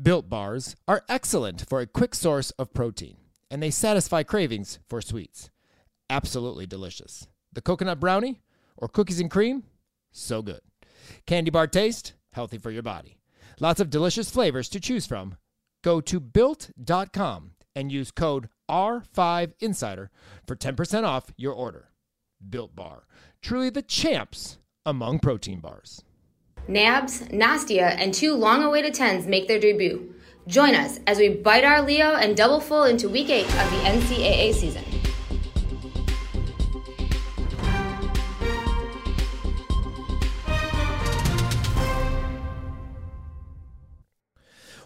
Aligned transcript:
Built 0.00 0.30
bars 0.30 0.76
are 0.88 1.04
excellent 1.10 1.68
for 1.68 1.80
a 1.80 1.86
quick 1.86 2.14
source 2.14 2.52
of 2.52 2.72
protein, 2.72 3.18
and 3.50 3.62
they 3.62 3.70
satisfy 3.70 4.22
cravings 4.22 4.78
for 4.88 5.02
sweets. 5.02 5.50
Absolutely 6.08 6.66
delicious. 6.66 7.26
The 7.52 7.60
coconut 7.60 8.00
brownie 8.00 8.40
or 8.78 8.88
cookies 8.88 9.20
and 9.20 9.30
cream, 9.30 9.64
so 10.10 10.40
good. 10.40 10.60
Candy 11.26 11.50
bar 11.50 11.66
taste, 11.66 12.14
healthy 12.32 12.56
for 12.56 12.70
your 12.70 12.82
body. 12.82 13.18
Lots 13.58 13.78
of 13.78 13.90
delicious 13.90 14.30
flavors 14.30 14.70
to 14.70 14.80
choose 14.80 15.06
from. 15.06 15.36
Go 15.82 16.00
to 16.00 16.18
built.com 16.18 17.50
and 17.76 17.92
use 17.92 18.10
code 18.10 18.48
R5Insider 18.70 20.08
for 20.46 20.56
10% 20.56 21.04
off 21.04 21.30
your 21.36 21.52
order. 21.52 21.90
Built 22.48 22.74
Bar, 22.74 23.04
truly 23.42 23.68
the 23.68 23.82
champs 23.82 24.56
among 24.86 25.18
protein 25.18 25.60
bars. 25.60 26.04
Nabs, 26.68 27.22
Nastia, 27.28 27.96
and 27.98 28.14
two 28.14 28.34
long 28.34 28.62
awaited 28.62 28.94
10s 28.94 29.26
make 29.26 29.48
their 29.48 29.58
debut. 29.58 30.14
Join 30.46 30.74
us 30.74 31.00
as 31.06 31.18
we 31.18 31.28
bite 31.28 31.64
our 31.64 31.82
Leo 31.82 32.14
and 32.14 32.36
double 32.36 32.60
full 32.60 32.84
into 32.84 33.08
week 33.08 33.30
8 33.30 33.44
of 33.44 33.50
the 33.50 33.78
NCAA 33.86 34.54
season. 34.54 34.84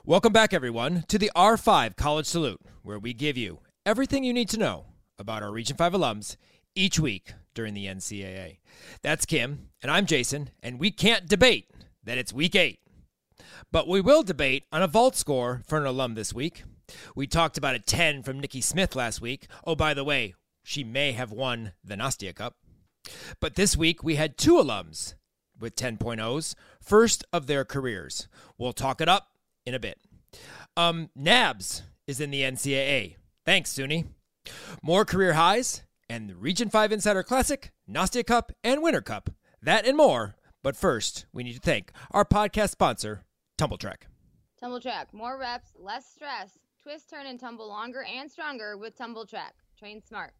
Welcome 0.06 0.34
back, 0.34 0.52
everyone, 0.52 1.04
to 1.08 1.18
the 1.18 1.30
R5 1.34 1.96
College 1.96 2.26
Salute, 2.26 2.60
where 2.82 2.98
we 2.98 3.14
give 3.14 3.38
you 3.38 3.60
everything 3.86 4.22
you 4.22 4.34
need 4.34 4.50
to 4.50 4.58
know 4.58 4.84
about 5.18 5.42
our 5.42 5.50
Region 5.50 5.78
5 5.78 5.94
alums 5.94 6.36
each 6.74 7.00
week 7.00 7.32
during 7.54 7.74
the 7.74 7.86
NCAA. 7.86 8.58
That's 9.02 9.26
Kim, 9.26 9.68
and 9.82 9.90
I'm 9.90 10.06
Jason, 10.06 10.50
and 10.62 10.78
we 10.78 10.90
can't 10.90 11.28
debate 11.28 11.70
that 12.04 12.18
it's 12.18 12.32
week 12.32 12.54
eight. 12.54 12.80
But 13.72 13.88
we 13.88 14.00
will 14.00 14.22
debate 14.22 14.64
on 14.72 14.82
a 14.82 14.88
vault 14.88 15.16
score 15.16 15.62
for 15.66 15.78
an 15.78 15.86
alum 15.86 16.14
this 16.14 16.32
week. 16.32 16.64
We 17.14 17.26
talked 17.26 17.56
about 17.56 17.74
a 17.74 17.80
10 17.80 18.22
from 18.22 18.38
Nikki 18.38 18.60
Smith 18.60 18.94
last 18.94 19.20
week. 19.20 19.46
Oh, 19.66 19.74
by 19.74 19.94
the 19.94 20.04
way, 20.04 20.34
she 20.62 20.84
may 20.84 21.12
have 21.12 21.32
won 21.32 21.72
the 21.82 21.96
Nastia 21.96 22.34
Cup. 22.34 22.56
But 23.40 23.54
this 23.54 23.76
week 23.76 24.02
we 24.02 24.16
had 24.16 24.38
two 24.38 24.54
alums 24.54 25.14
with 25.58 25.76
10.0s, 25.76 26.54
first 26.80 27.24
of 27.32 27.46
their 27.46 27.64
careers. 27.64 28.28
We'll 28.58 28.72
talk 28.72 29.00
it 29.00 29.08
up 29.08 29.28
in 29.64 29.74
a 29.74 29.80
bit. 29.80 29.98
Um, 30.76 31.10
Nabs 31.14 31.82
is 32.06 32.20
in 32.20 32.30
the 32.30 32.42
NCAA. 32.42 33.16
Thanks, 33.44 33.72
Suni. 33.72 34.06
More 34.82 35.04
career 35.04 35.34
highs 35.34 35.82
and 36.08 36.28
the 36.28 36.36
Region 36.36 36.70
5 36.70 36.92
Insider 36.92 37.22
Classic, 37.22 37.72
Nastia 37.88 38.26
Cup, 38.26 38.52
and 38.62 38.82
Winter 38.82 39.00
Cup. 39.00 39.30
That 39.62 39.86
and 39.86 39.96
more. 39.96 40.36
But 40.62 40.76
first, 40.76 41.26
we 41.32 41.42
need 41.42 41.54
to 41.54 41.60
thank 41.60 41.92
our 42.10 42.24
podcast 42.24 42.70
sponsor, 42.70 43.24
Tumbl 43.58 43.78
Trak. 43.78 44.02
Tumbl 44.62 44.82
Trak, 44.82 45.12
more 45.12 45.38
reps, 45.38 45.72
less 45.78 46.06
stress. 46.06 46.58
Twist, 46.82 47.08
turn, 47.08 47.26
and 47.26 47.40
tumble 47.40 47.68
longer 47.68 48.04
and 48.04 48.30
stronger 48.30 48.76
with 48.76 48.96
Tumbl 48.96 49.28
Trak. 49.28 49.52
Train 49.78 50.02
smart. 50.02 50.34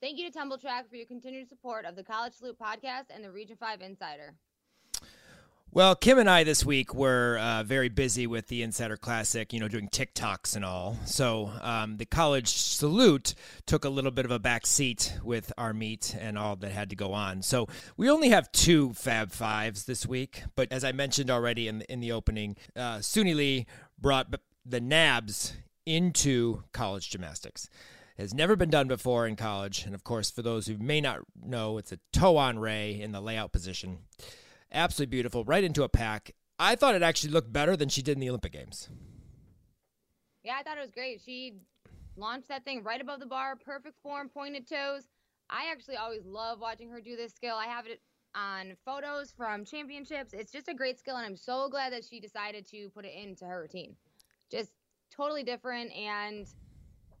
Thank 0.00 0.18
you 0.18 0.30
to 0.30 0.38
Tumbl 0.38 0.62
Trak 0.62 0.88
for 0.88 0.96
your 0.96 1.06
continued 1.06 1.48
support 1.48 1.84
of 1.84 1.96
the 1.96 2.04
College 2.04 2.34
Salute 2.34 2.58
podcast 2.58 3.06
and 3.14 3.24
the 3.24 3.30
Region 3.30 3.56
5 3.58 3.80
Insider. 3.82 4.34
Well, 5.72 5.94
Kim 5.94 6.18
and 6.18 6.30
I 6.30 6.42
this 6.42 6.64
week 6.64 6.94
were 6.94 7.38
uh, 7.38 7.62
very 7.62 7.90
busy 7.90 8.26
with 8.26 8.48
the 8.48 8.62
Insider 8.62 8.96
Classic, 8.96 9.52
you 9.52 9.60
know, 9.60 9.68
doing 9.68 9.88
TikToks 9.88 10.56
and 10.56 10.64
all. 10.64 10.96
So 11.04 11.52
um, 11.60 11.98
the 11.98 12.06
college 12.06 12.48
salute 12.48 13.34
took 13.66 13.84
a 13.84 13.90
little 13.90 14.10
bit 14.10 14.24
of 14.24 14.30
a 14.30 14.38
back 14.38 14.66
seat 14.66 15.12
with 15.22 15.52
our 15.58 15.74
meet 15.74 16.16
and 16.18 16.38
all 16.38 16.56
that 16.56 16.72
had 16.72 16.88
to 16.90 16.96
go 16.96 17.12
on. 17.12 17.42
So 17.42 17.68
we 17.98 18.08
only 18.08 18.30
have 18.30 18.50
two 18.52 18.94
Fab 18.94 19.32
Fives 19.32 19.84
this 19.84 20.06
week. 20.06 20.44
But 20.54 20.72
as 20.72 20.82
I 20.82 20.92
mentioned 20.92 21.30
already 21.30 21.68
in 21.68 21.80
the, 21.80 21.92
in 21.92 22.00
the 22.00 22.12
opening, 22.12 22.56
uh, 22.74 22.98
Suni 22.98 23.34
Lee 23.34 23.66
brought 23.98 24.34
the 24.64 24.80
NABs 24.80 25.52
into 25.84 26.62
college 26.72 27.10
gymnastics 27.10 27.68
has 28.18 28.32
never 28.32 28.56
been 28.56 28.70
done 28.70 28.88
before 28.88 29.26
in 29.26 29.36
college. 29.36 29.84
And 29.84 29.94
of 29.94 30.02
course, 30.02 30.30
for 30.30 30.40
those 30.40 30.66
who 30.66 30.78
may 30.78 31.00
not 31.00 31.20
know, 31.44 31.76
it's 31.76 31.92
a 31.92 31.98
toe 32.12 32.38
on 32.38 32.58
ray 32.58 32.98
in 32.98 33.12
the 33.12 33.20
layout 33.20 33.52
position. 33.52 33.98
Absolutely 34.72 35.10
beautiful, 35.10 35.44
right 35.44 35.64
into 35.64 35.82
a 35.82 35.88
pack. 35.88 36.32
I 36.58 36.74
thought 36.74 36.94
it 36.94 37.02
actually 37.02 37.30
looked 37.32 37.52
better 37.52 37.76
than 37.76 37.88
she 37.88 38.02
did 38.02 38.12
in 38.12 38.20
the 38.20 38.28
Olympic 38.28 38.52
Games. 38.52 38.88
Yeah, 40.42 40.56
I 40.58 40.62
thought 40.62 40.78
it 40.78 40.82
was 40.82 40.90
great. 40.90 41.20
She 41.24 41.54
launched 42.16 42.48
that 42.48 42.64
thing 42.64 42.82
right 42.82 43.00
above 43.00 43.20
the 43.20 43.26
bar, 43.26 43.56
perfect 43.56 44.00
form, 44.02 44.28
pointed 44.28 44.68
toes. 44.68 45.08
I 45.50 45.70
actually 45.70 45.96
always 45.96 46.24
love 46.24 46.60
watching 46.60 46.90
her 46.90 47.00
do 47.00 47.16
this 47.16 47.32
skill. 47.32 47.56
I 47.56 47.66
have 47.66 47.86
it 47.86 48.00
on 48.34 48.76
photos 48.84 49.32
from 49.32 49.64
championships. 49.64 50.32
It's 50.32 50.52
just 50.52 50.68
a 50.68 50.74
great 50.74 50.98
skill, 50.98 51.16
and 51.16 51.26
I'm 51.26 51.36
so 51.36 51.68
glad 51.68 51.92
that 51.92 52.04
she 52.04 52.20
decided 52.20 52.66
to 52.70 52.90
put 52.90 53.04
it 53.04 53.12
into 53.14 53.44
her 53.44 53.60
routine. 53.62 53.96
Just 54.50 54.72
totally 55.10 55.42
different 55.42 55.92
and 55.92 56.46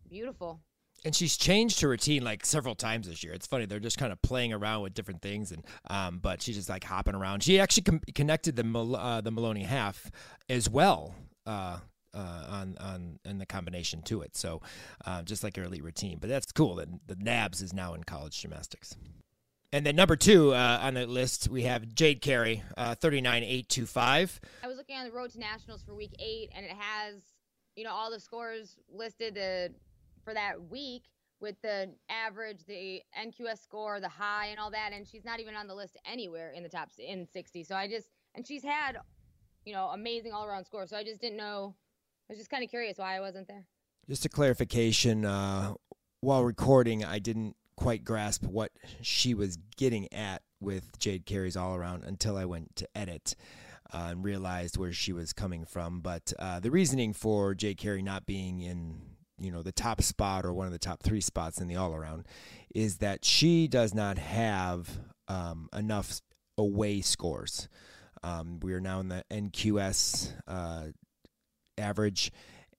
beautiful 0.08 0.60
and 1.06 1.14
she's 1.14 1.36
changed 1.36 1.80
her 1.80 1.88
routine 1.88 2.24
like 2.24 2.44
several 2.44 2.74
times 2.74 3.08
this 3.08 3.22
year. 3.22 3.32
It's 3.32 3.46
funny 3.46 3.64
they're 3.64 3.78
just 3.78 3.96
kind 3.96 4.12
of 4.12 4.20
playing 4.22 4.52
around 4.52 4.82
with 4.82 4.92
different 4.92 5.22
things, 5.22 5.52
and 5.52 5.64
um, 5.88 6.18
but 6.18 6.42
she's 6.42 6.56
just 6.56 6.68
like 6.68 6.82
hopping 6.82 7.14
around. 7.14 7.44
She 7.44 7.60
actually 7.60 7.84
com- 7.84 8.00
connected 8.14 8.56
the 8.56 8.78
uh, 8.78 9.20
the 9.20 9.30
Maloney 9.30 9.62
half 9.62 10.10
as 10.50 10.68
well. 10.68 11.14
Uh, 11.46 11.78
uh, 12.12 12.46
on 12.48 12.76
on 12.80 13.18
in 13.26 13.38
the 13.38 13.44
combination 13.44 14.00
to 14.00 14.22
it, 14.22 14.34
so 14.36 14.62
uh, 15.04 15.22
just 15.22 15.44
like 15.44 15.54
her 15.56 15.64
elite 15.64 15.84
routine. 15.84 16.16
But 16.18 16.30
that's 16.30 16.50
cool 16.50 16.76
that 16.76 16.88
the 17.06 17.14
Nabs 17.16 17.60
is 17.60 17.74
now 17.74 17.92
in 17.92 18.04
college 18.04 18.40
gymnastics. 18.40 18.96
And 19.70 19.84
then 19.84 19.96
number 19.96 20.16
two 20.16 20.54
uh, 20.54 20.80
on 20.82 20.94
the 20.94 21.06
list, 21.06 21.48
we 21.48 21.64
have 21.64 21.94
Jade 21.94 22.22
Carey, 22.22 22.62
uh, 22.78 22.94
39825. 22.94 24.40
I 24.62 24.66
was 24.66 24.78
looking 24.78 24.96
on 24.96 25.04
the 25.04 25.12
road 25.12 25.30
to 25.32 25.38
nationals 25.38 25.82
for 25.82 25.94
week 25.94 26.14
eight, 26.18 26.50
and 26.56 26.64
it 26.64 26.72
has, 26.72 27.16
you 27.74 27.84
know, 27.84 27.90
all 27.90 28.10
the 28.10 28.18
scores 28.18 28.76
listed 28.90 29.36
uh, 29.36 29.74
for 30.26 30.34
that 30.34 30.60
week 30.70 31.04
with 31.40 31.54
the 31.62 31.90
average, 32.10 32.64
the 32.66 33.00
NQS 33.18 33.62
score, 33.62 34.00
the 34.00 34.08
high, 34.08 34.46
and 34.46 34.58
all 34.58 34.70
that. 34.72 34.90
And 34.92 35.06
she's 35.06 35.24
not 35.24 35.38
even 35.40 35.54
on 35.54 35.68
the 35.68 35.74
list 35.74 35.96
anywhere 36.04 36.50
in 36.50 36.62
the 36.62 36.68
top 36.68 36.90
in 36.98 37.26
60. 37.26 37.62
So 37.62 37.76
I 37.76 37.88
just, 37.88 38.08
and 38.34 38.46
she's 38.46 38.64
had, 38.64 38.98
you 39.64 39.72
know, 39.72 39.86
amazing 39.86 40.32
all 40.32 40.44
around 40.44 40.64
scores. 40.64 40.90
So 40.90 40.96
I 40.96 41.04
just 41.04 41.20
didn't 41.20 41.38
know. 41.38 41.74
I 42.28 42.32
was 42.32 42.38
just 42.38 42.50
kind 42.50 42.64
of 42.64 42.70
curious 42.70 42.98
why 42.98 43.16
I 43.16 43.20
wasn't 43.20 43.46
there. 43.46 43.64
Just 44.08 44.24
a 44.24 44.28
clarification 44.28 45.24
uh, 45.24 45.74
while 46.20 46.42
recording, 46.42 47.04
I 47.04 47.20
didn't 47.20 47.54
quite 47.76 48.04
grasp 48.04 48.42
what 48.42 48.72
she 49.00 49.34
was 49.34 49.58
getting 49.76 50.12
at 50.12 50.42
with 50.60 50.98
Jade 50.98 51.26
Carey's 51.26 51.56
all 51.56 51.76
around 51.76 52.02
until 52.04 52.36
I 52.36 52.46
went 52.46 52.74
to 52.76 52.88
edit. 52.94 53.36
Uh, 53.94 54.08
and 54.10 54.24
realized 54.24 54.76
where 54.76 54.92
she 54.92 55.12
was 55.12 55.32
coming 55.32 55.64
from. 55.64 56.00
But 56.00 56.32
uh, 56.40 56.58
the 56.58 56.72
reasoning 56.72 57.12
for 57.12 57.54
Jade 57.54 57.78
Carey 57.78 58.02
not 58.02 58.26
being 58.26 58.60
in 58.60 59.15
you 59.38 59.50
know 59.50 59.62
the 59.62 59.72
top 59.72 60.02
spot 60.02 60.44
or 60.44 60.52
one 60.52 60.66
of 60.66 60.72
the 60.72 60.78
top 60.78 61.02
three 61.02 61.20
spots 61.20 61.60
in 61.60 61.68
the 61.68 61.76
all 61.76 61.94
around 61.94 62.24
is 62.74 62.98
that 62.98 63.24
she 63.24 63.68
does 63.68 63.94
not 63.94 64.18
have 64.18 64.98
um, 65.28 65.68
enough 65.74 66.20
away 66.58 67.00
scores. 67.00 67.68
Um, 68.22 68.60
we 68.60 68.72
are 68.72 68.80
now 68.80 69.00
in 69.00 69.08
the 69.08 69.24
NQS 69.30 70.32
uh, 70.46 70.86
average, 71.78 72.32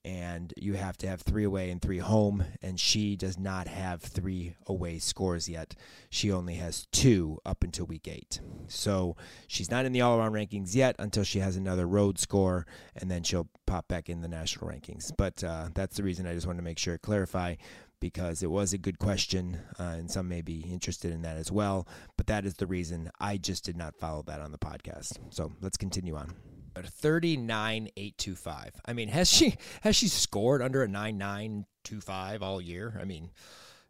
and 0.04 0.54
you 0.56 0.74
have 0.74 0.96
to 0.98 1.08
have 1.08 1.22
three 1.22 1.44
away 1.44 1.70
and 1.70 1.82
three 1.82 1.98
home. 1.98 2.44
And 2.62 2.78
she 2.78 3.16
does 3.16 3.38
not 3.38 3.68
have 3.68 4.02
three 4.02 4.56
away 4.66 4.98
scores 4.98 5.48
yet. 5.48 5.74
She 6.10 6.32
only 6.32 6.54
has 6.54 6.86
two 6.92 7.38
up 7.44 7.62
until 7.62 7.86
week 7.86 8.08
eight. 8.08 8.40
So 8.68 9.16
she's 9.46 9.70
not 9.70 9.84
in 9.84 9.92
the 9.92 10.00
all 10.00 10.18
around 10.18 10.32
rankings 10.32 10.74
yet 10.74 10.96
until 10.98 11.24
she 11.24 11.40
has 11.40 11.56
another 11.56 11.86
road 11.86 12.18
score, 12.18 12.66
and 12.96 13.10
then 13.10 13.22
she'll 13.22 13.48
pop 13.66 13.88
back 13.88 14.08
in 14.08 14.20
the 14.20 14.28
national 14.28 14.70
rankings. 14.70 15.12
But 15.16 15.42
uh, 15.44 15.68
that's 15.74 15.96
the 15.96 16.02
reason 16.02 16.26
I 16.26 16.34
just 16.34 16.46
wanted 16.46 16.58
to 16.58 16.64
make 16.64 16.78
sure 16.78 16.94
to 16.94 16.98
clarify 16.98 17.56
because 18.00 18.42
it 18.42 18.50
was 18.50 18.72
a 18.72 18.78
good 18.78 18.98
question, 18.98 19.58
uh, 19.78 19.94
and 19.98 20.10
some 20.10 20.28
may 20.28 20.40
be 20.40 20.60
interested 20.70 21.12
in 21.12 21.22
that 21.22 21.36
as 21.36 21.50
well. 21.50 21.88
But 22.16 22.28
that 22.28 22.46
is 22.46 22.54
the 22.54 22.66
reason 22.66 23.10
I 23.18 23.36
just 23.36 23.64
did 23.64 23.76
not 23.76 23.96
follow 23.96 24.22
that 24.22 24.40
on 24.40 24.52
the 24.52 24.58
podcast. 24.58 25.18
So 25.30 25.52
let's 25.60 25.76
continue 25.76 26.14
on. 26.16 26.57
39825. 26.82 28.80
I 28.84 28.92
mean, 28.92 29.08
has 29.08 29.30
she 29.30 29.56
has 29.82 29.96
she 29.96 30.08
scored 30.08 30.62
under 30.62 30.82
a 30.82 30.88
9925 30.88 32.42
all 32.42 32.60
year? 32.60 32.98
I 33.00 33.04
mean, 33.04 33.30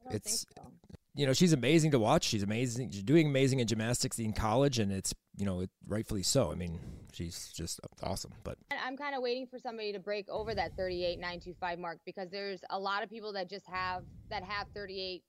I 0.08 0.14
it's 0.14 0.46
so. 0.55 0.70
you 1.14 1.26
know, 1.26 1.32
she's 1.32 1.52
amazing 1.52 1.90
to 1.93 1.99
watch. 1.99 2.25
She's 2.25 2.43
amazing. 2.43 2.90
She's 2.90 3.02
doing 3.02 3.26
amazing 3.29 3.61
in 3.61 3.67
gymnastics 3.67 4.19
in 4.19 4.32
college, 4.32 4.79
and 4.79 4.93
it's 4.93 5.14
you 5.37 5.46
know, 5.46 5.61
it, 5.61 5.70
rightfully 5.87 6.23
so. 6.23 6.50
I 6.50 6.55
mean, 6.55 6.81
she's 7.12 7.49
just 7.55 7.81
awesome. 8.02 8.32
But 8.43 8.58
I'm 8.70 8.96
kind 8.96 9.14
of 9.14 9.23
waiting 9.23 9.46
for 9.46 9.58
somebody 9.58 9.93
to 9.93 9.99
break 9.99 10.29
over 10.29 10.55
that 10.55 10.76
38.925 10.76 11.79
mark 11.79 11.99
because 12.05 12.29
there's 12.31 12.61
a 12.70 12.79
lot 12.79 13.02
of 13.02 13.11
people 13.11 13.32
that 13.35 13.49
just 13.49 13.67
have 13.67 14.02
that 14.31 14.43
have 14.43 14.67
38 14.75 15.23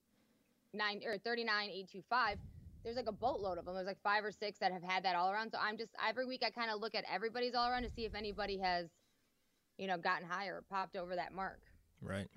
nine 0.73 1.01
or 1.05 1.17
39.825. 1.17 2.37
There's 2.83 2.95
like 2.95 3.07
a 3.07 3.13
boatload 3.13 3.57
of 3.57 3.65
them. 3.65 3.75
There's 3.75 3.87
like 3.87 4.01
five 4.01 4.23
or 4.23 4.31
six 4.31 4.59
that 4.59 4.71
have 4.71 4.83
had 4.83 5.03
that 5.03 5.15
all 5.15 5.31
around. 5.31 5.51
So 5.51 5.57
I'm 5.61 5.77
just 5.77 5.91
every 6.07 6.25
week 6.25 6.43
I 6.45 6.49
kind 6.49 6.71
of 6.71 6.79
look 6.79 6.95
at 6.95 7.03
everybody's 7.11 7.55
all 7.55 7.69
around 7.69 7.83
to 7.83 7.89
see 7.89 8.05
if 8.05 8.15
anybody 8.15 8.57
has, 8.59 8.87
you 9.77 9.87
know, 9.87 9.97
gotten 9.97 10.27
higher, 10.27 10.63
popped 10.69 10.95
over 10.95 11.15
that 11.15 11.33
mark. 11.33 11.59
right, 12.01 12.27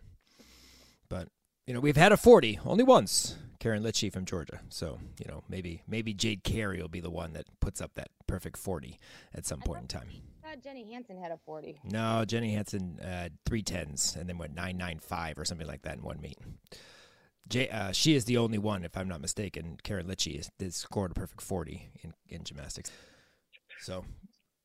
but 1.09 1.29
you 1.67 1.75
know, 1.75 1.81
we've 1.81 1.97
had 1.97 2.13
a 2.13 2.17
forty 2.17 2.59
only 2.65 2.85
once. 2.85 3.37
Karin 3.61 3.85
Lichey 3.85 4.13
from 4.13 4.25
Georgia. 4.25 4.59
So 4.71 4.99
you 5.21 5.27
know, 5.31 5.45
maybe 5.49 5.83
maybe 5.87 6.13
Jade 6.13 6.43
Carey 6.43 6.83
will 6.83 6.89
be 6.89 7.01
the 7.01 7.11
one 7.11 7.33
that 7.35 7.45
puts 7.61 7.81
up 7.81 7.95
that 7.95 8.09
perfect 8.27 8.57
forty 8.57 8.99
at 9.33 9.47
some 9.47 9.61
point 9.61 9.83
in 9.83 9.87
time. 9.87 10.09
I 10.45 10.57
Jenny 10.57 10.93
Hansen 10.93 11.17
had 11.17 11.31
a 11.31 11.39
40. 11.47 11.81
No, 11.85 12.25
Jenny 12.27 12.53
Hansen 12.53 12.99
uh, 13.01 13.29
three 13.47 13.63
tens 13.63 14.17
and 14.19 14.29
then 14.29 14.37
went 14.37 14.55
nine 14.55 14.77
nine 14.77 14.99
five 14.99 15.39
or 15.39 15.45
something 15.45 15.67
like 15.67 15.83
that 15.83 15.99
in 15.99 16.03
one 16.03 16.21
meet. 16.21 16.39
J, 17.49 17.69
uh, 17.69 17.93
she 17.93 18.15
is 18.15 18.25
the 18.25 18.37
only 18.39 18.59
one, 18.59 18.85
if 18.85 18.97
I'm 18.97 19.09
not 19.09 19.21
mistaken. 19.21 19.77
Karin 19.83 20.07
Lichey 20.07 20.39
is, 20.39 20.51
is 20.59 20.77
scored 20.77 21.11
a 21.11 21.15
perfect 21.15 21.43
forty 21.43 21.91
in, 22.03 22.15
in 22.29 22.45
gymnastics. 22.45 22.91
So, 23.81 24.05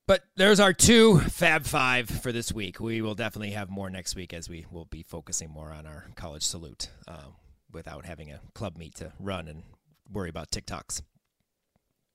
but 0.05 0.21
there's 0.35 0.59
our 0.59 0.73
two 0.73 1.19
Fab 1.19 1.65
Five 1.65 2.09
for 2.09 2.31
this 2.31 2.53
week. 2.53 2.79
We 2.79 3.01
will 3.01 3.15
definitely 3.15 3.51
have 3.51 3.69
more 3.69 3.89
next 3.89 4.15
week 4.15 4.33
as 4.33 4.47
we 4.47 4.65
will 4.71 4.85
be 4.85 5.03
focusing 5.03 5.49
more 5.49 5.71
on 5.71 5.85
our 5.85 6.05
college 6.15 6.43
salute 6.43 6.89
uh, 7.07 7.25
without 7.71 8.05
having 8.05 8.31
a 8.31 8.39
club 8.53 8.77
meet 8.77 8.95
to 8.95 9.11
run 9.19 9.47
and 9.47 9.63
worry 10.11 10.29
about 10.29 10.51
TikToks. 10.51 11.01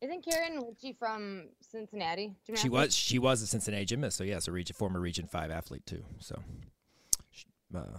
Isn't 0.01 0.25
Karin 0.25 0.61
Lichey 0.61 0.97
from 0.97 1.49
Cincinnati? 1.61 2.35
She 2.55 2.69
was 2.69 2.95
she 2.95 3.19
was 3.19 3.43
a 3.43 3.47
Cincinnati 3.47 3.85
gymnast, 3.85 4.17
so 4.17 4.25
yes, 4.25 4.49
a 4.49 4.53
region, 4.53 4.75
former 4.75 5.01
Region 5.01 5.27
Five 5.27 5.51
athlete 5.51 5.87
too. 5.87 6.05
So, 6.19 6.43
uh, 7.77 7.99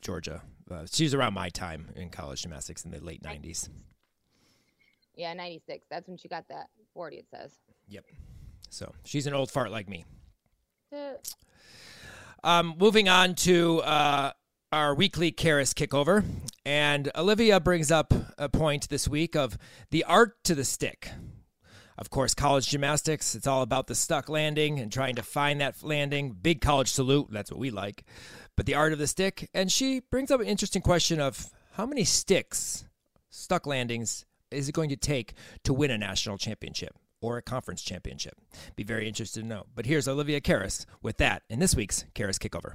Georgia. 0.00 0.42
Uh, 0.70 0.84
she 0.90 1.04
was 1.04 1.14
around 1.14 1.34
my 1.34 1.48
time 1.48 1.88
in 1.94 2.10
college 2.10 2.42
gymnastics 2.42 2.84
in 2.84 2.90
the 2.90 3.00
late 3.00 3.22
'90s. 3.22 3.68
Yeah, 5.14 5.32
96. 5.32 5.86
That's 5.90 6.06
when 6.08 6.18
she 6.18 6.28
got 6.28 6.46
that 6.48 6.66
40. 6.92 7.16
It 7.16 7.26
says. 7.30 7.50
Yep. 7.88 8.04
So 8.68 8.92
she's 9.04 9.26
an 9.26 9.32
old 9.32 9.50
fart 9.50 9.70
like 9.70 9.88
me. 9.88 10.04
Uh, 10.94 11.14
Um, 12.44 12.74
moving 12.78 13.08
on 13.08 13.34
to 13.36 13.80
uh, 13.80 14.32
our 14.72 14.94
weekly 14.94 15.32
Karas 15.32 15.72
kickover, 15.72 16.22
and 16.64 17.10
Olivia 17.16 17.58
brings 17.60 17.90
up 17.90 18.12
a 18.38 18.48
point 18.48 18.88
this 18.88 19.08
week 19.08 19.34
of 19.34 19.56
the 19.90 20.04
art 20.04 20.44
to 20.44 20.54
the 20.54 20.64
stick. 20.64 21.10
Of 21.98 22.10
course, 22.10 22.34
college 22.34 22.68
gymnastics, 22.68 23.34
it's 23.34 23.46
all 23.46 23.62
about 23.62 23.86
the 23.86 23.94
stuck 23.94 24.28
landing 24.28 24.78
and 24.78 24.92
trying 24.92 25.14
to 25.14 25.22
find 25.22 25.60
that 25.62 25.82
landing. 25.82 26.32
Big 26.32 26.60
college 26.60 26.90
salute, 26.90 27.28
that's 27.30 27.50
what 27.50 27.58
we 27.58 27.70
like. 27.70 28.04
But 28.56 28.66
the 28.66 28.74
art 28.74 28.92
of 28.92 28.98
the 28.98 29.06
stick, 29.06 29.50
and 29.52 29.70
she 29.70 30.00
brings 30.00 30.30
up 30.30 30.40
an 30.40 30.46
interesting 30.46 30.82
question 30.82 31.20
of 31.20 31.50
how 31.72 31.84
many 31.84 32.04
sticks, 32.04 32.86
stuck 33.28 33.66
landings, 33.66 34.24
is 34.50 34.68
it 34.68 34.72
going 34.72 34.88
to 34.88 34.96
take 34.96 35.34
to 35.64 35.74
win 35.74 35.90
a 35.90 35.98
national 35.98 36.38
championship 36.38 36.96
or 37.20 37.36
a 37.36 37.42
conference 37.42 37.82
championship? 37.82 38.34
Be 38.74 38.82
very 38.82 39.06
interested 39.06 39.42
to 39.42 39.46
know. 39.46 39.66
But 39.74 39.84
here's 39.86 40.08
Olivia 40.08 40.40
Karas 40.40 40.86
with 41.02 41.18
that 41.18 41.42
in 41.50 41.58
this 41.58 41.76
week's 41.76 42.04
Karas 42.14 42.38
Kickover. 42.38 42.74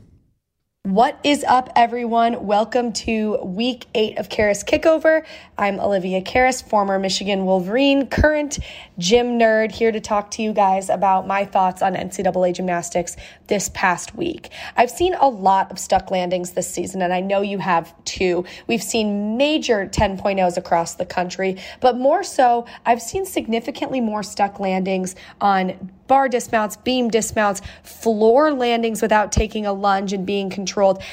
What 0.84 1.20
is 1.24 1.44
up, 1.44 1.70
everyone? 1.76 2.48
Welcome 2.48 2.92
to 2.94 3.38
week 3.44 3.86
eight 3.94 4.18
of 4.18 4.30
Karas 4.30 4.66
Kickover. 4.66 5.24
I'm 5.56 5.80
Olivia 5.80 6.24
Karas, 6.24 6.68
former 6.68 6.98
Michigan 6.98 7.46
Wolverine, 7.46 8.08
current 8.08 8.58
gym 8.98 9.38
nerd, 9.38 9.72
here 9.72 9.92
to 9.92 10.00
talk 10.00 10.32
to 10.32 10.42
you 10.42 10.54
guys 10.54 10.90
about 10.90 11.28
my 11.28 11.46
thoughts 11.46 11.84
on 11.84 11.94
NCAA 11.94 12.56
gymnastics 12.56 13.16
this 13.46 13.70
past 13.76 14.16
week. 14.16 14.50
I've 14.76 14.90
seen 14.90 15.14
a 15.14 15.30
lot 15.30 15.70
of 15.70 15.78
stuck 15.78 16.10
landings 16.10 16.54
this 16.54 16.68
season, 16.68 17.04
and 17.04 17.14
I 17.14 17.20
know 17.20 17.42
you 17.42 17.60
have 17.60 17.94
too. 18.04 18.44
We've 18.66 18.82
seen 18.82 19.38
major 19.38 19.86
10.0s 19.86 20.58
across 20.58 20.96
the 20.96 21.06
country, 21.06 21.58
but 21.80 21.96
more 21.96 22.24
so, 22.24 22.66
I've 22.88 23.04
seen 23.04 23.28
significantly 23.28 24.02
more 24.02 24.24
stuck 24.24 24.60
landings 24.60 25.16
on 25.40 25.92
bar 26.08 26.28
dismounts, 26.28 26.76
beam 26.76 27.10
dismounts, 27.10 27.62
floor 27.84 28.52
landings 28.52 29.02
without 29.02 29.32
taking 29.32 29.66
a 29.66 29.72
lunge 29.72 30.12
and 30.12 30.26
being 30.26 30.50
controlled, 30.50 30.71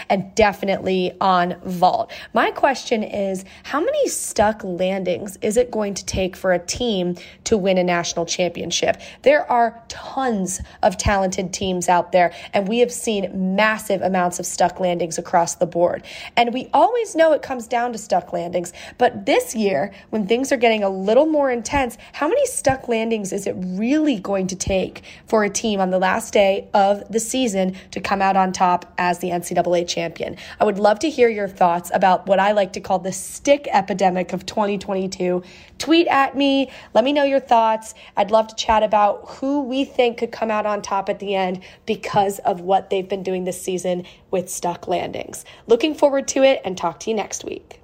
and 0.08 0.34
definitely 0.34 1.12
on 1.20 1.56
vault. 1.64 2.12
My 2.32 2.50
question 2.50 3.02
is 3.02 3.44
how 3.64 3.81
many 3.81 4.08
stuck 4.08 4.62
landings 4.62 5.37
is 5.43 5.56
it 5.56 5.70
going 5.70 5.94
to 5.94 6.05
take 6.05 6.37
for 6.37 6.52
a 6.52 6.58
team 6.58 7.16
to 7.44 7.56
win 7.56 7.78
a 7.78 7.84
national 7.84 8.26
championship? 8.26 9.00
There 9.22 9.50
are 9.50 9.82
tons 9.88 10.60
of 10.82 10.96
talented 10.96 11.52
teams 11.52 11.88
out 11.88 12.12
there, 12.12 12.32
and 12.52 12.69
we 12.69 12.78
have 12.78 12.93
seen 12.93 13.56
massive 13.56 14.02
amounts 14.02 14.38
of 14.38 14.46
stuck 14.46 14.81
landings 14.81 15.19
across 15.19 15.56
the 15.56 15.66
board. 15.66 16.05
And 16.37 16.55
we 16.55 16.69
always 16.72 17.16
know 17.16 17.32
it 17.32 17.43
comes 17.43 17.66
down 17.66 17.93
to 17.93 17.99
stuck 17.99 18.32
landings, 18.32 18.72
but 18.96 19.26
this 19.26 19.55
year, 19.55 19.93
when 20.10 20.26
things 20.26 20.52
are 20.52 20.56
getting 20.56 20.82
a 20.82 20.90
little 20.90 21.26
more 21.26 21.50
intense, 21.50 21.99
how 22.12 22.28
many 22.28 22.46
stuck 22.46 22.88
landings 22.88 23.32
is 23.32 23.46
it 23.46 23.55
really 23.58 24.19
going 24.19 24.46
to 24.49 24.56
take 24.56 25.02
for 25.26 25.44
a 25.44 25.50
team 25.50 25.81
on 25.81 25.90
the 25.90 25.99
last 25.99 26.32
day 26.32 26.69
of 26.75 27.10
the 27.10 27.20
season 27.20 27.76
to 27.90 28.00
come 28.00 28.22
out 28.22 28.37
on 28.37 28.52
top 28.52 28.93
as 28.99 29.19
the 29.19 29.28
NCAA 29.28 29.47
champion? 29.86 30.36
I 30.60 30.64
would 30.64 30.78
love 30.78 30.98
to 31.00 31.10
hear 31.10 31.28
your 31.28 31.48
thoughts 31.48 31.90
about 31.94 32.26
what 32.26 32.38
I 32.38 32.52
like 32.52 32.72
to 32.74 32.80
call 32.80 32.98
the 32.98 33.12
stick 33.12 33.68
epidemic 33.72 34.32
of 34.32 34.46
2022. 34.46 35.42
Tweet 35.78 36.06
at 36.08 36.36
me, 36.36 36.70
let 36.94 37.04
me 37.04 37.12
know 37.12 37.24
your 37.24 37.40
thoughts. 37.40 37.94
I'd 38.16 38.30
love 38.30 38.48
to 38.48 38.54
chat 38.54 38.82
about 38.82 39.28
who 39.28 39.62
we 39.62 39.84
think 39.84 40.18
could 40.18 40.32
come 40.32 40.50
out 40.50 40.66
on 40.66 40.82
top 40.82 41.08
at 41.08 41.18
the 41.18 41.34
end 41.34 41.62
because 41.86 42.38
of 42.40 42.60
what 42.60 42.90
they've 42.90 43.08
been 43.08 43.22
doing 43.22 43.44
this 43.44 43.60
season 43.60 44.04
with 44.30 44.50
stuck 44.50 44.88
landings. 44.88 45.44
Looking 45.66 45.94
forward 45.94 46.28
to 46.28 46.42
it 46.42 46.60
and 46.64 46.76
talk 46.76 47.00
to 47.00 47.10
you 47.10 47.16
next 47.16 47.44
week. 47.44 47.80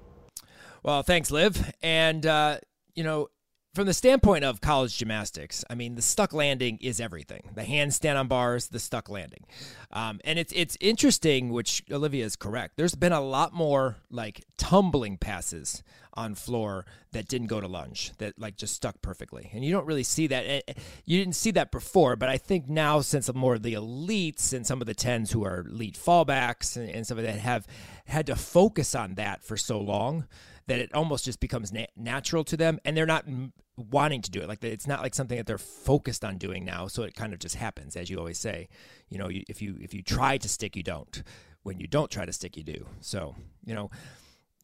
Well, 0.82 1.02
thanks, 1.02 1.31
Liv. 1.31 1.72
And, 1.82 2.26
uh, 2.26 2.58
you 2.94 3.05
know, 3.05 3.28
from 3.75 3.87
the 3.87 3.94
standpoint 3.94 4.44
of 4.44 4.61
college 4.61 4.97
gymnastics, 4.97 5.65
I 5.69 5.75
mean, 5.75 5.97
the 5.97 6.03
stuck 6.03 6.32
landing 6.32 6.79
is 6.81 7.00
everything. 7.00 7.50
The 7.55 7.62
handstand 7.62 8.19
on 8.19 8.29
bars, 8.29 8.69
the 8.69 8.79
stuck 8.79 9.09
landing, 9.11 9.44
um, 9.91 10.21
and 10.25 10.38
it's 10.38 10.53
it's 10.55 10.76
interesting. 10.81 11.50
Which 11.50 11.82
Olivia 11.91 12.25
is 12.25 12.37
correct. 12.37 12.76
There's 12.76 12.94
been 12.94 13.12
a 13.12 13.21
lot 13.21 13.53
more 13.53 13.97
like 14.11 14.44
tumbling 14.56 15.17
passes 15.19 15.82
on 16.17 16.37
floor 16.37 16.87
that 17.11 17.26
didn't 17.26 17.49
go 17.49 17.61
to 17.61 17.67
lunge, 17.67 18.12
that 18.19 18.38
like 18.38 18.56
just 18.56 18.75
stuck 18.75 19.03
perfectly, 19.03 19.50
and 19.53 19.65
you 19.65 19.73
don't 19.73 19.87
really 19.87 20.05
see 20.05 20.29
that. 20.29 20.44
eh, 20.47 20.61
eh, 20.69 20.75
You 21.05 21.19
didn't 21.19 21.35
see 21.35 21.50
that 21.53 21.73
before, 21.73 22.15
but 22.15 22.29
I 22.29 22.37
think 22.38 22.69
now 22.69 23.00
since 23.00 23.32
more 23.35 23.55
of 23.56 23.65
the 23.65 23.75
elites 23.75 24.52
and 24.52 24.64
some 24.64 24.81
of 24.81 24.87
the 24.87 24.95
tens 24.95 25.33
who 25.33 25.45
are 25.45 25.66
elite 25.69 25.99
fallbacks 26.00 26.76
and, 26.76 26.88
and 26.88 27.04
some 27.04 27.19
of 27.19 27.25
that 27.25 27.38
have 27.40 27.66
had 28.07 28.26
to 28.26 28.37
focus 28.37 28.95
on 28.95 29.14
that 29.16 29.43
for 29.43 29.57
so 29.57 29.81
long 29.81 30.26
that 30.66 30.80
it 30.80 30.94
almost 30.94 31.25
just 31.25 31.40
becomes 31.40 31.73
na- 31.73 31.87
natural 31.97 32.44
to 32.44 32.56
them 32.56 32.78
and 32.85 32.97
they're 32.97 33.06
not 33.06 33.26
m- 33.26 33.52
wanting 33.76 34.23
to 34.23 34.30
do 34.30 34.40
it. 34.40 34.49
Like 34.49 34.62
it's 34.64 34.87
not 34.87 35.02
like 35.02 35.14
something 35.14 35.37
that 35.37 35.47
they're 35.47 35.59
focused 35.59 36.25
on 36.25 36.38
doing 36.38 36.64
now 36.64 36.87
so 36.87 37.02
it 37.02 37.14
kind 37.14 37.33
of 37.33 37.38
just 37.38 37.56
happens 37.56 37.97
as 37.97 38.11
you 38.11 38.18
always 38.18 38.38
say. 38.38 38.68
You 39.09 39.18
know 39.18 39.28
you, 39.28 39.44
if 39.49 39.61
you 39.61 39.76
if 39.80 39.94
you 39.94 40.02
try 40.02 40.38
to 40.38 40.49
stick 40.49 40.76
you 40.76 40.83
don't. 40.83 41.23
When 41.62 41.80
you 41.80 41.87
don't 41.87 42.11
try 42.11 42.26
to 42.26 42.33
stick 42.33 42.59
you 42.59 42.62
do. 42.62 42.87
So 43.00 43.37
you 43.64 43.75
know 43.75 43.90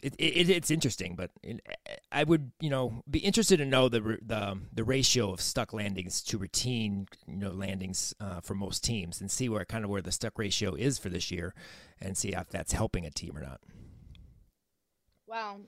it, 0.02 0.14
it, 0.18 0.48
it's 0.48 0.70
interesting, 0.70 1.14
but 1.14 1.30
in, 1.42 1.60
I 2.10 2.24
would, 2.24 2.52
you 2.60 2.70
know, 2.70 3.02
be 3.10 3.18
interested 3.18 3.58
to 3.58 3.66
know 3.66 3.88
the 3.88 4.18
the 4.22 4.58
the 4.72 4.84
ratio 4.84 5.32
of 5.32 5.40
stuck 5.40 5.72
landings 5.72 6.22
to 6.22 6.38
routine, 6.38 7.06
you 7.26 7.36
know, 7.36 7.50
landings 7.50 8.14
uh, 8.20 8.40
for 8.40 8.54
most 8.54 8.82
teams, 8.82 9.20
and 9.20 9.30
see 9.30 9.48
where 9.48 9.64
kind 9.64 9.84
of 9.84 9.90
where 9.90 10.02
the 10.02 10.12
stuck 10.12 10.38
ratio 10.38 10.74
is 10.74 10.98
for 10.98 11.08
this 11.08 11.30
year, 11.30 11.54
and 12.00 12.16
see 12.16 12.30
if 12.30 12.48
that's 12.48 12.72
helping 12.72 13.04
a 13.04 13.10
team 13.10 13.36
or 13.36 13.42
not. 13.42 13.60
Well, 15.26 15.60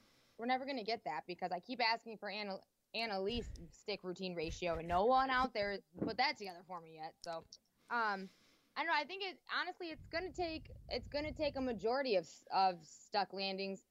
we're 0.43 0.49
never 0.49 0.65
going 0.65 0.77
to 0.77 0.83
get 0.83 1.05
that 1.05 1.23
because 1.29 1.53
I 1.53 1.61
keep 1.61 1.81
asking 1.81 2.19
for 2.19 2.29
Anna, 2.29 2.57
Annalise 2.97 3.49
stick 3.71 4.01
routine 4.03 4.35
ratio, 4.35 4.77
and 4.77 4.89
no 4.89 5.05
one 5.05 5.31
out 5.31 5.55
there 5.55 5.79
put 6.01 6.17
that 6.17 6.37
together 6.37 6.59
for 6.67 6.81
me 6.81 6.97
yet. 6.97 7.15
So, 7.23 7.45
um, 7.91 8.29
I 8.77 8.81
don't 8.81 8.89
know. 8.89 8.99
I 8.99 9.05
think 9.05 9.23
it 9.23 9.39
honestly, 9.61 9.87
it's 9.87 10.09
going 10.09 10.29
to 10.29 10.37
take 10.37 10.73
it's 10.89 11.07
to 11.09 11.33
take 11.33 11.57
a 11.57 11.61
majority 11.61 12.17
of 12.17 12.27
of 12.53 12.75
stuck 12.83 13.33
landings, 13.33 13.83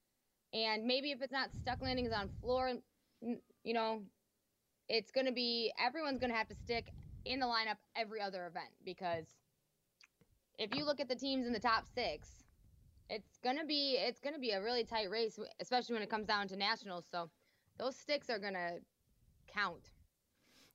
and 0.54 0.84
maybe 0.84 1.12
if 1.12 1.22
it's 1.22 1.32
not 1.32 1.54
stuck 1.54 1.82
landings 1.82 2.12
on 2.12 2.30
floor, 2.42 2.74
you 3.22 3.74
know, 3.74 4.02
it's 4.90 5.12
going 5.12 5.28
to 5.28 5.32
be 5.32 5.72
everyone's 5.82 6.20
going 6.20 6.32
to 6.32 6.38
have 6.38 6.50
to 6.50 6.56
stick 6.56 6.92
in 7.24 7.40
the 7.40 7.46
lineup 7.46 7.78
every 7.96 8.20
other 8.20 8.46
event 8.46 8.72
because 8.84 9.26
if 10.60 10.76
you 10.76 10.84
look 10.84 11.00
at 11.00 11.08
the 11.08 11.16
teams 11.16 11.48
in 11.48 11.54
the 11.54 11.60
top 11.62 11.86
six, 11.96 12.28
it's 13.12 13.38
gonna 13.44 13.66
be 13.66 13.98
it's 14.00 14.20
gonna 14.20 14.40
be 14.40 14.52
a 14.52 14.62
really 14.62 14.84
tight 14.84 15.10
race, 15.10 15.38
especially 15.60 15.94
when 15.94 16.02
it 16.02 16.10
comes 16.10 16.28
down 16.28 16.48
to 16.48 16.56
nationals. 16.56 17.06
So 17.12 17.30
those 17.78 17.96
sticks 17.96 18.30
are 18.30 18.40
gonna 18.40 18.78
count. 19.54 19.92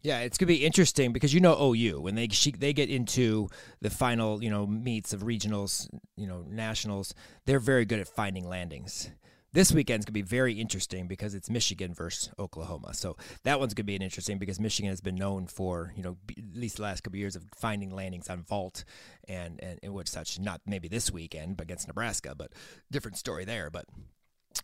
Yeah, 0.02 0.20
it's 0.20 0.38
gonna 0.38 0.48
be 0.48 0.64
interesting 0.64 1.12
because 1.12 1.32
you 1.32 1.40
know 1.40 1.56
OU 1.60 2.00
when 2.02 2.14
they 2.14 2.28
she, 2.28 2.52
they 2.52 2.72
get 2.72 2.90
into 2.90 3.48
the 3.80 3.90
final 3.90 4.42
you 4.44 4.50
know 4.50 4.66
meets 4.66 5.12
of 5.12 5.22
regionals, 5.22 5.88
you 6.16 6.26
know 6.26 6.44
nationals, 6.48 7.14
they're 7.46 7.58
very 7.58 7.86
good 7.86 8.00
at 8.00 8.06
finding 8.06 8.46
landings. 8.46 9.10
This 9.56 9.72
weekend's 9.72 10.04
going 10.04 10.12
to 10.12 10.12
be 10.12 10.20
very 10.20 10.52
interesting 10.60 11.06
because 11.08 11.34
it's 11.34 11.48
Michigan 11.48 11.94
versus 11.94 12.28
Oklahoma. 12.38 12.92
So 12.92 13.16
that 13.44 13.58
one's 13.58 13.72
going 13.72 13.84
to 13.84 13.90
be 13.90 13.96
an 13.96 14.02
interesting 14.02 14.36
because 14.36 14.60
Michigan 14.60 14.90
has 14.90 15.00
been 15.00 15.14
known 15.14 15.46
for, 15.46 15.94
you 15.96 16.02
know, 16.02 16.18
at 16.28 16.44
least 16.54 16.76
the 16.76 16.82
last 16.82 17.02
couple 17.02 17.16
of 17.16 17.20
years 17.20 17.36
of 17.36 17.44
finding 17.56 17.88
landings 17.88 18.28
on 18.28 18.42
vault 18.42 18.84
and, 19.26 19.58
and, 19.62 19.80
and 19.82 19.94
which 19.94 20.08
such, 20.08 20.38
not 20.38 20.60
maybe 20.66 20.88
this 20.88 21.10
weekend 21.10 21.56
but 21.56 21.62
against 21.62 21.86
Nebraska, 21.86 22.34
but 22.36 22.52
different 22.90 23.16
story 23.16 23.46
there. 23.46 23.70
But 23.70 23.86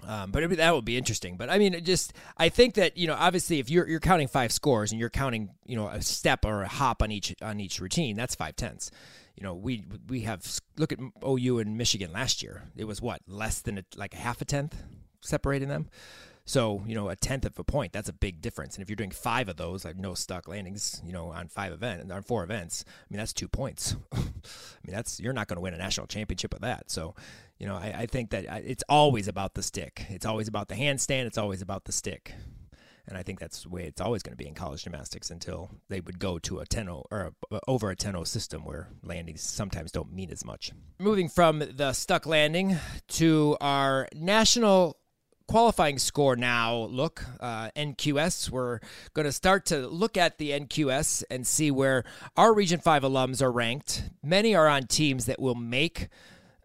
um, 0.07 0.31
but 0.31 0.47
that 0.51 0.75
would 0.75 0.85
be 0.85 0.99
interesting. 0.99 1.39
But 1.39 1.49
I 1.49 1.57
mean, 1.57 1.83
just 1.85 2.13
I 2.37 2.51
think 2.51 2.75
that 2.75 2.99
you 2.99 3.07
know, 3.07 3.17
obviously, 3.19 3.61
if 3.61 3.71
you're 3.71 3.89
you're 3.89 3.99
counting 3.99 4.29
five 4.29 4.53
scores 4.53 4.93
and 4.93 5.01
you're 5.01 5.09
counting 5.09 5.51
you 5.65 5.77
know 5.77 5.89
a 5.89 6.03
step 6.03 6.45
or 6.45 6.65
a 6.65 6.69
hop 6.69 7.03
on 7.03 7.11
each 7.11 7.35
on 7.41 7.61
each 7.61 7.81
routine, 7.81 8.15
that's 8.15 8.35
five 8.35 8.57
tenths. 8.57 8.91
You 9.37 9.43
know, 9.43 9.55
we 9.55 9.85
we 10.09 10.21
have 10.21 10.47
look 10.77 10.93
at 10.93 10.99
OU 11.27 11.59
and 11.59 11.79
Michigan 11.79 12.13
last 12.13 12.43
year. 12.43 12.65
It 12.77 12.85
was 12.85 13.01
what 13.01 13.23
less 13.27 13.61
than 13.61 13.79
a, 13.79 13.85
like 13.97 14.15
a 14.15 14.19
half 14.19 14.41
a 14.41 14.45
tenth 14.45 14.83
separating 15.21 15.69
them. 15.69 15.89
So 16.45 16.83
you 16.87 16.95
know, 16.95 17.09
a 17.09 17.17
tenth 17.17 17.45
of 17.45 17.59
a 17.59 17.65
point 17.65 17.93
that's 17.93 18.09
a 18.09 18.13
big 18.13 18.41
difference. 18.41 18.75
And 18.75 18.83
if 18.83 18.91
you're 18.91 18.97
doing 18.97 19.11
five 19.11 19.49
of 19.49 19.57
those, 19.57 19.85
like 19.85 19.97
no 19.97 20.15
stuck 20.15 20.49
landings, 20.49 21.01
you 21.05 21.13
know, 21.13 21.29
on 21.29 21.49
five 21.49 21.73
events 21.73 22.11
on 22.11 22.23
four 22.23 22.43
events, 22.45 22.85
I 22.89 23.07
mean 23.11 23.19
that's 23.19 23.33
two 23.33 23.49
points. 23.49 23.97
I 24.13 24.19
mean 24.19 24.95
that's 24.95 25.21
you're 25.21 25.33
not 25.33 25.49
going 25.49 25.57
to 25.57 25.63
win 25.63 25.75
a 25.75 25.79
national 25.79 26.09
championship 26.09 26.53
with 26.53 26.63
that. 26.63 26.91
So 26.91 27.15
you 27.59 27.67
know, 27.67 27.77
I, 27.77 27.95
I 27.99 28.07
think 28.07 28.31
that 28.31 28.45
it's 28.67 28.83
always 28.89 29.29
about 29.29 29.55
the 29.55 29.63
stick. 29.63 30.07
It's 30.09 30.27
always 30.27 30.49
about 30.49 30.69
the 30.69 30.75
handstand. 30.75 31.27
It's 31.27 31.39
always 31.39 31.63
about 31.63 31.85
the 31.85 31.93
stick. 31.93 32.35
And 33.13 33.19
I 33.19 33.23
think 33.23 33.41
that's 33.41 33.65
the 33.65 33.69
way 33.69 33.85
it's 33.85 34.01
always 34.01 34.23
going 34.23 34.33
to 34.33 34.43
be 34.43 34.49
in 34.49 34.55
college 34.55 34.85
gymnastics 34.85 35.31
until 35.31 35.71
they 35.91 36.01
would 36.01 36.19
go 36.19 36.39
to 36.39 36.61
a 36.61 36.65
10 36.65 36.89
or 36.89 37.35
a, 37.51 37.61
over 37.69 37.91
a 37.91 37.95
10 37.95 38.25
system 38.25 38.65
where 38.65 38.89
landings 39.03 39.43
sometimes 39.43 39.93
don't 39.93 40.11
mean 40.11 40.31
as 40.31 40.47
much. 40.47 40.73
Moving 40.99 41.29
from 41.29 41.59
the 41.59 41.93
stuck 41.93 42.25
landing 42.25 42.79
to 43.09 43.59
our 43.61 44.09
national 44.15 44.97
qualifying 45.47 45.99
score 45.99 46.37
now 46.37 46.75
look 46.75 47.23
uh, 47.41 47.69
nqs 47.77 48.49
we're 48.49 48.79
going 49.13 49.27
to 49.27 49.33
start 49.33 49.67
to 49.67 49.87
look 49.89 50.17
at 50.17 50.39
the 50.39 50.51
nqs 50.53 51.23
and 51.31 51.47
see 51.47 51.71
where 51.71 52.05
our 52.39 52.55
region 52.55 52.81
5 52.81 53.03
alums 53.03 53.43
are 53.43 53.53
ranked 53.53 54.05
many 54.23 54.55
are 54.55 54.69
on 54.69 54.87
teams 54.87 55.27
that 55.27 55.41
will 55.41 55.57
make 55.57 56.09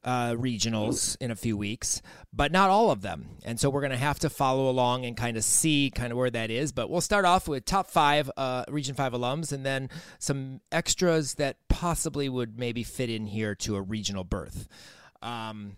uh, 0.08 0.32
regionals 0.36 1.18
in 1.20 1.32
a 1.32 1.36
few 1.36 1.58
weeks, 1.58 2.02
but 2.32 2.50
not 2.50 2.70
all 2.70 2.92
of 2.92 3.02
them. 3.02 3.28
And 3.44 3.60
so 3.60 3.70
we're 3.70 3.82
going 3.82 3.92
to 3.92 3.98
have 3.98 4.18
to 4.20 4.30
follow 4.30 4.70
along 4.70 5.06
and 5.06 5.18
kind 5.18 5.36
of 5.36 5.44
see 5.44 5.92
kind 5.94 6.14
of 6.14 6.18
where 6.18 6.30
that 6.30 6.50
is. 6.50 6.72
But 6.72 6.90
we'll 6.90 7.02
start 7.02 7.26
off 7.26 7.46
with 7.50 7.66
top 7.66 7.88
five 7.88 8.32
uh, 8.38 8.64
Region 8.70 8.96
5 8.96 9.12
alums 9.12 9.52
and 9.52 9.66
then 9.66 9.90
some 10.18 10.62
extras 10.72 11.34
that 11.36 11.58
possibly 11.68 12.30
would 12.30 12.58
maybe 12.58 12.84
fit 12.84 13.10
in 13.10 13.26
here 13.26 13.54
to 13.56 13.76
a 13.76 13.82
regional 13.82 14.24
berth. 14.24 14.70
Um, 15.22 15.76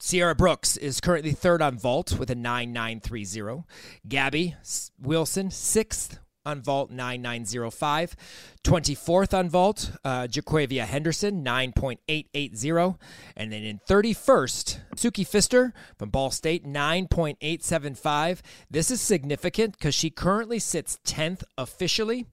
Sierra 0.00 0.34
Brooks 0.34 0.76
is 0.76 1.00
currently 1.00 1.32
third 1.32 1.62
on 1.62 1.78
vault 1.78 2.18
with 2.18 2.28
a 2.30 2.34
9930. 2.34 3.62
Gabby 4.08 4.56
Wilson, 5.00 5.52
sixth 5.52 6.18
on 6.50 6.60
vault 6.60 6.90
9905. 6.90 8.16
24th 8.62 9.38
on 9.38 9.48
vault, 9.48 9.92
uh, 10.04 10.26
Jaquavia 10.26 10.84
Henderson 10.84 11.42
9.880. 11.44 12.98
And 13.36 13.52
then 13.52 13.62
in 13.62 13.80
31st, 13.88 14.80
Suki 14.96 15.26
Pfister 15.26 15.72
from 15.98 16.10
Ball 16.10 16.30
State 16.30 16.66
9.875. 16.66 18.40
This 18.70 18.90
is 18.90 19.00
significant 19.00 19.78
because 19.78 19.94
she 19.94 20.10
currently 20.10 20.58
sits 20.58 20.98
10th 21.06 21.44
officially, 21.56 22.26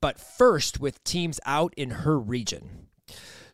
but 0.00 0.18
first 0.18 0.80
with 0.80 1.04
teams 1.04 1.38
out 1.44 1.74
in 1.76 1.90
her 1.90 2.18
region. 2.18 2.88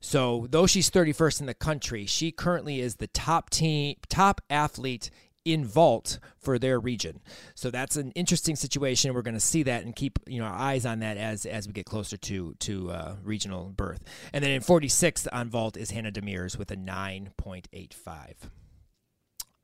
So, 0.01 0.47
though 0.49 0.67
she's 0.67 0.91
31st 0.91 1.41
in 1.41 1.47
the 1.47 1.55
country, 1.55 2.07
she 2.07 2.31
currently 2.31 2.81
is 2.81 2.97
the 2.97 3.09
top 3.09 3.51
team, 3.51 3.97
top 4.09 4.41
athlete 4.49 5.11
in 5.49 5.65
vault 5.65 6.19
for 6.37 6.59
their 6.59 6.79
region. 6.79 7.21
So 7.55 7.71
that's 7.71 7.97
an 7.97 8.11
interesting 8.13 8.55
situation. 8.55 9.15
We're 9.15 9.23
going 9.23 9.35
to 9.35 9.41
see 9.41 9.63
that 9.63 9.85
and 9.85 9.97
keep 9.97 10.19
you 10.27 10.41
know 10.41 10.47
our 10.47 10.55
eyes 10.55 10.85
on 10.85 11.01
that 11.01 11.17
as 11.17 11.47
as 11.47 11.67
we 11.67 11.73
get 11.73 11.87
closer 11.87 12.17
to 12.17 12.55
to 12.59 12.91
uh, 12.91 13.17
regional 13.23 13.71
birth. 13.71 14.03
And 14.33 14.45
then 14.45 14.51
in 14.51 14.61
46th 14.61 15.27
on 15.33 15.49
vault 15.49 15.77
is 15.77 15.91
Hannah 15.91 16.13
Demirs 16.13 16.59
with 16.59 16.71
a 16.71 16.77
9.85. 16.77 18.35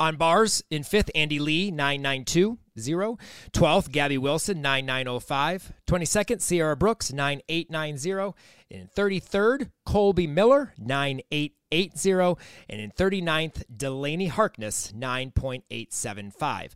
On 0.00 0.16
bars, 0.16 0.64
in 0.70 0.82
fifth, 0.82 1.10
Andy 1.14 1.38
Lee, 1.38 1.70
9920. 1.70 3.16
12th, 3.52 3.92
Gabby 3.92 4.18
Wilson, 4.18 4.60
9905. 4.60 5.72
22nd, 5.86 6.40
Sierra 6.40 6.76
Brooks, 6.76 7.12
9890. 7.12 8.34
In 8.70 8.88
33rd, 8.88 9.70
Colby 9.86 10.26
Miller, 10.26 10.72
9880. 10.78 11.54
And 11.74 12.80
in 12.80 12.90
39th, 12.90 13.64
Delaney 13.74 14.28
Harkness, 14.28 14.92
9.875. 14.92 16.70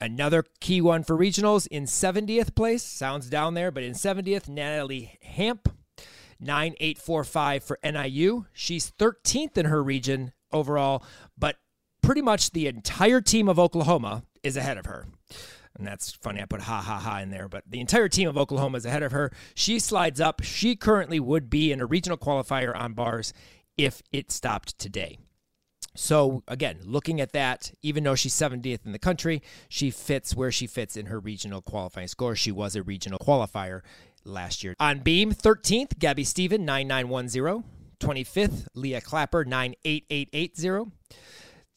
Another 0.00 0.44
key 0.60 0.80
one 0.80 1.04
for 1.04 1.16
regionals 1.16 1.66
in 1.66 1.84
70th 1.84 2.54
place, 2.54 2.82
sounds 2.82 3.28
down 3.28 3.54
there, 3.54 3.70
but 3.70 3.82
in 3.82 3.92
70th, 3.92 4.48
Natalie 4.48 5.18
Hamp, 5.22 5.68
9845 6.40 7.62
for 7.62 7.78
NIU. 7.84 8.46
She's 8.52 8.92
13th 8.98 9.58
in 9.58 9.66
her 9.66 9.82
region 9.82 10.32
overall, 10.52 11.04
but 11.36 11.56
pretty 12.02 12.22
much 12.22 12.52
the 12.52 12.66
entire 12.66 13.20
team 13.20 13.48
of 13.48 13.58
Oklahoma 13.58 14.24
is 14.42 14.56
ahead 14.56 14.78
of 14.78 14.86
her. 14.86 15.06
And 15.76 15.86
that's 15.86 16.12
funny. 16.12 16.42
I 16.42 16.46
put 16.46 16.62
ha 16.62 16.80
ha 16.80 16.98
ha 16.98 17.18
in 17.18 17.30
there, 17.30 17.48
but 17.48 17.64
the 17.66 17.80
entire 17.80 18.08
team 18.08 18.28
of 18.28 18.36
Oklahoma 18.36 18.78
is 18.78 18.84
ahead 18.84 19.02
of 19.02 19.12
her. 19.12 19.30
She 19.54 19.78
slides 19.78 20.20
up. 20.20 20.42
She 20.42 20.76
currently 20.76 21.20
would 21.20 21.48
be 21.48 21.72
in 21.72 21.80
a 21.80 21.86
regional 21.86 22.18
qualifier 22.18 22.74
on 22.76 22.92
bars 22.94 23.32
if 23.76 24.02
it 24.12 24.30
stopped 24.30 24.78
today. 24.78 25.18
So, 25.96 26.42
again, 26.46 26.78
looking 26.84 27.20
at 27.20 27.32
that, 27.32 27.72
even 27.82 28.04
though 28.04 28.14
she's 28.14 28.34
70th 28.34 28.86
in 28.86 28.92
the 28.92 28.98
country, 28.98 29.42
she 29.68 29.90
fits 29.90 30.36
where 30.36 30.52
she 30.52 30.66
fits 30.66 30.96
in 30.96 31.06
her 31.06 31.18
regional 31.18 31.62
qualifying 31.62 32.08
score. 32.08 32.36
She 32.36 32.52
was 32.52 32.76
a 32.76 32.82
regional 32.82 33.18
qualifier 33.18 33.80
last 34.24 34.62
year. 34.62 34.74
On 34.78 35.00
beam, 35.00 35.32
13th, 35.32 35.98
Gabby 35.98 36.24
Steven, 36.24 36.64
9910. 36.64 37.64
25th, 38.00 38.66
Leah 38.74 39.00
Clapper, 39.00 39.44
98880. 39.44 40.90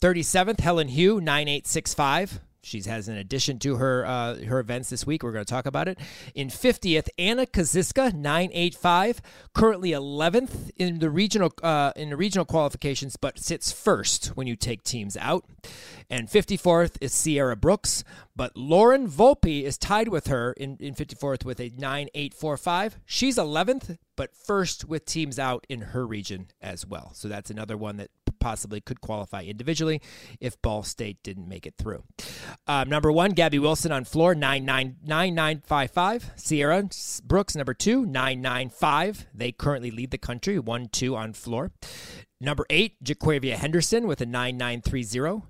37th, 0.01 0.59
Helen 0.59 0.87
Hugh, 0.87 1.19
9865. 1.19 2.39
She 2.63 2.81
has 2.83 3.09
an 3.09 3.17
addition 3.17 3.59
to 3.59 3.75
her 3.75 4.05
uh, 4.05 4.35
her 4.45 4.59
events 4.59 4.89
this 4.89 5.05
week. 5.05 5.21
We're 5.21 5.33
going 5.33 5.45
to 5.45 5.49
talk 5.49 5.65
about 5.65 5.89
it. 5.89 5.99
In 6.33 6.47
50th, 6.47 7.09
Anna 7.17 7.45
Kaziska, 7.45 8.13
985, 8.13 9.21
currently 9.53 9.91
11th 9.91 10.71
in 10.77 10.99
the 10.99 11.09
regional 11.09 11.53
uh, 11.61 11.91
in 11.95 12.09
the 12.09 12.17
regional 12.17 12.45
qualifications, 12.45 13.17
but 13.17 13.37
sits 13.37 13.71
first 13.71 14.27
when 14.27 14.47
you 14.47 14.55
take 14.55 14.83
teams 14.83 15.17
out. 15.17 15.45
And 16.09 16.29
54th 16.29 16.95
is 17.01 17.13
Sierra 17.13 17.55
Brooks, 17.55 18.03
but 18.35 18.55
Lauren 18.55 19.09
Volpe 19.09 19.63
is 19.63 19.77
tied 19.77 20.07
with 20.07 20.27
her 20.27 20.53
in, 20.53 20.77
in 20.79 20.95
54th 20.95 21.43
with 21.43 21.59
a 21.59 21.71
9845. 21.77 22.99
She's 23.05 23.37
11th, 23.37 23.97
but 24.15 24.35
first 24.35 24.85
with 24.85 25.05
teams 25.05 25.39
out 25.39 25.65
in 25.69 25.81
her 25.81 26.05
region 26.05 26.47
as 26.61 26.85
well. 26.85 27.11
So 27.13 27.27
that's 27.27 27.49
another 27.49 27.77
one 27.77 27.97
that 27.97 28.09
possibly 28.39 28.81
could 28.81 28.99
qualify 28.99 29.43
individually 29.43 30.01
if 30.41 30.61
Ball 30.61 30.83
State 30.83 31.23
didn't 31.23 31.47
make 31.47 31.65
it 31.65 31.75
through. 31.77 32.03
Um, 32.67 32.89
number 32.89 33.11
one, 33.11 33.31
Gabby 33.31 33.57
Wilson 33.57 33.91
on 33.91 34.03
floor, 34.03 34.35
9955. 34.35 36.31
Sierra 36.35 36.89
Brooks, 37.23 37.55
number 37.55 37.73
two, 37.73 38.05
995. 38.05 39.27
They 39.33 39.51
currently 39.53 39.91
lead 39.91 40.11
the 40.11 40.17
country, 40.17 40.59
1 40.59 40.89
2 40.89 41.15
on 41.15 41.33
floor. 41.33 41.71
Number 42.41 42.65
eight, 42.69 43.01
Jaquavia 43.03 43.55
Henderson 43.55 44.05
with 44.07 44.19
a 44.19 44.25
9930. 44.25 45.47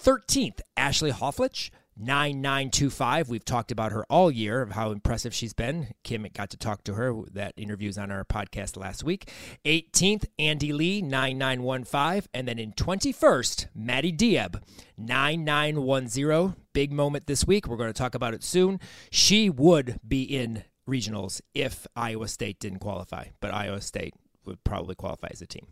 13th, 0.00 0.60
Ashley 0.76 1.10
Hofflich, 1.10 1.70
9925. 1.96 3.28
We've 3.28 3.44
talked 3.44 3.72
about 3.72 3.92
her 3.92 4.04
all 4.10 4.30
year 4.30 4.60
of 4.60 4.72
how 4.72 4.90
impressive 4.90 5.32
she's 5.34 5.54
been. 5.54 5.88
Kim 6.04 6.26
got 6.34 6.50
to 6.50 6.56
talk 6.56 6.84
to 6.84 6.94
her. 6.94 7.14
That 7.32 7.54
interview's 7.56 7.96
on 7.96 8.10
our 8.10 8.24
podcast 8.24 8.76
last 8.76 9.02
week. 9.02 9.30
18th, 9.64 10.26
Andy 10.38 10.72
Lee, 10.72 11.00
9915. 11.00 12.28
And 12.34 12.46
then 12.46 12.58
in 12.58 12.72
21st, 12.72 13.66
Maddie 13.74 14.12
Dieb, 14.12 14.60
9910. 14.98 16.56
Big 16.74 16.92
moment 16.92 17.26
this 17.26 17.46
week. 17.46 17.66
We're 17.66 17.76
going 17.76 17.92
to 17.92 17.98
talk 17.98 18.14
about 18.14 18.34
it 18.34 18.44
soon. 18.44 18.78
She 19.10 19.48
would 19.48 19.98
be 20.06 20.22
in 20.22 20.64
regionals 20.88 21.40
if 21.54 21.86
Iowa 21.96 22.28
State 22.28 22.60
didn't 22.60 22.80
qualify, 22.80 23.28
but 23.40 23.54
Iowa 23.54 23.80
State 23.80 24.14
would 24.44 24.62
probably 24.64 24.94
qualify 24.94 25.28
as 25.30 25.40
a 25.40 25.46
team. 25.46 25.66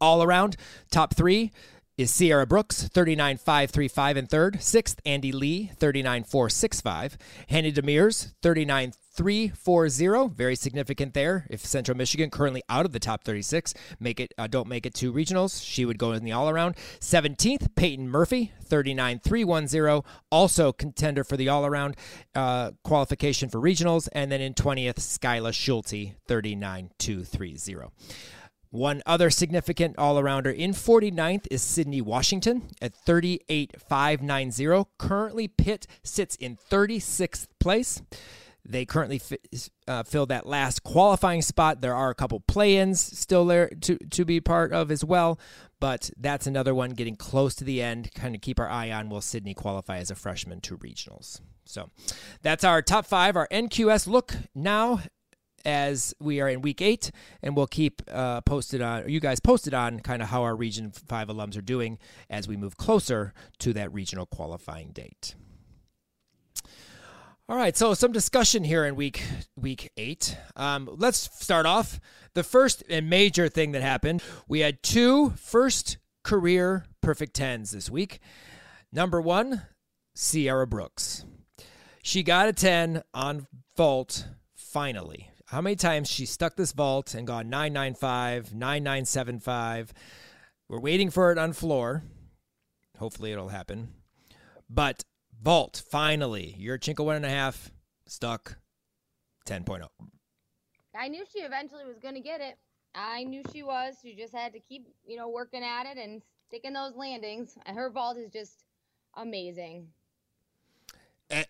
All 0.00 0.22
around, 0.22 0.56
top 0.90 1.14
three 1.14 1.52
is 1.96 2.10
Sierra 2.10 2.46
Brooks, 2.46 2.90
39.535 2.92 4.16
and 4.16 4.28
third. 4.28 4.62
Sixth, 4.62 5.00
Andy 5.06 5.32
Lee, 5.32 5.70
39.465. 5.78 7.16
Hannah 7.48 7.72
Demirs, 7.72 8.34
39.340. 8.42 10.30
Very 10.32 10.56
significant 10.56 11.14
there. 11.14 11.46
If 11.48 11.64
Central 11.64 11.96
Michigan 11.96 12.28
currently 12.28 12.62
out 12.68 12.84
of 12.84 12.92
the 12.92 13.00
top 13.00 13.24
36, 13.24 13.72
make 13.98 14.20
it 14.20 14.34
uh, 14.36 14.46
don't 14.46 14.68
make 14.68 14.84
it 14.84 14.92
to 14.94 15.10
regionals, 15.10 15.64
she 15.64 15.86
would 15.86 15.96
go 15.96 16.12
in 16.12 16.22
the 16.22 16.32
all 16.32 16.50
around. 16.50 16.76
17th, 17.00 17.74
Peyton 17.76 18.10
Murphy, 18.10 18.52
39.310. 18.68 20.04
Also 20.30 20.72
contender 20.72 21.24
for 21.24 21.38
the 21.38 21.48
all 21.48 21.64
around 21.64 21.96
uh, 22.34 22.72
qualification 22.84 23.48
for 23.48 23.58
regionals. 23.58 24.06
And 24.12 24.30
then 24.30 24.42
in 24.42 24.52
20th, 24.52 24.96
Skyla 24.96 25.54
Schulte, 25.54 26.12
39.230 26.28 27.90
One 28.76 29.02
other 29.06 29.30
significant 29.30 29.96
all 29.96 30.16
arounder 30.20 30.54
in 30.54 30.72
49th 30.72 31.46
is 31.50 31.62
Sydney 31.62 32.02
Washington 32.02 32.68
at 32.82 32.92
38.590. 33.06 34.84
Currently, 34.98 35.48
Pitt 35.48 35.86
sits 36.02 36.36
in 36.36 36.58
36th 36.70 37.46
place. 37.58 38.02
They 38.66 38.84
currently 38.84 39.18
fi- 39.18 39.38
uh, 39.88 40.02
fill 40.02 40.26
that 40.26 40.44
last 40.44 40.82
qualifying 40.82 41.40
spot. 41.40 41.80
There 41.80 41.94
are 41.94 42.10
a 42.10 42.14
couple 42.14 42.40
play-ins 42.40 43.00
still 43.00 43.46
there 43.46 43.70
to, 43.80 43.96
to 43.96 44.26
be 44.26 44.42
part 44.42 44.74
of 44.74 44.90
as 44.90 45.02
well, 45.02 45.40
but 45.80 46.10
that's 46.18 46.46
another 46.46 46.74
one 46.74 46.90
getting 46.90 47.16
close 47.16 47.54
to 47.54 47.64
the 47.64 47.80
end. 47.80 48.12
Kind 48.14 48.34
of 48.34 48.42
keep 48.42 48.60
our 48.60 48.68
eye 48.68 48.92
on 48.92 49.08
will 49.08 49.22
Sydney 49.22 49.54
qualify 49.54 49.96
as 49.96 50.10
a 50.10 50.14
freshman 50.14 50.60
to 50.60 50.76
regionals. 50.76 51.40
So 51.64 51.88
that's 52.42 52.62
our 52.62 52.82
top 52.82 53.06
five, 53.06 53.36
our 53.36 53.48
NQS 53.50 54.06
look 54.06 54.34
now 54.54 55.00
as 55.66 56.14
we 56.20 56.40
are 56.40 56.48
in 56.48 56.62
week 56.62 56.80
eight, 56.80 57.10
and 57.42 57.56
we'll 57.56 57.66
keep 57.66 58.00
uh, 58.10 58.40
posted 58.42 58.80
on 58.80 59.08
you 59.08 59.20
guys 59.20 59.40
posted 59.40 59.74
on 59.74 60.00
kind 60.00 60.22
of 60.22 60.28
how 60.28 60.44
our 60.44 60.56
Region 60.56 60.92
Five 60.92 61.28
alums 61.28 61.58
are 61.58 61.62
doing 61.62 61.98
as 62.30 62.48
we 62.48 62.56
move 62.56 62.76
closer 62.76 63.34
to 63.58 63.72
that 63.74 63.92
regional 63.92 64.24
qualifying 64.24 64.92
date. 64.92 65.34
All 67.48 67.56
right, 67.56 67.76
so 67.76 67.94
some 67.94 68.12
discussion 68.12 68.64
here 68.64 68.84
in 68.86 68.96
week 68.96 69.22
week 69.56 69.90
eight. 69.96 70.36
Um, 70.54 70.88
let's 70.90 71.28
start 71.44 71.66
off. 71.66 72.00
The 72.34 72.42
first 72.42 72.84
and 72.88 73.10
major 73.10 73.48
thing 73.48 73.72
that 73.72 73.82
happened, 73.82 74.22
we 74.48 74.60
had 74.60 74.82
two 74.82 75.30
first 75.30 75.98
career 76.22 76.86
perfect 77.02 77.34
tens 77.34 77.72
this 77.72 77.90
week. 77.90 78.20
Number 78.92 79.20
one, 79.20 79.62
Sierra 80.14 80.66
Brooks. 80.66 81.24
She 82.02 82.22
got 82.22 82.48
a 82.48 82.52
10 82.52 83.02
on 83.12 83.46
vault 83.76 84.26
finally. 84.54 85.30
How 85.46 85.60
many 85.60 85.76
times 85.76 86.10
she 86.10 86.26
stuck 86.26 86.56
this 86.56 86.72
vault 86.72 87.14
and 87.14 87.24
gone 87.24 87.48
995, 87.48 88.52
9975. 88.52 89.92
We're 90.68 90.80
waiting 90.80 91.08
for 91.10 91.30
it 91.30 91.38
on 91.38 91.52
floor. 91.52 92.02
Hopefully 92.98 93.30
it'll 93.30 93.50
happen. 93.50 93.90
But 94.68 95.04
vault, 95.40 95.84
finally, 95.88 96.56
Yurchenko 96.60 97.04
one 97.04 97.14
and 97.14 97.24
a 97.24 97.30
half 97.30 97.70
stuck 98.08 98.56
10.0. 99.46 99.86
I 100.98 101.06
knew 101.06 101.24
she 101.32 101.40
eventually 101.40 101.84
was 101.84 102.00
going 102.00 102.14
to 102.14 102.20
get 102.20 102.40
it. 102.40 102.58
I 102.96 103.22
knew 103.22 103.42
she 103.52 103.62
was. 103.62 103.94
She 104.02 104.16
just 104.16 104.34
had 104.34 104.52
to 104.54 104.58
keep, 104.58 104.88
you 105.04 105.16
know, 105.16 105.28
working 105.28 105.62
at 105.62 105.86
it 105.86 105.96
and 105.96 106.22
sticking 106.48 106.72
those 106.72 106.96
landings. 106.96 107.56
And 107.66 107.76
her 107.76 107.90
vault 107.90 108.16
is 108.16 108.32
just 108.32 108.64
amazing. 109.14 109.88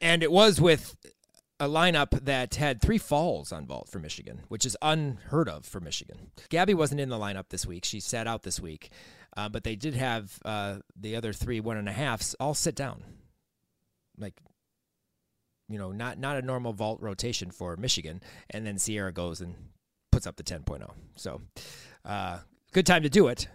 And 0.02 0.22
it 0.22 0.32
was 0.32 0.60
with 0.60 0.96
a 1.58 1.68
lineup 1.68 2.24
that 2.24 2.56
had 2.56 2.80
three 2.80 2.98
falls 2.98 3.52
on 3.52 3.66
vault 3.66 3.88
for 3.88 3.98
Michigan, 3.98 4.42
which 4.48 4.66
is 4.66 4.76
unheard 4.82 5.48
of 5.48 5.64
for 5.64 5.80
Michigan. 5.80 6.30
Gabby 6.48 6.74
wasn't 6.74 7.00
in 7.00 7.08
the 7.08 7.18
lineup 7.18 7.48
this 7.50 7.66
week; 7.66 7.84
she 7.84 8.00
sat 8.00 8.26
out 8.26 8.42
this 8.42 8.60
week, 8.60 8.90
uh, 9.36 9.48
but 9.48 9.64
they 9.64 9.76
did 9.76 9.94
have 9.94 10.38
uh, 10.44 10.76
the 10.94 11.16
other 11.16 11.32
three 11.32 11.60
one 11.60 11.76
and 11.76 11.88
a 11.88 11.92
halfs 11.92 12.34
all 12.40 12.54
sit 12.54 12.74
down, 12.74 13.02
like 14.18 14.34
you 15.68 15.78
know, 15.78 15.92
not 15.92 16.18
not 16.18 16.36
a 16.36 16.42
normal 16.42 16.72
vault 16.72 17.00
rotation 17.00 17.50
for 17.50 17.76
Michigan. 17.76 18.20
And 18.50 18.66
then 18.66 18.78
Sierra 18.78 19.12
goes 19.12 19.40
and 19.40 19.54
puts 20.12 20.26
up 20.26 20.36
the 20.36 20.42
10.0. 20.42 20.90
So, 21.16 21.42
uh, 22.04 22.38
good 22.72 22.86
time 22.86 23.02
to 23.02 23.10
do 23.10 23.28
it. 23.28 23.48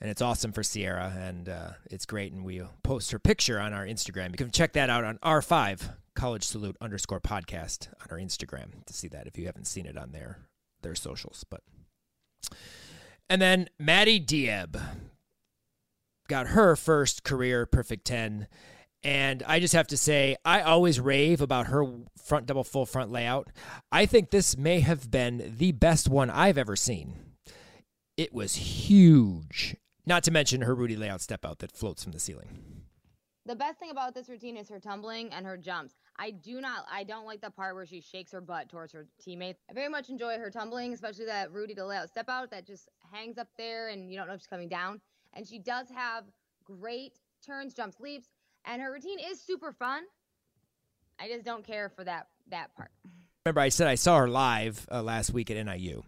And 0.00 0.10
it's 0.10 0.22
awesome 0.22 0.52
for 0.52 0.62
Sierra, 0.62 1.14
and 1.14 1.46
uh, 1.46 1.72
it's 1.90 2.06
great. 2.06 2.32
And 2.32 2.42
we 2.42 2.62
post 2.82 3.10
her 3.10 3.18
picture 3.18 3.60
on 3.60 3.74
our 3.74 3.84
Instagram. 3.84 4.30
You 4.30 4.38
can 4.38 4.50
check 4.50 4.72
that 4.72 4.88
out 4.88 5.04
on 5.04 5.18
R5 5.18 5.90
College 6.14 6.44
Salute 6.44 6.76
underscore 6.80 7.20
podcast 7.20 7.88
on 8.00 8.08
our 8.10 8.18
Instagram 8.18 8.84
to 8.86 8.92
see 8.92 9.08
that 9.08 9.26
if 9.26 9.38
you 9.38 9.46
haven't 9.46 9.66
seen 9.66 9.86
it 9.86 9.96
on 9.96 10.12
their 10.12 10.38
their 10.82 10.94
socials. 10.94 11.44
But 11.48 11.62
and 13.28 13.40
then 13.40 13.68
Maddie 13.78 14.20
Dieb 14.20 14.80
got 16.28 16.48
her 16.48 16.76
first 16.76 17.24
career 17.24 17.66
perfect 17.66 18.04
10 18.06 18.46
and 19.02 19.42
I 19.46 19.60
just 19.60 19.72
have 19.72 19.86
to 19.88 19.96
say, 19.96 20.36
I 20.44 20.60
always 20.60 21.00
rave 21.00 21.40
about 21.40 21.68
her 21.68 21.86
front 22.22 22.46
double 22.46 22.64
full 22.64 22.84
front 22.84 23.10
layout. 23.10 23.48
I 23.90 24.04
think 24.06 24.30
this 24.30 24.58
may 24.58 24.80
have 24.80 25.10
been 25.10 25.54
the 25.56 25.72
best 25.72 26.08
one 26.08 26.28
I've 26.28 26.58
ever 26.58 26.76
seen. 26.76 27.14
It 28.16 28.34
was 28.34 28.54
huge. 28.56 29.76
Not 30.04 30.22
to 30.24 30.30
mention 30.30 30.62
her 30.62 30.74
Rudy 30.74 30.96
layout 30.96 31.22
step 31.22 31.46
out 31.46 31.60
that 31.60 31.72
floats 31.72 32.02
from 32.02 32.12
the 32.12 32.18
ceiling. 32.18 32.82
The 33.46 33.56
best 33.56 33.78
thing 33.78 33.90
about 33.90 34.14
this 34.14 34.28
routine 34.28 34.56
is 34.56 34.68
her 34.68 34.78
tumbling 34.78 35.32
and 35.32 35.46
her 35.46 35.56
jumps. 35.56 35.94
I 36.18 36.30
do 36.30 36.60
not, 36.60 36.84
I 36.92 37.04
don't 37.04 37.24
like 37.24 37.40
the 37.40 37.50
part 37.50 37.74
where 37.74 37.86
she 37.86 38.00
shakes 38.00 38.32
her 38.32 38.40
butt 38.40 38.68
towards 38.68 38.92
her 38.92 39.06
teammates. 39.18 39.60
I 39.70 39.72
very 39.72 39.88
much 39.88 40.10
enjoy 40.10 40.36
her 40.38 40.50
tumbling, 40.50 40.92
especially 40.92 41.24
that 41.24 41.50
Rudy 41.50 41.74
to 41.74 41.86
layout 41.86 42.10
step 42.10 42.28
out 42.28 42.50
that 42.50 42.66
just 42.66 42.88
hangs 43.12 43.38
up 43.38 43.48
there 43.56 43.88
and 43.88 44.10
you 44.10 44.18
don't 44.18 44.28
know 44.28 44.34
if 44.34 44.40
she's 44.40 44.46
coming 44.46 44.68
down. 44.68 45.00
And 45.32 45.46
she 45.46 45.58
does 45.58 45.88
have 45.88 46.24
great 46.64 47.18
turns, 47.44 47.72
jumps, 47.72 47.98
leaps, 47.98 48.28
and 48.66 48.82
her 48.82 48.92
routine 48.92 49.18
is 49.18 49.40
super 49.40 49.72
fun. 49.72 50.02
I 51.18 51.28
just 51.28 51.44
don't 51.44 51.64
care 51.64 51.88
for 51.88 52.04
that 52.04 52.28
that 52.50 52.74
part. 52.74 52.90
Remember, 53.46 53.60
I 53.60 53.68
said 53.70 53.86
I 53.86 53.94
saw 53.94 54.18
her 54.18 54.28
live 54.28 54.86
uh, 54.90 55.02
last 55.02 55.32
week 55.32 55.50
at 55.50 55.64
NIU. 55.64 56.02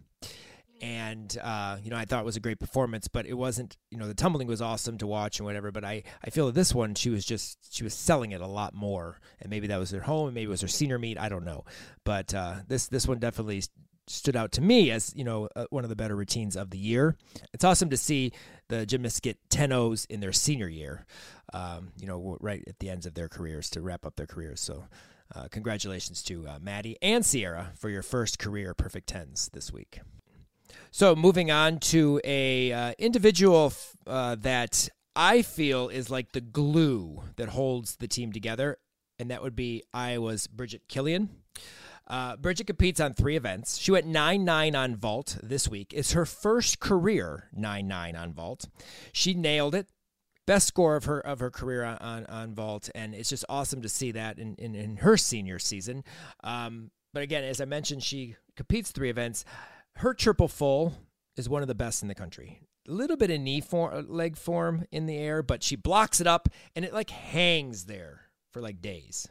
And, 0.82 1.38
uh, 1.40 1.76
you 1.80 1.90
know, 1.90 1.96
I 1.96 2.04
thought 2.04 2.22
it 2.22 2.26
was 2.26 2.36
a 2.36 2.40
great 2.40 2.58
performance, 2.58 3.06
but 3.06 3.24
it 3.24 3.34
wasn't, 3.34 3.76
you 3.92 3.98
know, 3.98 4.08
the 4.08 4.14
tumbling 4.14 4.48
was 4.48 4.60
awesome 4.60 4.98
to 4.98 5.06
watch 5.06 5.38
and 5.38 5.46
whatever. 5.46 5.70
But 5.70 5.84
I, 5.84 6.02
I 6.24 6.30
feel 6.30 6.46
that 6.46 6.56
this 6.56 6.74
one, 6.74 6.96
she 6.96 7.08
was 7.08 7.24
just, 7.24 7.72
she 7.72 7.84
was 7.84 7.94
selling 7.94 8.32
it 8.32 8.40
a 8.40 8.48
lot 8.48 8.74
more. 8.74 9.20
And 9.40 9.48
maybe 9.48 9.68
that 9.68 9.78
was 9.78 9.92
her 9.92 10.00
home, 10.00 10.26
and 10.26 10.34
maybe 10.34 10.46
it 10.46 10.48
was 10.48 10.60
her 10.60 10.68
senior 10.68 10.98
meet. 10.98 11.18
I 11.18 11.28
don't 11.28 11.44
know. 11.44 11.64
But 12.04 12.34
uh, 12.34 12.56
this, 12.66 12.88
this 12.88 13.06
one 13.06 13.20
definitely 13.20 13.62
stood 14.08 14.34
out 14.34 14.50
to 14.52 14.60
me 14.60 14.90
as, 14.90 15.12
you 15.14 15.22
know, 15.22 15.48
uh, 15.54 15.66
one 15.70 15.84
of 15.84 15.90
the 15.90 15.94
better 15.94 16.16
routines 16.16 16.56
of 16.56 16.70
the 16.70 16.78
year. 16.78 17.16
It's 17.52 17.62
awesome 17.62 17.90
to 17.90 17.96
see 17.96 18.32
the 18.68 18.84
gymnasts 18.84 19.20
get 19.20 19.38
10 19.50 19.70
O's 19.70 20.04
in 20.06 20.18
their 20.18 20.32
senior 20.32 20.68
year, 20.68 21.06
um, 21.54 21.92
you 21.96 22.08
know, 22.08 22.36
right 22.40 22.64
at 22.66 22.80
the 22.80 22.90
ends 22.90 23.06
of 23.06 23.14
their 23.14 23.28
careers 23.28 23.70
to 23.70 23.80
wrap 23.80 24.04
up 24.04 24.16
their 24.16 24.26
careers. 24.26 24.60
So, 24.60 24.86
uh, 25.34 25.46
congratulations 25.50 26.22
to 26.24 26.46
uh, 26.46 26.58
Maddie 26.60 26.98
and 27.00 27.24
Sierra 27.24 27.72
for 27.78 27.88
your 27.88 28.02
first 28.02 28.40
career 28.40 28.74
perfect 28.74 29.08
tens 29.08 29.48
this 29.52 29.72
week. 29.72 30.00
So 30.90 31.14
moving 31.14 31.50
on 31.50 31.78
to 31.80 32.20
a 32.24 32.72
uh, 32.72 32.92
individual 32.98 33.72
uh, 34.06 34.36
that 34.36 34.88
I 35.14 35.42
feel 35.42 35.88
is 35.88 36.10
like 36.10 36.32
the 36.32 36.40
glue 36.40 37.22
that 37.36 37.50
holds 37.50 37.96
the 37.96 38.08
team 38.08 38.32
together, 38.32 38.78
and 39.18 39.30
that 39.30 39.42
would 39.42 39.56
be 39.56 39.82
Iowa's 39.92 40.46
Bridget 40.46 40.82
Killian. 40.88 41.30
Uh, 42.06 42.36
Bridget 42.36 42.66
competes 42.66 43.00
on 43.00 43.14
three 43.14 43.36
events. 43.36 43.78
She 43.78 43.90
went 43.90 44.06
9 44.06 44.44
9 44.44 44.74
on 44.74 44.96
vault 44.96 45.38
this 45.42 45.68
week. 45.68 45.92
It's 45.94 46.12
her 46.12 46.26
first 46.26 46.80
career 46.80 47.48
9 47.54 47.86
9 47.86 48.16
on 48.16 48.32
vault. 48.32 48.68
She 49.12 49.34
nailed 49.34 49.74
it. 49.74 49.88
Best 50.44 50.66
score 50.66 50.96
of 50.96 51.04
her 51.04 51.20
of 51.20 51.38
her 51.38 51.50
career 51.50 51.84
on, 51.84 51.98
on, 51.98 52.26
on 52.26 52.54
vault, 52.54 52.90
and 52.94 53.14
it's 53.14 53.28
just 53.28 53.44
awesome 53.48 53.80
to 53.82 53.88
see 53.88 54.10
that 54.12 54.38
in, 54.38 54.56
in, 54.56 54.74
in 54.74 54.96
her 54.96 55.16
senior 55.16 55.60
season. 55.60 56.02
Um, 56.42 56.90
but 57.14 57.22
again, 57.22 57.44
as 57.44 57.60
I 57.60 57.64
mentioned, 57.64 58.02
she 58.02 58.36
competes 58.56 58.90
three 58.90 59.10
events. 59.10 59.44
Her 59.96 60.14
triple 60.14 60.48
full 60.48 60.94
is 61.36 61.48
one 61.48 61.62
of 61.62 61.68
the 61.68 61.74
best 61.74 62.02
in 62.02 62.08
the 62.08 62.14
country. 62.14 62.60
A 62.88 62.90
little 62.90 63.16
bit 63.16 63.30
of 63.30 63.40
knee 63.40 63.60
form, 63.60 64.06
leg 64.08 64.36
form 64.36 64.84
in 64.90 65.06
the 65.06 65.16
air, 65.16 65.42
but 65.42 65.62
she 65.62 65.76
blocks 65.76 66.20
it 66.20 66.26
up 66.26 66.48
and 66.74 66.84
it 66.84 66.92
like 66.92 67.10
hangs 67.10 67.84
there 67.84 68.22
for 68.50 68.60
like 68.60 68.80
days. 68.80 69.28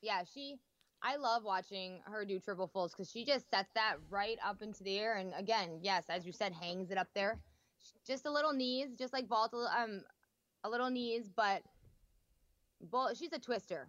Yeah, 0.00 0.22
she. 0.32 0.56
I 1.02 1.16
love 1.16 1.44
watching 1.44 2.00
her 2.04 2.24
do 2.24 2.40
triple 2.40 2.66
fulls 2.66 2.92
because 2.92 3.10
she 3.10 3.24
just 3.24 3.48
sets 3.50 3.70
that 3.74 3.96
right 4.10 4.38
up 4.44 4.62
into 4.62 4.82
the 4.82 4.98
air, 4.98 5.16
and 5.16 5.32
again, 5.36 5.78
yes, 5.82 6.04
as 6.08 6.24
you 6.24 6.32
said, 6.32 6.52
hangs 6.52 6.90
it 6.90 6.98
up 6.98 7.08
there. 7.14 7.38
Just 8.06 8.26
a 8.26 8.30
little 8.30 8.52
knees, 8.52 8.88
just 8.98 9.12
like 9.12 9.28
vault, 9.28 9.52
a 9.52 9.82
um, 9.82 10.02
a 10.64 10.70
little 10.70 10.90
knees, 10.90 11.28
but, 11.34 11.62
but 12.90 13.16
she's 13.16 13.32
a 13.32 13.38
twister. 13.38 13.86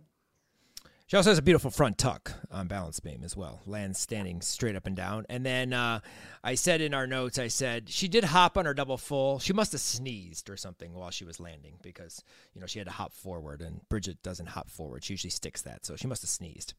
She 1.08 1.16
also 1.16 1.30
has 1.30 1.38
a 1.38 1.42
beautiful 1.42 1.72
front 1.72 1.98
tuck 1.98 2.34
on 2.52 2.68
balance 2.68 3.00
beam 3.00 3.22
as 3.24 3.36
well. 3.36 3.62
Lands 3.66 3.98
standing 3.98 4.42
straight 4.42 4.76
up 4.76 4.86
and 4.88 4.96
down. 4.96 5.26
And 5.30 5.46
then 5.46 5.72
uh, 5.72 6.02
I 6.44 6.56
said 6.56 6.82
in 6.82 6.94
our 6.94 7.08
notes, 7.08 7.40
I 7.40 7.48
said 7.48 7.90
she 7.90 8.10
did 8.10 8.26
hop 8.26 8.58
on 8.58 8.66
her 8.66 8.74
double 8.74 8.98
full. 8.98 9.40
She 9.40 9.54
must 9.54 9.72
have 9.72 9.80
sneezed 9.80 10.50
or 10.50 10.58
something 10.58 10.94
while 10.94 11.10
she 11.10 11.24
was 11.24 11.40
landing 11.40 11.76
because 11.82 12.22
you 12.54 12.60
know 12.60 12.68
she 12.68 12.80
had 12.80 12.88
to 12.90 12.94
hop 12.94 13.14
forward, 13.14 13.62
and 13.62 13.80
Bridget 13.88 14.22
doesn't 14.22 14.48
hop 14.48 14.70
forward. 14.70 15.02
She 15.02 15.14
usually 15.14 15.32
sticks 15.32 15.62
that, 15.62 15.86
so 15.86 15.96
she 15.96 16.08
must 16.08 16.24
have 16.24 16.30
sneezed. 16.30 16.74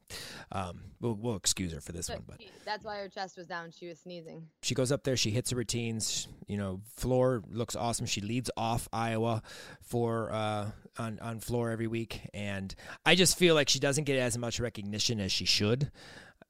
Um, 0.52 0.80
we'll, 1.00 1.14
we'll 1.14 1.36
excuse 1.36 1.72
her 1.72 1.80
for 1.80 1.92
this 1.92 2.10
one, 2.10 2.22
but 2.26 2.38
that's 2.66 2.84
why 2.84 2.98
her 2.98 3.08
chest 3.08 3.38
was 3.38 3.46
down. 3.46 3.70
She 3.70 3.88
was 3.88 3.98
sneezing. 3.98 4.46
she 4.60 4.74
goes 4.74 4.92
up 4.92 5.04
there, 5.04 5.16
she 5.16 5.30
hits 5.30 5.52
her 5.52 5.56
routines. 5.56 6.28
You 6.46 6.58
know, 6.58 6.82
floor 6.96 7.42
looks 7.50 7.76
awesome. 7.76 8.04
She 8.04 8.20
leads 8.20 8.50
off 8.58 8.88
Iowa 8.92 9.42
for 9.80 10.30
uh, 10.32 10.70
on 10.98 11.18
on 11.20 11.40
floor 11.40 11.70
every 11.70 11.86
week, 11.86 12.28
and 12.34 12.74
I 13.06 13.14
just 13.14 13.38
feel 13.38 13.54
like 13.54 13.70
she 13.70 13.78
doesn't 13.78 14.04
get 14.04 14.17
as 14.18 14.36
much 14.38 14.60
recognition 14.60 15.20
as 15.20 15.32
she 15.32 15.44
should. 15.44 15.90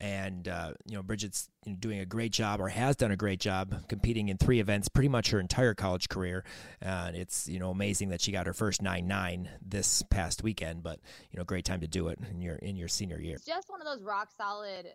And 0.00 0.46
uh, 0.46 0.74
you 0.86 0.94
know, 0.94 1.02
Bridget's 1.02 1.48
doing 1.80 1.98
a 1.98 2.06
great 2.06 2.30
job, 2.30 2.60
or 2.60 2.68
has 2.68 2.94
done 2.94 3.10
a 3.10 3.16
great 3.16 3.40
job, 3.40 3.88
competing 3.88 4.28
in 4.28 4.36
three 4.36 4.60
events, 4.60 4.88
pretty 4.88 5.08
much 5.08 5.30
her 5.30 5.40
entire 5.40 5.74
college 5.74 6.08
career. 6.08 6.44
And 6.80 7.16
it's 7.16 7.48
you 7.48 7.58
know 7.58 7.70
amazing 7.70 8.10
that 8.10 8.20
she 8.20 8.30
got 8.30 8.46
her 8.46 8.52
first 8.52 8.80
nine 8.80 9.08
nine 9.08 9.48
this 9.60 10.02
past 10.02 10.44
weekend. 10.44 10.84
But 10.84 11.00
you 11.32 11.38
know, 11.38 11.44
great 11.44 11.64
time 11.64 11.80
to 11.80 11.88
do 11.88 12.08
it 12.08 12.20
in 12.30 12.40
your 12.40 12.54
in 12.56 12.76
your 12.76 12.86
senior 12.86 13.20
year. 13.20 13.36
It's 13.36 13.44
just 13.44 13.68
one 13.68 13.80
of 13.80 13.88
those 13.88 14.04
rock 14.04 14.28
solid 14.36 14.86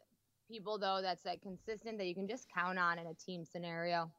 people, 0.49 0.77
though, 0.77 0.99
that's 1.01 1.25
like 1.25 1.41
consistent 1.41 1.97
that 1.97 2.05
you 2.05 2.15
can 2.15 2.27
just 2.27 2.47
count 2.53 2.79
on 2.79 2.97
in 2.99 3.07
a 3.07 3.13
team 3.13 3.43
scenario. 3.43 4.09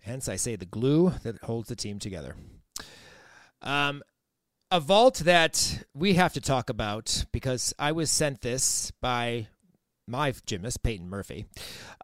Hence, 0.00 0.28
I 0.28 0.36
say 0.36 0.54
the 0.54 0.66
glue 0.66 1.12
that 1.22 1.42
holds 1.42 1.68
the 1.68 1.76
team 1.76 1.98
together. 1.98 2.36
Um, 3.62 4.02
a 4.70 4.80
vault 4.80 5.18
that 5.18 5.84
we 5.94 6.14
have 6.14 6.32
to 6.34 6.40
talk 6.40 6.70
about 6.70 7.24
because 7.32 7.74
I 7.78 7.92
was 7.92 8.10
sent 8.10 8.40
this 8.40 8.90
by 9.00 9.48
my 10.06 10.34
gymnast 10.46 10.82
Peyton 10.82 11.08
Murphy 11.08 11.46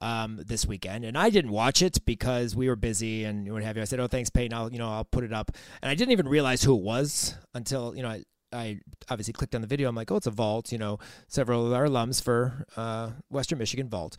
um, 0.00 0.40
this 0.46 0.66
weekend, 0.66 1.04
and 1.04 1.18
I 1.18 1.30
didn't 1.30 1.50
watch 1.50 1.82
it 1.82 2.04
because 2.04 2.56
we 2.56 2.68
were 2.68 2.76
busy 2.76 3.24
and 3.24 3.52
what 3.52 3.62
have 3.62 3.76
you. 3.76 3.82
I 3.82 3.86
said, 3.86 4.00
"Oh, 4.00 4.06
thanks, 4.06 4.30
Peyton. 4.30 4.56
I'll 4.56 4.72
you 4.72 4.78
know 4.78 4.90
I'll 4.90 5.04
put 5.04 5.24
it 5.24 5.32
up," 5.32 5.50
and 5.82 5.90
I 5.90 5.94
didn't 5.94 6.12
even 6.12 6.28
realize 6.28 6.62
who 6.62 6.76
it 6.76 6.82
was 6.82 7.34
until 7.54 7.94
you 7.94 8.02
know 8.02 8.08
I, 8.08 8.24
I 8.52 8.80
obviously 9.08 9.32
clicked 9.32 9.54
on 9.54 9.60
the 9.60 9.66
video. 9.66 9.88
I'm 9.88 9.94
like, 9.94 10.10
"Oh, 10.10 10.16
it's 10.16 10.26
a 10.26 10.30
vault." 10.30 10.72
You 10.72 10.78
know, 10.78 10.98
several 11.28 11.66
of 11.66 11.72
our 11.72 11.86
alums 11.86 12.22
for 12.22 12.66
uh, 12.76 13.10
Western 13.28 13.58
Michigan 13.58 13.88
Vault. 13.88 14.16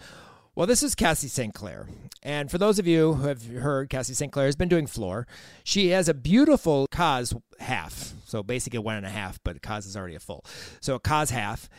Well, 0.53 0.67
this 0.67 0.83
is 0.83 0.95
Cassie 0.95 1.29
St. 1.29 1.53
Clair. 1.53 1.87
And 2.21 2.51
for 2.51 2.57
those 2.57 2.77
of 2.77 2.85
you 2.85 3.13
who 3.13 3.27
have 3.27 3.47
heard, 3.47 3.89
Cassie 3.89 4.13
St. 4.13 4.31
Clair 4.31 4.47
has 4.47 4.57
been 4.57 4.67
doing 4.67 4.85
floor. 4.85 5.25
She 5.63 5.89
has 5.89 6.09
a 6.09 6.13
beautiful 6.13 6.87
Kaz 6.91 7.39
half. 7.59 8.13
So 8.25 8.43
basically 8.43 8.79
one 8.79 8.97
and 8.97 9.05
a 9.05 9.09
half, 9.09 9.39
but 9.45 9.61
Kaz 9.61 9.87
is 9.87 9.95
already 9.95 10.15
a 10.15 10.19
full. 10.19 10.43
So 10.81 10.95
a 10.95 10.99
Kaz 10.99 11.31
half 11.31 11.69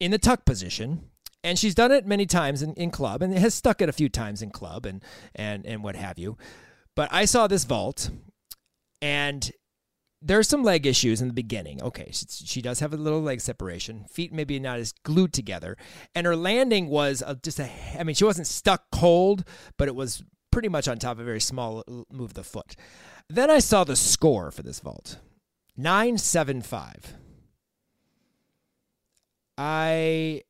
in 0.00 0.10
the 0.10 0.18
tuck 0.18 0.44
position. 0.44 1.10
And 1.44 1.56
she's 1.56 1.76
done 1.76 1.92
it 1.92 2.06
many 2.06 2.26
times 2.26 2.60
in, 2.60 2.74
in 2.74 2.90
club 2.90 3.22
and 3.22 3.32
has 3.38 3.54
stuck 3.54 3.80
it 3.80 3.88
a 3.88 3.92
few 3.92 4.08
times 4.08 4.42
in 4.42 4.50
club 4.50 4.84
and, 4.84 5.02
and, 5.36 5.64
and 5.64 5.84
what 5.84 5.94
have 5.94 6.18
you. 6.18 6.36
But 6.96 7.08
I 7.12 7.24
saw 7.24 7.46
this 7.46 7.62
vault 7.62 8.10
and 9.00 9.48
there's 10.20 10.48
some 10.48 10.62
leg 10.62 10.86
issues 10.86 11.20
in 11.20 11.28
the 11.28 11.34
beginning. 11.34 11.82
Okay, 11.82 12.10
she, 12.12 12.26
she, 12.28 12.62
does 12.62 12.80
have 12.80 12.92
a 12.92 12.96
little 12.96 13.22
leg 13.22 13.40
separation. 13.40 14.04
Feet 14.10 14.32
maybe 14.32 14.58
not 14.58 14.78
as 14.78 14.92
glued 15.04 15.32
together, 15.32 15.76
and 16.14 16.26
her 16.26 16.36
landing 16.36 16.88
was 16.88 17.22
a, 17.24 17.36
just 17.36 17.60
a. 17.60 17.70
I 17.98 18.04
mean, 18.04 18.14
she 18.14 18.24
wasn't 18.24 18.46
stuck 18.46 18.90
cold, 18.90 19.44
but 19.76 19.88
it 19.88 19.94
was 19.94 20.22
pretty 20.50 20.68
much 20.68 20.88
on 20.88 20.98
top 20.98 21.12
of 21.12 21.20
a 21.20 21.24
very 21.24 21.40
small 21.40 21.84
move 22.10 22.30
of 22.30 22.34
the 22.34 22.44
foot. 22.44 22.74
Then 23.28 23.50
I 23.50 23.58
saw 23.58 23.84
the 23.84 23.96
score 23.96 24.50
for 24.50 24.62
this 24.62 24.80
vault, 24.80 25.18
nine 25.76 26.18
seven 26.18 26.62
five. 26.62 27.14
I 29.56 30.42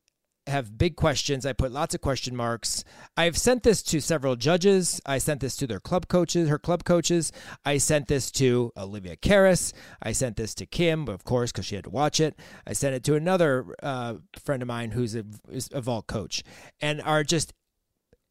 have 0.48 0.76
big 0.76 0.96
questions. 0.96 1.46
I 1.46 1.52
put 1.52 1.72
lots 1.72 1.94
of 1.94 2.00
question 2.00 2.34
marks. 2.34 2.84
I've 3.16 3.36
sent 3.36 3.62
this 3.62 3.82
to 3.84 4.00
several 4.00 4.36
judges. 4.36 5.00
I 5.06 5.18
sent 5.18 5.40
this 5.40 5.56
to 5.56 5.66
their 5.66 5.80
club 5.80 6.08
coaches, 6.08 6.48
her 6.48 6.58
club 6.58 6.84
coaches. 6.84 7.32
I 7.64 7.78
sent 7.78 8.08
this 8.08 8.30
to 8.32 8.72
Olivia 8.76 9.16
Karas. 9.16 9.72
I 10.02 10.12
sent 10.12 10.36
this 10.36 10.54
to 10.56 10.66
Kim, 10.66 11.08
of 11.08 11.24
course, 11.24 11.52
because 11.52 11.66
she 11.66 11.74
had 11.74 11.84
to 11.84 11.90
watch 11.90 12.20
it. 12.20 12.38
I 12.66 12.72
sent 12.72 12.94
it 12.94 13.04
to 13.04 13.14
another 13.14 13.66
uh, 13.82 14.14
friend 14.42 14.62
of 14.62 14.68
mine 14.68 14.92
who's 14.92 15.14
a, 15.14 15.24
a 15.72 15.80
vault 15.80 16.06
coach 16.06 16.42
and 16.80 17.00
are 17.02 17.24
just 17.24 17.52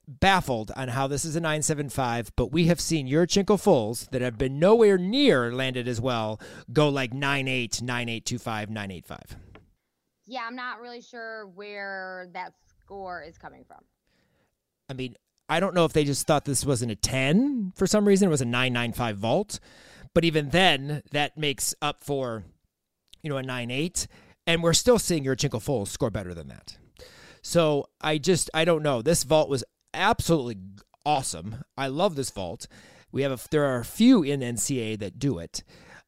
baffled 0.07 0.71
on 0.75 0.87
how 0.87 1.07
this 1.07 1.25
is 1.25 1.35
a 1.35 1.41
975, 1.41 2.31
but 2.35 2.51
we 2.51 2.67
have 2.67 2.79
seen 2.79 3.07
Yurchenko 3.07 3.59
fulls 3.59 4.07
that 4.11 4.21
have 4.21 4.37
been 4.37 4.57
nowhere 4.57 4.97
near 4.97 5.51
landed 5.51 5.87
as 5.87 5.99
well 5.99 6.39
go 6.71 6.87
like 6.87 7.13
98, 7.13 7.81
9825, 7.81 8.69
985 8.69 9.37
yeah, 10.27 10.41
I'm 10.45 10.55
not 10.55 10.81
really 10.81 11.01
sure 11.01 11.47
where 11.47 12.29
that 12.33 12.53
score 12.79 13.23
is 13.23 13.37
coming 13.37 13.63
from. 13.65 13.79
I 14.89 14.93
mean, 14.93 15.15
I 15.49 15.59
don't 15.59 15.73
know 15.73 15.85
if 15.85 15.93
they 15.93 16.03
just 16.03 16.27
thought 16.27 16.45
this 16.45 16.65
wasn't 16.65 16.91
a 16.91 16.95
10 16.95 17.73
for 17.75 17.87
some 17.87 18.05
reason. 18.05 18.27
It 18.27 18.31
was 18.31 18.41
a 18.41 18.45
995 18.45 19.17
vault. 19.17 19.59
But 20.13 20.25
even 20.25 20.49
then, 20.49 21.01
that 21.11 21.37
makes 21.37 21.73
up 21.81 22.03
for, 22.03 22.43
you 23.21 23.29
know, 23.29 23.37
a 23.37 23.43
9.8. 23.43 24.07
And 24.45 24.61
we're 24.61 24.73
still 24.73 24.99
seeing 24.99 25.23
Yurchenko 25.23 25.61
Fulls 25.61 25.89
score 25.89 26.09
better 26.09 26.33
than 26.33 26.47
that. 26.49 26.77
So 27.41 27.89
I 28.01 28.17
just, 28.17 28.49
I 28.53 28.65
don't 28.65 28.83
know. 28.83 29.01
This 29.01 29.23
vault 29.23 29.49
was 29.49 29.63
absolutely 29.93 30.57
awesome. 31.05 31.63
I 31.77 31.87
love 31.87 32.15
this 32.15 32.31
vault. 32.31 32.67
We 33.11 33.21
have 33.21 33.31
a, 33.31 33.49
there 33.49 33.65
are 33.65 33.79
a 33.79 33.85
few 33.85 34.23
in 34.23 34.41
NCA 34.41 34.99
that 34.99 35.19
do 35.19 35.39
it. 35.39 35.63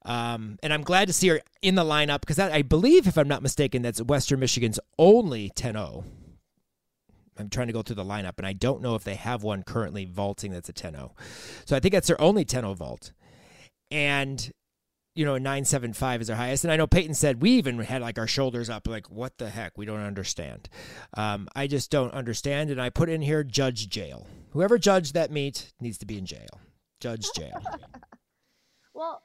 Um, 0.06 0.58
and 0.64 0.74
I'm 0.74 0.84
glad 0.84 1.08
to 1.08 1.14
see 1.14 1.28
her 1.28 1.42
in 1.62 1.76
the 1.76 1.84
lineup 1.84 2.22
because 2.22 2.40
I 2.40 2.62
believe, 2.62 3.08
if 3.08 3.18
I'm 3.18 3.28
not 3.28 3.44
mistaken, 3.44 3.82
that's 3.82 4.02
Western 4.02 4.40
Michigan's 4.40 4.80
only 4.98 5.52
10 5.56 5.74
0. 5.74 6.06
I'm 7.38 7.50
trying 7.50 7.68
to 7.68 7.74
go 7.74 7.82
through 7.82 7.96
the 7.96 8.06
lineup, 8.06 8.34
and 8.38 8.46
I 8.46 8.54
don't 8.54 8.82
know 8.82 8.96
if 8.96 9.04
they 9.04 9.16
have 9.16 9.44
one 9.44 9.64
currently 9.64 10.06
vaulting 10.06 10.52
that's 10.52 10.70
a 10.70 10.74
10 10.74 10.94
0. 10.94 11.16
So 11.66 11.76
I 11.76 11.80
think 11.80 11.94
that's 11.94 12.08
their 12.08 12.22
only 12.22 12.46
10 12.46 12.64
0 12.64 12.74
vault. 12.74 13.12
And, 13.92 14.52
you 15.16 15.26
know, 15.26 15.38
975 15.38 16.22
is 16.22 16.28
their 16.28 16.36
highest. 16.36 16.64
And 16.64 16.72
I 16.72 16.76
know 16.76 16.88
Peyton 16.88 17.14
said 17.14 17.42
we 17.42 17.52
even 17.52 17.80
had 17.80 18.02
like 18.02 18.20
our 18.20 18.28
shoulders 18.28 18.70
up, 18.70 18.88
like, 18.88 19.10
what 19.10 19.38
the 19.38 19.50
heck? 19.50 19.78
We 19.78 19.86
don't 19.86 20.00
understand. 20.00 20.70
Um, 21.16 21.48
I 21.56 21.68
just 21.68 21.92
don't 21.92 22.14
understand. 22.14 22.70
And 22.70 22.82
I 22.82 22.90
put 22.90 23.10
in 23.10 23.22
here 23.22 23.44
judge 23.44 23.90
jail. 23.90 24.28
Whoever 24.52 24.78
judged 24.78 25.14
that 25.14 25.32
meet 25.32 25.74
needs 25.80 25.98
to 26.00 26.06
be 26.06 26.18
in 26.18 26.26
jail. 26.26 26.62
Judge 27.00 27.28
jail. 27.36 27.62
well, 28.94 29.24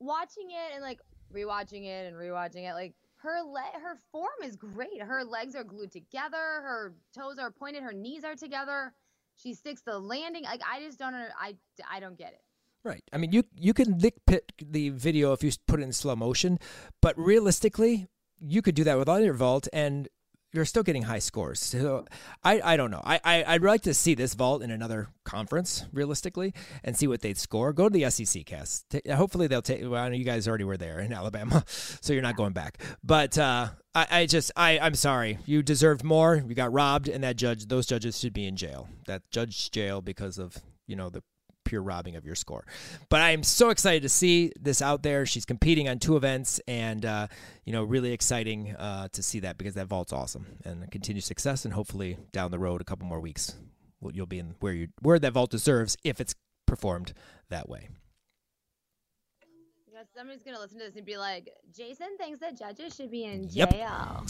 watching 0.00 0.50
it 0.50 0.74
and 0.74 0.82
like 0.82 1.00
rewatching 1.34 1.84
it 1.84 2.06
and 2.06 2.16
rewatching 2.16 2.68
it, 2.68 2.74
like 2.74 2.94
her 3.16 3.42
le- 3.42 3.80
her 3.80 3.96
form 4.12 4.28
is 4.42 4.56
great. 4.56 5.02
Her 5.02 5.24
legs 5.24 5.54
are 5.54 5.64
glued 5.64 5.90
together. 5.90 6.36
Her 6.36 6.94
toes 7.14 7.38
are 7.38 7.50
pointed. 7.50 7.82
Her 7.82 7.92
knees 7.92 8.24
are 8.24 8.36
together. 8.36 8.92
She 9.34 9.54
sticks 9.54 9.82
the 9.82 9.98
landing. 9.98 10.44
Like 10.44 10.62
I 10.68 10.80
just 10.80 10.98
don't. 10.98 11.14
I 11.14 11.54
I 11.90 12.00
don't 12.00 12.16
get 12.16 12.32
it. 12.32 12.42
Right. 12.84 13.02
I 13.12 13.18
mean, 13.18 13.32
you 13.32 13.44
you 13.56 13.74
can 13.74 13.98
nitpick 13.98 14.52
the 14.60 14.90
video 14.90 15.32
if 15.32 15.42
you 15.42 15.50
put 15.66 15.80
it 15.80 15.82
in 15.82 15.92
slow 15.92 16.16
motion, 16.16 16.58
but 17.02 17.18
realistically, 17.18 18.08
you 18.40 18.62
could 18.62 18.74
do 18.74 18.84
that 18.84 18.98
with 18.98 19.08
all 19.08 19.20
your 19.20 19.34
vault, 19.34 19.68
and 19.72 20.08
you're 20.52 20.64
still 20.64 20.82
getting 20.82 21.02
high 21.02 21.18
scores. 21.18 21.60
So 21.60 22.06
I, 22.42 22.60
I 22.62 22.76
don't 22.76 22.90
know. 22.90 23.02
I, 23.04 23.20
I 23.24 23.44
I'd 23.46 23.62
like 23.62 23.82
to 23.82 23.94
see 23.94 24.14
this 24.14 24.34
vault 24.34 24.62
in 24.62 24.70
another 24.70 25.08
conference 25.24 25.84
realistically 25.92 26.54
and 26.82 26.96
see 26.96 27.06
what 27.06 27.20
they'd 27.20 27.38
score. 27.38 27.72
Go 27.72 27.88
to 27.88 27.92
the 27.92 28.08
SEC 28.10 28.46
cast. 28.46 28.86
Hopefully 29.10 29.46
they'll 29.46 29.62
take. 29.62 29.82
Well, 29.82 30.02
I 30.02 30.08
know 30.08 30.14
you 30.14 30.24
guys 30.24 30.48
already 30.48 30.64
were 30.64 30.76
there 30.76 31.00
in 31.00 31.12
Alabama, 31.12 31.64
so 31.68 32.12
you're 32.12 32.22
not 32.22 32.36
going 32.36 32.52
back. 32.52 32.78
But 33.04 33.36
uh, 33.36 33.68
I, 33.94 34.06
I 34.10 34.26
just 34.26 34.50
I 34.56 34.78
I'm 34.78 34.94
sorry. 34.94 35.38
You 35.44 35.62
deserved 35.62 36.04
more. 36.04 36.36
You 36.36 36.54
got 36.54 36.72
robbed, 36.72 37.08
and 37.08 37.22
that 37.24 37.36
judge, 37.36 37.66
those 37.66 37.86
judges 37.86 38.18
should 38.18 38.32
be 38.32 38.46
in 38.46 38.56
jail. 38.56 38.88
That 39.06 39.22
judge 39.30 39.70
jail 39.70 40.00
because 40.00 40.38
of 40.38 40.56
you 40.86 40.96
know 40.96 41.10
the 41.10 41.22
pure 41.68 41.82
robbing 41.82 42.16
of 42.16 42.24
your 42.24 42.34
score. 42.34 42.64
But 43.10 43.20
I 43.20 43.30
am 43.32 43.42
so 43.42 43.68
excited 43.68 44.02
to 44.02 44.08
see 44.08 44.52
this 44.58 44.80
out 44.80 45.02
there. 45.02 45.26
She's 45.26 45.44
competing 45.44 45.86
on 45.86 45.98
two 45.98 46.16
events, 46.16 46.60
and 46.66 47.04
uh, 47.04 47.26
you 47.64 47.74
know, 47.74 47.84
really 47.84 48.12
exciting 48.12 48.74
uh, 48.74 49.08
to 49.12 49.22
see 49.22 49.40
that 49.40 49.58
because 49.58 49.74
that 49.74 49.86
vault's 49.86 50.12
awesome 50.12 50.46
and 50.64 50.90
continued 50.90 51.24
success, 51.24 51.66
and 51.66 51.74
hopefully 51.74 52.16
down 52.32 52.50
the 52.50 52.58
road, 52.58 52.80
a 52.80 52.84
couple 52.84 53.06
more 53.06 53.20
weeks, 53.20 53.54
you'll 54.12 54.26
be 54.26 54.38
in 54.38 54.54
where 54.60 54.72
you 54.72 54.88
where 55.02 55.18
that 55.18 55.34
vault 55.34 55.50
deserves 55.50 55.96
if 56.02 56.20
it's 56.20 56.34
performed 56.66 57.12
that 57.50 57.68
way. 57.68 57.90
Yeah, 59.92 60.00
somebody's 60.16 60.42
gonna 60.42 60.58
listen 60.58 60.78
to 60.78 60.86
this 60.86 60.96
and 60.96 61.04
be 61.04 61.18
like, 61.18 61.50
Jason 61.76 62.16
thinks 62.16 62.40
that 62.40 62.58
judges 62.58 62.96
should 62.96 63.10
be 63.10 63.24
in 63.24 63.46
yep. 63.50 63.72
jail. 63.72 64.24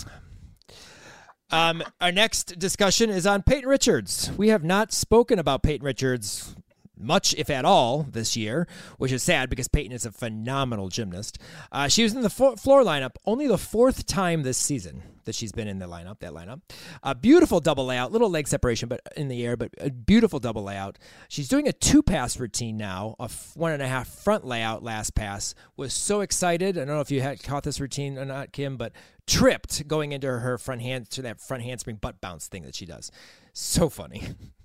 Um, 1.50 1.82
our 2.00 2.12
next 2.12 2.58
discussion 2.58 3.08
is 3.08 3.26
on 3.26 3.42
Peyton 3.42 3.68
Richards. 3.68 4.30
We 4.36 4.48
have 4.48 4.64
not 4.64 4.92
spoken 4.92 5.38
about 5.38 5.62
Peyton 5.62 5.84
Richards 5.84 6.54
much, 7.00 7.34
if 7.36 7.50
at 7.50 7.64
all, 7.64 8.02
this 8.02 8.36
year, 8.36 8.66
which 8.98 9.12
is 9.12 9.22
sad 9.22 9.50
because 9.50 9.68
Peyton 9.68 9.92
is 9.92 10.06
a 10.06 10.12
phenomenal 10.12 10.88
gymnast. 10.88 11.38
Uh, 11.70 11.88
she 11.88 12.02
was 12.02 12.14
in 12.14 12.22
the 12.22 12.30
floor 12.30 12.82
lineup 12.82 13.16
only 13.26 13.46
the 13.46 13.58
fourth 13.58 14.06
time 14.06 14.42
this 14.42 14.58
season 14.58 15.02
that 15.28 15.34
she's 15.34 15.52
been 15.52 15.68
in 15.68 15.78
the 15.78 15.86
lineup. 15.86 16.20
That 16.20 16.32
lineup, 16.32 16.62
a 17.02 17.14
beautiful 17.14 17.60
double 17.60 17.84
layout, 17.86 18.12
little 18.12 18.30
leg 18.30 18.48
separation, 18.48 18.88
but 18.88 19.00
in 19.16 19.28
the 19.28 19.44
air, 19.44 19.56
but 19.56 19.70
a 19.78 19.90
beautiful 19.90 20.38
double 20.40 20.64
layout. 20.64 20.98
She's 21.28 21.48
doing 21.48 21.68
a 21.68 21.72
two 21.72 22.02
pass 22.02 22.40
routine 22.40 22.78
now, 22.78 23.14
a 23.20 23.30
one 23.54 23.72
and 23.72 23.82
a 23.82 23.86
half 23.88 24.08
front 24.08 24.46
layout 24.46 24.82
last 24.82 25.14
pass. 25.14 25.54
Was 25.76 25.92
so 25.92 26.22
excited. 26.22 26.76
I 26.76 26.80
don't 26.80 26.94
know 26.94 27.00
if 27.00 27.10
you 27.10 27.20
had 27.20 27.42
caught 27.42 27.62
this 27.62 27.78
routine 27.78 28.18
or 28.18 28.24
not, 28.24 28.52
Kim, 28.52 28.76
but 28.76 28.92
tripped 29.26 29.86
going 29.86 30.12
into 30.12 30.26
her 30.26 30.56
front 30.56 30.80
hand 30.80 31.10
to 31.10 31.22
that 31.22 31.40
front 31.40 31.62
handspring 31.62 31.96
butt 31.96 32.20
bounce 32.20 32.48
thing 32.48 32.62
that 32.62 32.74
she 32.74 32.86
does. 32.86 33.12
So 33.52 33.88
funny. 33.88 34.22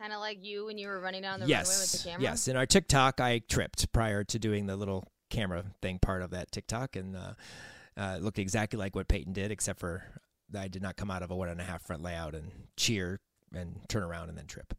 Kind 0.00 0.12
of 0.12 0.20
like 0.20 0.44
you 0.44 0.66
when 0.66 0.76
you 0.76 0.88
were 0.88 1.00
running 1.00 1.22
down 1.22 1.40
the 1.40 1.46
yes. 1.46 1.68
runway 1.68 1.82
with 1.82 1.92
the 1.92 2.08
camera. 2.08 2.22
Yes, 2.22 2.48
in 2.48 2.56
our 2.56 2.66
TikTok, 2.66 3.20
I 3.20 3.38
tripped 3.38 3.92
prior 3.92 4.24
to 4.24 4.38
doing 4.38 4.66
the 4.66 4.76
little 4.76 5.04
camera 5.30 5.64
thing 5.82 5.98
part 5.98 6.22
of 6.22 6.30
that 6.30 6.50
TikTok, 6.50 6.96
and 6.96 7.16
uh, 7.16 7.32
uh, 7.96 8.18
looked 8.20 8.38
exactly 8.38 8.78
like 8.78 8.94
what 8.94 9.08
Peyton 9.08 9.32
did, 9.32 9.50
except 9.50 9.78
for 9.78 10.04
I 10.56 10.68
did 10.68 10.82
not 10.82 10.96
come 10.96 11.10
out 11.10 11.22
of 11.22 11.30
a 11.30 11.36
one 11.36 11.48
and 11.48 11.60
a 11.60 11.64
half 11.64 11.82
front 11.82 12.02
layout 12.02 12.34
and 12.34 12.50
cheer 12.76 13.20
and 13.54 13.76
turn 13.88 14.02
around 14.02 14.28
and 14.28 14.36
then 14.36 14.46
trip. 14.46 14.74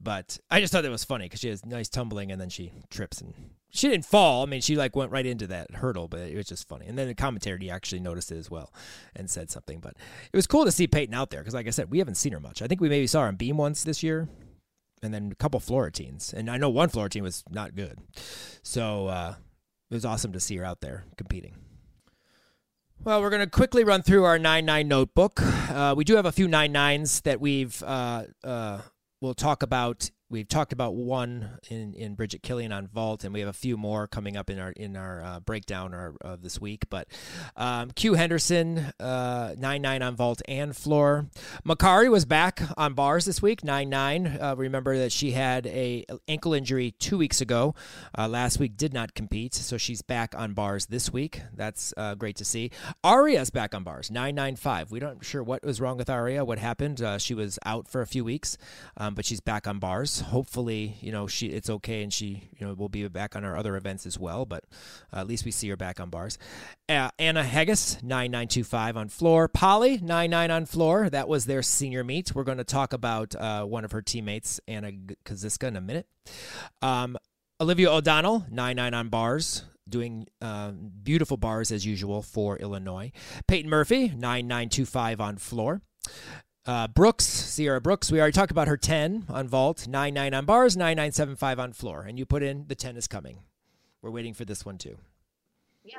But 0.00 0.38
I 0.50 0.60
just 0.60 0.72
thought 0.72 0.82
that 0.82 0.90
was 0.90 1.04
funny 1.04 1.26
because 1.26 1.40
she 1.40 1.48
has 1.48 1.64
nice 1.64 1.88
tumbling 1.88 2.32
and 2.32 2.40
then 2.40 2.48
she 2.48 2.72
trips 2.90 3.20
and 3.20 3.34
she 3.70 3.88
didn't 3.88 4.06
fall. 4.06 4.42
I 4.42 4.46
mean, 4.46 4.60
she 4.60 4.76
like 4.76 4.96
went 4.96 5.12
right 5.12 5.26
into 5.26 5.46
that 5.48 5.70
hurdle, 5.76 6.08
but 6.08 6.20
it 6.20 6.36
was 6.36 6.46
just 6.46 6.68
funny. 6.68 6.86
And 6.86 6.98
then 6.98 7.08
the 7.08 7.14
commentator 7.14 7.58
actually 7.70 8.00
noticed 8.00 8.32
it 8.32 8.38
as 8.38 8.50
well 8.50 8.72
and 9.14 9.30
said 9.30 9.50
something. 9.50 9.80
But 9.80 9.94
it 10.32 10.36
was 10.36 10.46
cool 10.46 10.64
to 10.64 10.72
see 10.72 10.86
Peyton 10.86 11.14
out 11.14 11.30
there 11.30 11.40
because, 11.40 11.54
like 11.54 11.66
I 11.66 11.70
said, 11.70 11.90
we 11.90 11.98
haven't 11.98 12.16
seen 12.16 12.32
her 12.32 12.40
much. 12.40 12.62
I 12.62 12.66
think 12.66 12.80
we 12.80 12.88
maybe 12.88 13.06
saw 13.06 13.22
her 13.22 13.28
on 13.28 13.36
beam 13.36 13.58
once 13.58 13.84
this 13.84 14.02
year, 14.02 14.28
and 15.06 15.14
then 15.14 15.30
a 15.32 15.34
couple 15.36 15.58
floor 15.60 15.84
routines. 15.84 16.34
And 16.36 16.50
I 16.50 16.58
know 16.58 16.68
one 16.68 16.90
floor 16.90 17.04
routine 17.04 17.22
was 17.22 17.44
not 17.48 17.74
good. 17.74 17.98
So 18.62 19.06
uh, 19.06 19.34
it 19.90 19.94
was 19.94 20.04
awesome 20.04 20.32
to 20.32 20.40
see 20.40 20.56
her 20.56 20.64
out 20.64 20.82
there 20.82 21.04
competing. 21.16 21.54
Well, 23.04 23.22
we're 23.22 23.30
going 23.30 23.40
to 23.40 23.46
quickly 23.50 23.84
run 23.84 24.02
through 24.02 24.24
our 24.24 24.38
9-9 24.38 24.86
notebook. 24.86 25.40
Uh, 25.40 25.94
we 25.96 26.04
do 26.04 26.16
have 26.16 26.26
a 26.26 26.32
few 26.32 26.48
9-9s 26.48 27.22
that 27.22 27.40
we've 27.40 27.82
uh, 27.84 28.24
uh, 28.42 28.80
we'll 29.20 29.34
talk 29.34 29.62
about 29.62 30.10
we've 30.28 30.48
talked 30.48 30.72
about 30.72 30.94
one 30.94 31.58
in, 31.70 31.94
in 31.94 32.14
Bridget 32.14 32.42
Killian 32.42 32.72
on 32.72 32.86
vault, 32.88 33.24
and 33.24 33.32
we 33.32 33.40
have 33.40 33.48
a 33.48 33.52
few 33.52 33.76
more 33.76 34.06
coming 34.06 34.36
up 34.36 34.50
in 34.50 34.58
our 34.58 34.70
in 34.72 34.96
our 34.96 35.22
uh, 35.22 35.40
breakdown 35.40 35.94
of 36.20 36.42
this 36.42 36.60
week. 36.60 36.84
But 36.90 37.08
um, 37.56 37.90
Q 37.90 38.14
Henderson 38.14 38.92
uh, 38.98 39.54
nine 39.58 39.82
nine 39.82 40.02
on 40.02 40.16
vault 40.16 40.42
and 40.48 40.76
floor. 40.76 41.26
Makari 41.66 42.10
was 42.10 42.24
back 42.24 42.62
on 42.76 42.94
bars 42.94 43.24
this 43.24 43.40
week 43.40 43.64
nine 43.64 43.88
nine. 43.88 44.38
Uh, 44.40 44.54
remember 44.56 44.98
that 44.98 45.12
she 45.12 45.32
had 45.32 45.66
a 45.66 46.04
ankle 46.28 46.54
injury 46.54 46.92
two 46.98 47.18
weeks 47.18 47.40
ago. 47.40 47.74
Uh, 48.16 48.28
last 48.28 48.58
week 48.58 48.76
did 48.76 48.92
not 48.92 49.14
compete, 49.14 49.54
so 49.54 49.76
she's 49.76 50.02
back 50.02 50.34
on 50.36 50.54
bars 50.54 50.86
this 50.86 51.12
week. 51.12 51.42
That's 51.54 51.94
uh, 51.96 52.14
great 52.14 52.36
to 52.36 52.44
see. 52.44 52.70
Aria's 53.04 53.50
back 53.50 53.74
on 53.74 53.84
bars 53.84 54.10
nine 54.10 54.34
nine 54.34 54.56
five. 54.56 54.90
We 54.90 54.98
don't 54.98 55.24
sure 55.24 55.42
what 55.42 55.64
was 55.64 55.80
wrong 55.80 55.96
with 55.96 56.10
Aria, 56.10 56.44
what 56.44 56.58
happened. 56.58 57.00
Uh, 57.00 57.18
she 57.18 57.34
was 57.34 57.58
out 57.64 57.88
for 57.88 58.00
a 58.02 58.06
few 58.06 58.24
weeks, 58.24 58.58
um, 58.96 59.14
but 59.14 59.24
she's 59.24 59.40
back 59.40 59.66
on 59.66 59.78
bars 59.78 60.15
hopefully, 60.20 60.96
you 61.00 61.12
know, 61.12 61.26
she 61.26 61.48
it's 61.48 61.70
okay 61.70 62.02
and 62.02 62.12
she, 62.12 62.48
you 62.58 62.66
know, 62.66 62.74
will 62.74 62.88
be 62.88 63.06
back 63.08 63.36
on 63.36 63.44
our 63.44 63.56
other 63.56 63.76
events 63.76 64.06
as 64.06 64.18
well. 64.18 64.44
But 64.44 64.64
uh, 65.12 65.18
at 65.18 65.26
least 65.26 65.44
we 65.44 65.50
see 65.50 65.68
her 65.68 65.76
back 65.76 66.00
on 66.00 66.10
bars. 66.10 66.38
Uh, 66.88 67.10
Anna 67.18 67.42
Heggis, 67.42 68.02
9925 68.02 68.96
on 68.96 69.08
floor. 69.08 69.48
Polly, 69.48 69.98
99 69.98 70.50
on 70.50 70.66
floor. 70.66 71.10
That 71.10 71.28
was 71.28 71.46
their 71.46 71.62
senior 71.62 72.04
meet. 72.04 72.34
We're 72.34 72.44
going 72.44 72.58
to 72.58 72.64
talk 72.64 72.92
about 72.92 73.34
uh, 73.34 73.64
one 73.64 73.84
of 73.84 73.92
her 73.92 74.02
teammates, 74.02 74.60
Anna 74.68 74.92
Kaziska, 75.24 75.68
in 75.68 75.76
a 75.76 75.80
minute. 75.80 76.06
Um, 76.82 77.16
Olivia 77.60 77.90
O'Donnell, 77.90 78.46
99 78.50 78.94
on 78.94 79.08
bars 79.08 79.64
doing 79.88 80.26
uh, 80.42 80.72
beautiful 80.72 81.36
bars 81.36 81.70
as 81.70 81.86
usual 81.86 82.22
for 82.22 82.56
Illinois. 82.58 83.12
Peyton 83.46 83.70
Murphy, 83.70 84.08
9925 84.08 85.20
on 85.20 85.36
floor. 85.36 85.80
Uh, 86.66 86.88
Brooks, 86.88 87.24
Sierra 87.24 87.80
Brooks, 87.80 88.10
we 88.10 88.18
already 88.18 88.32
talked 88.32 88.50
about 88.50 88.66
her 88.66 88.76
10 88.76 89.26
on 89.28 89.46
vault, 89.46 89.86
9 89.86 90.12
9 90.12 90.34
on 90.34 90.44
bars, 90.44 90.76
9 90.76 90.96
9 90.96 91.12
7 91.12 91.36
5 91.36 91.58
on 91.60 91.72
floor. 91.72 92.02
And 92.02 92.18
you 92.18 92.26
put 92.26 92.42
in 92.42 92.64
the 92.66 92.74
10 92.74 92.96
is 92.96 93.06
coming. 93.06 93.38
We're 94.02 94.10
waiting 94.10 94.34
for 94.34 94.44
this 94.44 94.64
one 94.64 94.76
too. 94.76 94.98
Yeah, 95.84 95.98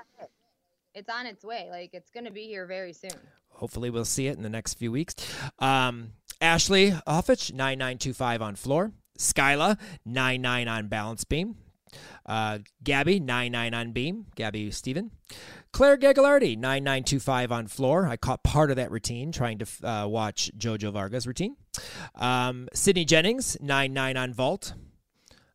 it's 0.93 1.10
on 1.10 1.25
its 1.25 1.45
way. 1.45 1.69
Like 1.71 1.91
it's 1.93 2.10
going 2.10 2.25
to 2.25 2.32
be 2.32 2.47
here 2.47 2.65
very 2.65 2.91
soon. 2.91 3.12
Hopefully, 3.49 3.89
we'll 3.89 4.06
see 4.06 4.27
it 4.27 4.36
in 4.36 4.43
the 4.43 4.49
next 4.49 4.75
few 4.75 4.91
weeks. 4.91 5.15
Um, 5.60 6.12
Ashley 6.41 6.91
Hoffich, 6.91 7.51
9925 7.53 8.41
on 8.41 8.56
floor. 8.56 8.91
Skyla, 9.17 9.80
99 10.06 10.67
on 10.67 10.88
balance 10.88 11.23
beam. 11.23 11.56
Uh, 12.25 12.60
Gabby, 12.84 13.19
99 13.19 13.73
on 13.73 13.91
beam. 13.93 14.25
Gabby 14.36 14.69
Steven. 14.71 15.12
Claire 15.78 15.96
Gagliardi, 16.00 16.58
9925 16.58 17.52
on 17.52 17.68
floor. 17.68 18.08
I 18.08 18.18
caught 18.18 18.42
part 18.42 18.72
of 18.72 18.78
that 18.78 18.90
routine 18.90 19.32
trying 19.32 19.60
to 19.60 19.88
uh, 19.88 20.08
watch 20.08 20.50
Jojo 20.58 20.92
Varga's 20.92 21.28
routine. 21.28 21.56
Um, 22.16 22.68
Sydney 22.74 23.06
Jennings, 23.06 23.58
99 23.62 24.18
on 24.18 24.34
vault. 24.34 24.74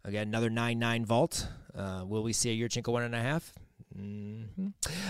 Again, 0.05 0.29
another 0.29 0.49
99 0.49 1.07
vault. 1.07 1.49
Uh, 1.77 2.05
will 2.07 2.23
we 2.23 2.33
see 2.33 2.51
a 2.51 2.57
Yurchenko 2.57 2.93
one 2.93 3.03
and 3.03 3.17
a 3.17 3.21
half? 3.21 3.53
Mm-hmm. 3.99 4.69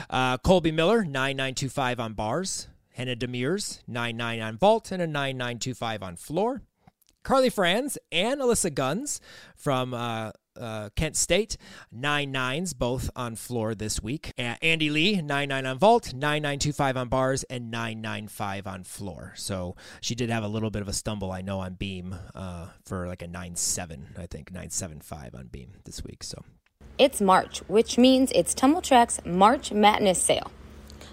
Uh, 0.09 0.39
Colby 0.39 0.73
Miller, 0.73 1.05
9925 1.05 2.01
on 2.01 2.15
bars. 2.15 2.69
Hannah 2.95 3.15
Demers, 3.15 3.83
99 3.87 4.41
on 4.41 4.57
vault, 4.57 4.93
and 4.93 5.03
a 5.03 5.07
9925 5.07 6.03
on 6.03 6.17
floor. 6.17 6.63
Carly 7.23 7.51
Franz 7.51 7.99
and 8.11 8.41
Alyssa 8.41 8.75
Guns 8.75 9.21
from 9.57 9.93
uh, 9.93 10.31
uh, 10.59 10.91
Kent 10.97 11.17
State, 11.17 11.57
nine 11.91 12.33
nines 12.33 12.75
both 12.75 13.11
on 13.17 13.37
floor 13.37 13.75
this 13.75 14.03
week. 14.03 14.33
Uh, 14.39 14.57
Andy 14.63 14.91
Lee, 14.91 15.21
nine 15.21 15.49
nine 15.49 15.67
on 15.67 15.79
vault, 15.79 16.15
nine 16.15 16.43
nine 16.43 16.59
two 16.59 16.73
five 16.73 16.97
on 16.97 17.09
bars, 17.09 17.45
and 17.45 17.71
nine 17.71 18.01
nine 18.01 18.29
five 18.29 18.67
on 18.67 18.85
floor. 18.85 19.33
So 19.37 19.77
she 20.01 20.15
did 20.15 20.31
have 20.31 20.45
a 20.45 20.49
little 20.49 20.71
bit 20.71 20.83
of 20.83 20.89
a 20.89 20.93
stumble, 20.93 21.33
I 21.33 21.43
know, 21.43 21.61
on 21.61 21.75
beam 21.75 22.15
uh, 22.35 22.69
for 22.85 23.07
like 23.07 23.23
a 23.23 23.29
nine 23.29 23.57
seven, 23.57 24.09
I 24.19 24.27
think 24.27 24.53
nine 24.53 24.71
seven 24.71 25.01
five 25.01 25.35
on 25.35 25.47
beam 25.47 25.73
this 25.85 26.05
week. 26.05 26.23
So 26.23 26.45
it's 26.99 27.21
March, 27.21 27.61
which 27.69 27.99
means 27.99 28.31
it's 28.35 28.55
Tumbl 28.55 28.83
Trak's 28.83 29.25
March 29.25 29.73
Madness 29.73 30.21
sale. 30.23 30.51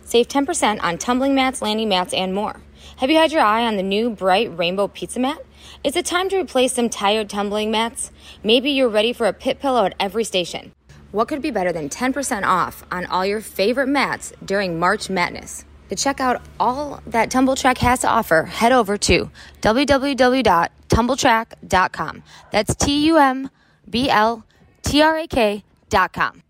Save 0.04 0.28
10% 0.28 0.82
on 0.82 0.98
tumbling 0.98 1.36
mats, 1.36 1.62
landing 1.62 1.88
mats, 1.90 2.14
and 2.16 2.34
more. 2.34 2.62
Have 2.98 3.12
you 3.12 3.18
had 3.18 3.32
your 3.32 3.44
eye 3.44 3.66
on 3.66 3.78
the 3.78 3.84
new 3.84 4.10
bright 4.10 4.58
rainbow 4.58 4.88
pizza 4.88 5.20
mat? 5.20 5.40
Is 5.82 5.96
it 5.96 6.06
time 6.06 6.28
to 6.30 6.38
replace 6.38 6.74
some 6.74 6.90
tired 6.90 7.30
tumbling 7.30 7.72
mats? 7.72 8.12
Maybe 8.44 8.72
you're 8.72 8.90
ready 8.90 9.14
for 9.14 9.28
a 9.28 9.34
pit 9.34 9.62
pillow 9.62 9.86
at 9.86 9.96
every 9.98 10.26
station. 10.26 10.74
What 11.14 11.30
could 11.30 11.42
be 11.42 11.52
better 11.52 11.72
than 11.72 11.88
10% 11.88 12.44
off 12.44 12.84
on 12.92 13.06
all 13.06 13.26
your 13.26 13.40
favorite 13.40 13.88
mats 13.88 14.34
during 14.44 14.78
March 14.78 15.10
Madness? 15.10 15.64
To 15.88 15.96
check 15.96 16.20
out 16.20 16.42
all 16.60 17.02
that 17.08 17.32
Tumbl 17.32 17.56
Trak 17.56 17.78
has 17.78 18.02
to 18.02 18.10
offer, 18.10 18.44
head 18.44 18.74
over 18.74 18.98
to 18.98 19.32
www.tumbltrak.com. 19.62 22.24
That's 22.52 22.76
T 22.76 23.06
U 23.06 23.18
M 23.18 23.50
B 23.90 24.10
L 24.10 24.46
T 24.84 25.02
R 25.02 25.18
A 25.18 25.28
K.com. 25.28 26.44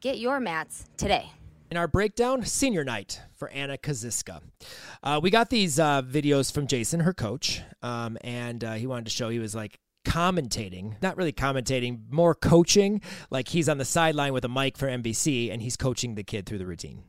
Get 0.00 0.18
your 0.18 0.38
mats 0.38 0.84
today. 0.96 1.32
In 1.68 1.76
our 1.76 1.88
breakdown, 1.88 2.44
senior 2.44 2.84
night 2.84 3.20
for 3.34 3.48
Anna 3.50 3.76
Kaziska. 3.76 4.40
Uh, 5.02 5.18
we 5.20 5.30
got 5.30 5.50
these 5.50 5.80
uh, 5.80 6.00
videos 6.02 6.52
from 6.52 6.68
Jason, 6.68 7.00
her 7.00 7.12
coach, 7.12 7.60
um, 7.82 8.16
and 8.20 8.62
uh, 8.62 8.74
he 8.74 8.86
wanted 8.86 9.06
to 9.06 9.10
show 9.10 9.30
he 9.30 9.40
was 9.40 9.54
like 9.54 9.80
commentating, 10.04 10.94
not 11.02 11.16
really 11.16 11.32
commentating, 11.32 12.02
more 12.08 12.36
coaching. 12.36 13.00
Like 13.30 13.48
he's 13.48 13.68
on 13.68 13.78
the 13.78 13.84
sideline 13.84 14.32
with 14.32 14.44
a 14.44 14.48
mic 14.48 14.78
for 14.78 14.86
NBC 14.86 15.52
and 15.52 15.60
he's 15.60 15.76
coaching 15.76 16.14
the 16.14 16.22
kid 16.22 16.46
through 16.46 16.58
the 16.58 16.66
routine. 16.66 17.02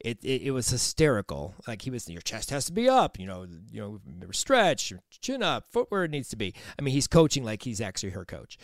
It, 0.00 0.18
it, 0.22 0.42
it 0.42 0.50
was 0.50 0.68
hysterical. 0.68 1.54
Like 1.66 1.82
he 1.82 1.90
was, 1.90 2.08
your 2.10 2.20
chest 2.20 2.50
has 2.50 2.66
to 2.66 2.72
be 2.72 2.90
up, 2.90 3.18
you 3.18 3.26
know, 3.26 3.46
you 3.72 4.00
know, 4.04 4.30
stretch, 4.32 4.90
your 4.90 5.00
chin 5.10 5.42
up, 5.42 5.64
footwear 5.72 6.06
needs 6.06 6.28
to 6.28 6.36
be. 6.36 6.54
I 6.78 6.82
mean, 6.82 6.92
he's 6.92 7.06
coaching 7.06 7.42
like 7.42 7.62
he's 7.62 7.80
actually 7.80 8.10
her 8.10 8.26
coach. 8.26 8.58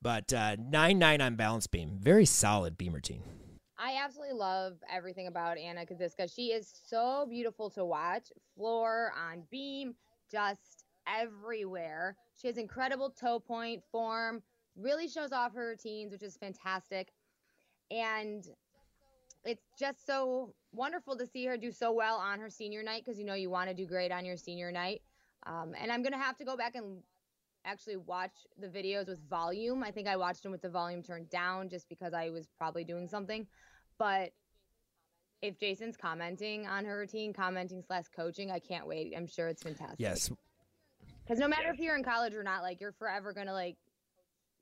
But 0.00 0.32
uh, 0.32 0.56
nine 0.58 0.98
nine 0.98 1.20
on 1.20 1.34
balance 1.34 1.66
beam, 1.66 1.98
very 2.00 2.24
solid 2.24 2.78
beam 2.78 2.94
routine. 2.94 3.22
I 3.82 3.96
absolutely 4.04 4.36
love 4.36 4.74
everything 4.92 5.26
about 5.26 5.56
Anna 5.56 5.86
Kaziska. 5.86 6.32
She 6.32 6.48
is 6.48 6.70
so 6.86 7.26
beautiful 7.30 7.70
to 7.70 7.84
watch. 7.84 8.30
Floor, 8.54 9.10
on 9.16 9.42
beam, 9.50 9.94
just 10.30 10.84
everywhere. 11.08 12.14
She 12.36 12.46
has 12.48 12.58
incredible 12.58 13.08
toe 13.08 13.40
point 13.40 13.82
form, 13.90 14.42
really 14.76 15.08
shows 15.08 15.32
off 15.32 15.54
her 15.54 15.68
routines, 15.68 16.12
which 16.12 16.22
is 16.22 16.36
fantastic. 16.36 17.08
And 17.90 18.44
it's 19.44 19.64
just 19.78 20.06
so 20.06 20.52
wonderful 20.72 21.16
to 21.16 21.26
see 21.26 21.46
her 21.46 21.56
do 21.56 21.72
so 21.72 21.90
well 21.90 22.16
on 22.16 22.38
her 22.38 22.50
senior 22.50 22.82
night 22.82 23.02
because 23.04 23.18
you 23.18 23.24
know 23.24 23.34
you 23.34 23.48
want 23.48 23.70
to 23.70 23.74
do 23.74 23.86
great 23.86 24.12
on 24.12 24.26
your 24.26 24.36
senior 24.36 24.70
night. 24.70 25.00
Um, 25.46 25.72
and 25.80 25.90
I'm 25.90 26.02
going 26.02 26.12
to 26.12 26.18
have 26.18 26.36
to 26.36 26.44
go 26.44 26.54
back 26.54 26.74
and 26.74 26.98
actually 27.64 27.96
watch 27.96 28.32
the 28.58 28.68
videos 28.68 29.08
with 29.08 29.26
volume. 29.28 29.82
I 29.82 29.90
think 29.90 30.06
I 30.06 30.16
watched 30.16 30.42
them 30.42 30.52
with 30.52 30.60
the 30.60 30.68
volume 30.68 31.02
turned 31.02 31.30
down 31.30 31.70
just 31.70 31.88
because 31.88 32.12
I 32.12 32.28
was 32.28 32.46
probably 32.58 32.84
doing 32.84 33.08
something. 33.08 33.46
But 34.00 34.32
if 35.42 35.60
Jason's 35.60 35.96
commenting 35.98 36.66
on 36.66 36.86
her 36.86 36.98
routine, 36.98 37.34
commenting 37.34 37.82
slash 37.86 38.06
coaching, 38.16 38.50
I 38.50 38.58
can't 38.58 38.86
wait. 38.86 39.12
I'm 39.14 39.26
sure 39.26 39.46
it's 39.48 39.62
fantastic. 39.62 39.98
Yes. 39.98 40.30
Because 41.22 41.38
no 41.38 41.46
matter 41.46 41.68
if 41.70 41.78
you're 41.78 41.96
in 41.96 42.02
college 42.02 42.34
or 42.34 42.42
not, 42.42 42.62
like 42.62 42.80
you're 42.80 42.92
forever 42.92 43.34
gonna 43.34 43.52
like, 43.52 43.76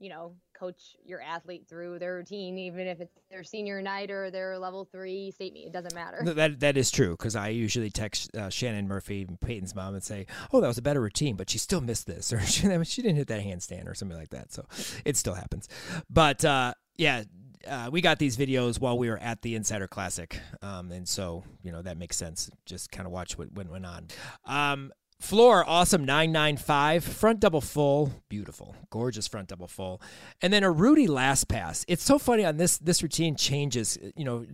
you 0.01 0.11
know, 0.11 0.35
coach 0.59 0.97
your 1.05 1.23
athlete 1.23 1.67
through 1.69 2.01
their 2.01 2.17
routine, 2.17 2.59
even 2.59 2.89
if 2.89 3.01
it's 3.01 3.17
their 3.31 3.45
senior 3.45 3.81
night 3.81 4.11
or 4.11 4.29
their 4.33 4.59
level 4.59 4.85
three 4.91 5.31
state 5.31 5.53
meet. 5.53 5.69
It 5.69 5.73
doesn't 5.73 5.95
matter. 5.95 6.21
That 6.35 6.59
that 6.59 6.77
is 6.77 6.91
true 6.91 7.13
because 7.13 7.37
I 7.37 7.49
usually 7.49 7.91
text 7.91 8.35
uh, 8.35 8.51
Shannon 8.51 8.89
Murphy, 8.89 9.25
Peyton's 9.41 9.75
mom, 9.75 9.95
and 9.95 10.03
say, 10.03 10.27
"Oh, 10.53 10.61
that 10.61 10.67
was 10.67 10.79
a 10.79 10.83
better 10.83 11.01
routine, 11.01 11.37
but 11.37 11.49
she 11.49 11.59
still 11.59 11.81
missed 11.81 12.09
this, 12.09 12.33
or 12.33 12.41
she, 12.41 12.63
she 12.85 13.03
didn't 13.03 13.17
hit 13.17 13.29
that 13.29 13.43
handstand, 13.43 13.89
or 13.89 13.95
something 13.95 14.19
like 14.19 14.31
that." 14.31 14.53
So 14.53 14.67
it 15.05 15.17
still 15.17 15.35
happens. 15.35 15.69
But 16.11 16.45
uh, 16.45 16.75
yeah, 16.97 17.23
uh, 17.67 17.89
we 17.91 18.01
got 18.01 18.19
these 18.19 18.37
videos 18.37 18.81
while 18.81 18.99
we 18.99 19.09
were 19.09 19.19
at 19.19 19.43
the 19.43 19.55
Insider 19.55 19.89
Classic, 19.89 20.39
um, 20.63 20.93
and 20.93 21.09
so 21.09 21.45
you 21.63 21.73
know 21.73 21.83
that 21.83 21.97
makes 21.97 22.17
sense. 22.17 22.51
Just 22.67 22.91
kind 22.91 23.07
of 23.07 23.13
watch 23.13 23.39
what, 23.39 23.53
went 23.53 23.87
on. 23.87 24.09
Um, 24.45 24.93
floor 25.21 25.65
awesome 25.67 26.05
995 26.05 27.03
front 27.03 27.41
double 27.41 27.61
full 27.61 28.13
beautiful 28.29 28.77
gorgeous 28.91 29.27
front 29.27 29.49
double 29.49 29.67
full. 29.67 30.01
And 30.41 30.53
then 30.53 30.63
a 30.63 30.71
rudy 30.71 31.07
last 31.07 31.49
pass. 31.49 31.85
It's 31.89 32.03
so 32.03 32.19
funny 32.19 32.45
on 32.45 32.57
this 32.57 32.79
this 32.79 33.03
routine 33.03 33.37
changes 33.37 33.99
you 34.17 34.25
know 34.25 34.47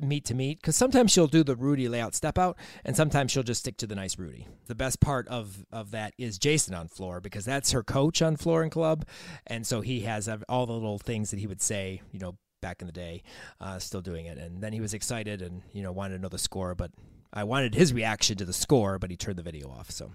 meet 0.00 0.24
to 0.26 0.34
meet 0.34 0.60
because 0.60 0.76
sometimes 0.76 1.12
she'll 1.12 1.26
do 1.26 1.44
the 1.44 1.56
rudy 1.56 1.88
layout 1.88 2.14
step 2.14 2.38
out 2.38 2.56
and 2.84 2.96
sometimes 2.96 3.30
she'll 3.30 3.42
just 3.42 3.60
stick 3.60 3.76
to 3.78 3.86
the 3.86 3.94
nice 3.94 4.18
rudy. 4.18 4.46
The 4.66 4.74
best 4.74 5.00
part 5.00 5.28
of 5.28 5.64
of 5.72 5.92
that 5.92 6.14
is 6.18 6.38
jason 6.38 6.74
on 6.74 6.88
floor 6.88 7.20
because 7.20 7.44
that's 7.44 7.70
her 7.70 7.82
coach 7.82 8.20
on 8.20 8.36
floor 8.36 8.62
and 8.62 8.72
club 8.72 9.06
and 9.46 9.66
so 9.66 9.80
he 9.80 10.00
has 10.00 10.28
all 10.48 10.66
the 10.66 10.72
little 10.72 10.98
things 10.98 11.30
that 11.30 11.38
he 11.38 11.46
would 11.46 11.62
say 11.62 12.02
you 12.12 12.18
know 12.18 12.36
back 12.60 12.82
in 12.82 12.86
the 12.86 12.92
day, 12.92 13.22
uh, 13.60 13.78
still 13.78 14.00
doing 14.00 14.26
it. 14.26 14.38
And 14.38 14.62
then 14.62 14.72
he 14.72 14.80
was 14.80 14.94
excited 14.94 15.42
and 15.42 15.62
you 15.72 15.82
know 15.82 15.92
wanted 15.92 16.16
to 16.16 16.22
know 16.22 16.28
the 16.28 16.38
score, 16.38 16.74
but 16.74 16.90
I 17.32 17.44
wanted 17.44 17.74
his 17.74 17.92
reaction 17.92 18.36
to 18.38 18.44
the 18.44 18.52
score, 18.52 18.98
but 18.98 19.10
he 19.10 19.16
turned 19.16 19.38
the 19.38 19.42
video 19.42 19.70
off, 19.70 19.90
so 19.90 20.12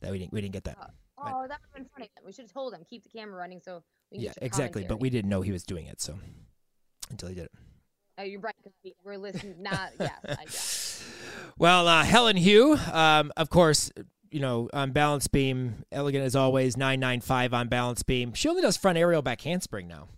that 0.00 0.10
we 0.10 0.18
didn't 0.18 0.32
we 0.32 0.40
didn't 0.40 0.54
get 0.54 0.64
that. 0.64 0.78
Uh, 0.80 0.86
oh, 1.18 1.24
that 1.24 1.34
would 1.40 1.50
have 1.50 1.74
been 1.74 1.86
funny. 1.94 2.10
We 2.24 2.32
should 2.32 2.44
have 2.46 2.52
told 2.52 2.74
him 2.74 2.82
keep 2.88 3.02
the 3.02 3.10
camera 3.10 3.36
running 3.36 3.60
so 3.60 3.82
we 4.10 4.18
yeah 4.18 4.32
exactly. 4.40 4.84
But 4.88 5.00
we 5.00 5.10
didn't 5.10 5.28
know 5.28 5.42
he 5.42 5.52
was 5.52 5.64
doing 5.64 5.86
it, 5.86 6.00
so 6.00 6.18
until 7.10 7.28
he 7.28 7.34
did 7.34 7.44
it. 7.44 7.52
Oh, 8.18 8.22
you're 8.22 8.40
right. 8.40 8.54
We're 9.04 9.16
listening. 9.16 9.62
Not 9.62 9.92
yes, 9.98 10.12
I 10.24 10.34
guess. 10.44 11.04
Well, 11.58 11.88
uh, 11.88 12.04
Helen 12.04 12.36
Hugh, 12.36 12.78
um, 12.92 13.32
of 13.36 13.50
course, 13.50 13.90
you 14.30 14.40
know, 14.40 14.68
on 14.72 14.92
balance 14.92 15.28
beam, 15.28 15.84
elegant 15.90 16.24
as 16.24 16.36
always, 16.36 16.76
995 16.76 17.54
on 17.54 17.68
balance 17.68 18.02
beam. 18.02 18.32
She 18.34 18.48
only 18.48 18.62
does 18.62 18.76
front 18.76 18.98
aerial 18.98 19.22
back 19.22 19.40
handspring 19.42 19.88
now. 19.88 20.08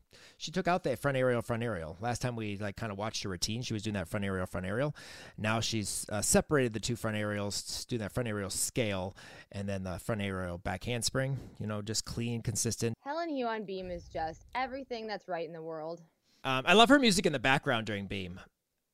She 0.44 0.50
took 0.50 0.68
out 0.68 0.83
that 0.83 0.98
front 0.98 1.16
aerial, 1.16 1.40
front 1.40 1.62
aerial. 1.62 1.96
Last 2.02 2.20
time 2.20 2.37
we 2.37 2.59
like 2.59 2.76
kind 2.76 2.92
of 2.92 2.98
watched 2.98 3.22
her 3.22 3.30
routine, 3.30 3.62
she 3.62 3.72
was 3.72 3.83
doing 3.83 3.94
that 3.94 4.09
front 4.09 4.26
aerial, 4.26 4.44
front 4.44 4.66
aerial. 4.66 4.94
Now 5.38 5.61
she's 5.61 6.04
uh, 6.11 6.20
separated 6.20 6.74
the 6.74 6.80
two 6.80 6.96
front 6.96 7.16
aerials, 7.16 7.87
doing 7.87 8.00
that 8.00 8.12
front 8.12 8.28
aerial 8.28 8.50
scale, 8.50 9.16
and 9.52 9.66
then 9.66 9.85
the 9.85 9.98
front 9.98 10.20
aerial 10.20 10.59
back 10.59 10.85
handspring. 10.85 11.38
You 11.59 11.66
know, 11.66 11.80
just 11.80 12.04
clean, 12.04 12.42
consistent. 12.42 12.94
Helen 13.00 13.30
Hugh 13.30 13.46
on 13.46 13.64
Beam 13.64 13.90
is 13.90 14.07
just 14.11 14.44
everything 14.54 15.07
that's 15.07 15.28
right 15.28 15.46
in 15.46 15.54
the 15.54 15.62
world. 15.62 16.02
Um, 16.44 16.64
I 16.66 16.74
love 16.74 16.90
her 16.90 16.98
music 16.98 17.24
in 17.24 17.33
the 17.33 17.38
background 17.38 17.87
during 17.87 18.07
Beam. 18.07 18.38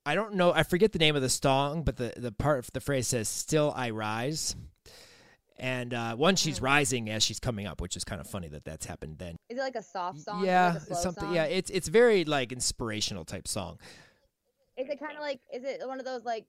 I 0.06 0.14
don't 0.14 0.34
know. 0.34 0.52
I 0.52 0.62
forget 0.62 0.92
the 0.92 1.00
name 1.00 1.16
of 1.16 1.22
the 1.22 1.28
song, 1.28 1.82
but 1.82 1.96
the 1.96 2.12
the 2.16 2.30
part 2.30 2.60
of 2.60 2.70
the 2.72 2.80
phrase 2.80 3.08
says 3.08 3.28
"Still 3.28 3.72
I 3.74 3.90
rise," 3.90 4.54
and 5.60 5.94
uh, 5.94 6.16
one 6.16 6.34
she's 6.34 6.58
Hmm. 6.58 6.64
rising 6.64 7.10
as 7.10 7.22
she's 7.22 7.38
coming 7.38 7.66
up, 7.66 7.80
which 7.80 7.96
is 7.96 8.02
kind 8.02 8.20
of 8.20 8.26
funny 8.26 8.48
that 8.48 8.64
that's 8.64 8.86
happened 8.86 9.18
then. 9.18 9.36
Is 9.48 9.58
it 9.58 9.60
like 9.60 9.76
a 9.76 9.82
soft 9.82 10.20
song? 10.20 10.44
yeah, 10.44 10.78
like 10.88 10.98
something. 10.98 11.24
song? 11.24 11.34
Yeah, 11.34 11.44
it's 11.44 11.70
it's 11.70 11.86
very 11.88 12.24
like 12.24 12.50
inspirational 12.50 13.24
type 13.24 13.46
song. 13.46 13.78
Is 14.76 14.88
it 14.88 14.98
kind 14.98 15.14
of 15.16 15.20
like? 15.20 15.40
Is 15.52 15.62
it 15.62 15.86
one 15.86 16.00
of 16.00 16.04
those 16.06 16.24
like? 16.24 16.46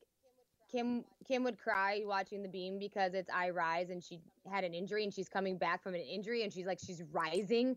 Kim 0.72 1.04
Kim 1.28 1.44
would 1.44 1.58
cry 1.60 2.02
watching 2.06 2.42
the 2.42 2.48
beam 2.48 2.80
because 2.80 3.14
it's 3.14 3.30
I 3.30 3.50
rise 3.50 3.90
and 3.90 4.02
she 4.02 4.22
had 4.50 4.64
an 4.64 4.74
injury 4.74 5.04
and 5.04 5.14
she's 5.14 5.28
coming 5.28 5.58
back 5.58 5.84
from 5.84 5.96
an 5.96 6.00
injury 6.02 6.44
and 6.44 6.54
she's 6.54 6.66
like 6.66 6.80
she's 6.80 7.04
rising. 7.12 7.76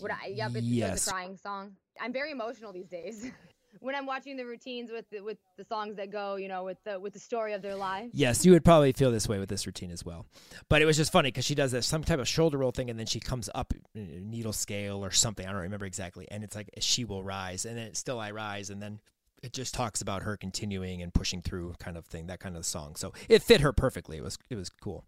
Would 0.00 0.10
I? 0.10 0.28
Yep, 0.28 0.52
it's, 0.56 0.66
Yes. 0.66 0.92
it's 0.96 1.06
a 1.06 1.10
crying 1.10 1.36
song. 1.36 1.72
I'm 2.00 2.14
very 2.14 2.30
emotional 2.32 2.72
these 2.72 2.88
days 2.88 3.30
when 3.80 3.94
I'm 3.94 4.06
watching 4.06 4.36
the 4.36 4.44
routines 4.44 4.90
with 4.92 5.08
the, 5.10 5.20
with 5.20 5.38
the 5.56 5.64
songs 5.64 5.96
that 5.96 6.10
go, 6.10 6.36
you 6.36 6.48
know, 6.48 6.64
with 6.64 6.78
the 6.84 7.00
with 7.00 7.14
the 7.14 7.18
story 7.18 7.54
of 7.54 7.62
their 7.62 7.74
lives. 7.74 8.10
Yes, 8.12 8.44
you 8.44 8.52
would 8.52 8.64
probably 8.64 8.92
feel 8.92 9.10
this 9.10 9.28
way 9.28 9.38
with 9.38 9.48
this 9.48 9.66
routine 9.66 9.90
as 9.90 10.04
well. 10.04 10.26
But 10.68 10.82
it 10.82 10.84
was 10.84 10.96
just 10.96 11.10
funny 11.10 11.28
because 11.28 11.44
she 11.44 11.54
does 11.54 11.72
this 11.72 11.86
some 11.86 12.04
type 12.04 12.18
of 12.18 12.28
shoulder 12.28 12.58
roll 12.58 12.70
thing, 12.70 12.90
and 12.90 12.98
then 12.98 13.06
she 13.06 13.20
comes 13.20 13.50
up 13.54 13.74
needle 13.94 14.52
scale 14.52 15.04
or 15.04 15.10
something. 15.10 15.46
I 15.46 15.52
don't 15.52 15.62
remember 15.62 15.86
exactly. 15.86 16.28
And 16.30 16.44
it's 16.44 16.54
like 16.54 16.70
she 16.78 17.04
will 17.04 17.24
rise, 17.24 17.64
and 17.64 17.76
then 17.76 17.86
it's 17.86 17.98
still 17.98 18.20
I 18.20 18.30
rise, 18.30 18.70
and 18.70 18.80
then 18.80 19.00
it 19.42 19.52
just 19.52 19.74
talks 19.74 20.02
about 20.02 20.22
her 20.22 20.36
continuing 20.36 21.02
and 21.02 21.12
pushing 21.12 21.40
through, 21.40 21.74
kind 21.78 21.96
of 21.96 22.06
thing. 22.06 22.26
That 22.26 22.40
kind 22.40 22.56
of 22.56 22.66
song. 22.66 22.96
So 22.96 23.12
it 23.28 23.42
fit 23.42 23.60
her 23.60 23.72
perfectly. 23.72 24.18
It 24.18 24.22
was 24.22 24.38
it 24.50 24.56
was 24.56 24.68
cool. 24.68 25.04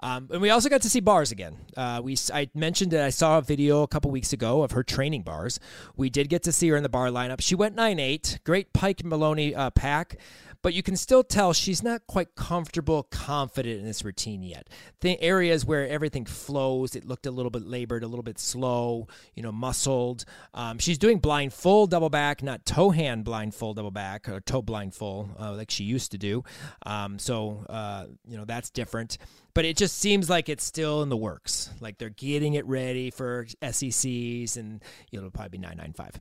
Um, 0.00 0.28
and 0.32 0.40
we 0.42 0.50
also 0.50 0.68
got 0.68 0.82
to 0.82 0.90
see 0.90 1.00
bars 1.00 1.30
again. 1.30 1.56
Uh, 1.76 2.00
we 2.02 2.16
I 2.32 2.48
mentioned 2.54 2.90
that 2.92 3.04
I 3.04 3.10
saw 3.10 3.38
a 3.38 3.42
video 3.42 3.82
a 3.82 3.88
couple 3.88 4.10
weeks 4.10 4.32
ago 4.32 4.62
of 4.62 4.72
her 4.72 4.82
training 4.82 5.22
bars. 5.22 5.60
We 5.96 6.10
did 6.10 6.28
get 6.28 6.42
to 6.44 6.52
see 6.52 6.68
her 6.68 6.76
in 6.76 6.82
the 6.82 6.88
bar 6.88 7.08
lineup. 7.08 7.40
She 7.40 7.54
went 7.54 7.74
nine 7.74 7.98
eight. 7.98 8.40
Great 8.44 8.72
Pike 8.72 9.04
Maloney 9.04 9.54
uh, 9.54 9.70
pack 9.70 10.16
but 10.62 10.74
you 10.74 10.82
can 10.82 10.96
still 10.96 11.22
tell 11.22 11.52
she's 11.52 11.82
not 11.82 12.06
quite 12.06 12.34
comfortable, 12.34 13.04
confident 13.04 13.78
in 13.78 13.84
this 13.84 14.04
routine 14.04 14.42
yet. 14.42 14.68
The 15.00 15.20
areas 15.20 15.64
where 15.64 15.86
everything 15.88 16.24
flows, 16.24 16.96
it 16.96 17.04
looked 17.04 17.26
a 17.26 17.30
little 17.30 17.50
bit 17.50 17.66
labored, 17.66 18.02
a 18.02 18.08
little 18.08 18.22
bit 18.22 18.38
slow, 18.38 19.06
you 19.34 19.42
know, 19.42 19.52
muscled. 19.52 20.24
Um, 20.54 20.78
she's 20.78 20.98
doing 20.98 21.18
blind 21.18 21.52
full 21.52 21.86
double 21.86 22.10
back, 22.10 22.42
not 22.42 22.64
toe 22.66 22.90
hand 22.90 23.24
blind 23.24 23.54
full 23.54 23.74
double 23.74 23.90
back 23.90 24.28
or 24.28 24.40
toe 24.40 24.62
blind 24.62 24.94
full 24.94 25.30
uh, 25.38 25.52
like 25.52 25.70
she 25.70 25.84
used 25.84 26.10
to 26.12 26.18
do. 26.18 26.42
Um, 26.84 27.18
so, 27.18 27.64
uh, 27.68 28.06
you 28.26 28.36
know, 28.36 28.44
that's 28.44 28.70
different. 28.70 29.18
But 29.54 29.64
it 29.64 29.76
just 29.76 29.98
seems 29.98 30.30
like 30.30 30.48
it's 30.48 30.64
still 30.64 31.02
in 31.02 31.08
the 31.08 31.16
works. 31.16 31.70
Like 31.80 31.98
they're 31.98 32.10
getting 32.10 32.54
it 32.54 32.66
ready 32.66 33.10
for 33.10 33.46
SECs, 33.62 34.56
and 34.56 34.82
you 35.10 35.18
know, 35.18 35.26
it'll 35.26 35.30
probably 35.30 35.58
be 35.58 35.58
995. 35.58 36.20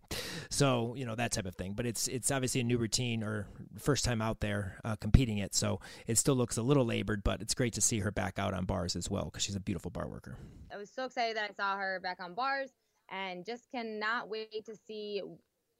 So 0.49 0.95
you 0.95 1.05
know 1.05 1.15
that 1.15 1.31
type 1.31 1.45
of 1.45 1.55
thing. 1.55 1.73
But 1.73 1.85
it's 1.85 2.07
it's 2.07 2.31
obviously 2.31 2.61
a 2.61 2.63
new 2.63 2.77
routine 2.77 3.23
or 3.23 3.47
first 3.77 4.05
time 4.05 4.21
out 4.21 4.39
there 4.39 4.79
uh, 4.83 4.95
competing 4.95 5.37
it. 5.37 5.53
So 5.53 5.79
it 6.07 6.17
still 6.17 6.35
looks 6.35 6.57
a 6.57 6.63
little 6.63 6.85
labored, 6.85 7.23
but 7.23 7.41
it's 7.41 7.53
great 7.53 7.73
to 7.73 7.81
see 7.81 7.99
her 7.99 8.11
back 8.11 8.39
out 8.39 8.53
on 8.53 8.65
bars 8.65 8.95
as 8.95 9.09
well 9.09 9.25
because 9.25 9.43
she's 9.43 9.55
a 9.55 9.59
beautiful 9.59 9.91
bar 9.91 10.07
worker. 10.07 10.37
I 10.73 10.77
was 10.77 10.89
so 10.89 11.05
excited 11.05 11.37
that 11.37 11.49
I 11.49 11.53
saw 11.53 11.77
her 11.77 11.99
back 12.01 12.17
on 12.19 12.33
bars 12.33 12.71
and 13.09 13.45
just 13.45 13.69
cannot 13.71 14.29
wait 14.29 14.65
to 14.65 14.75
see 14.87 15.21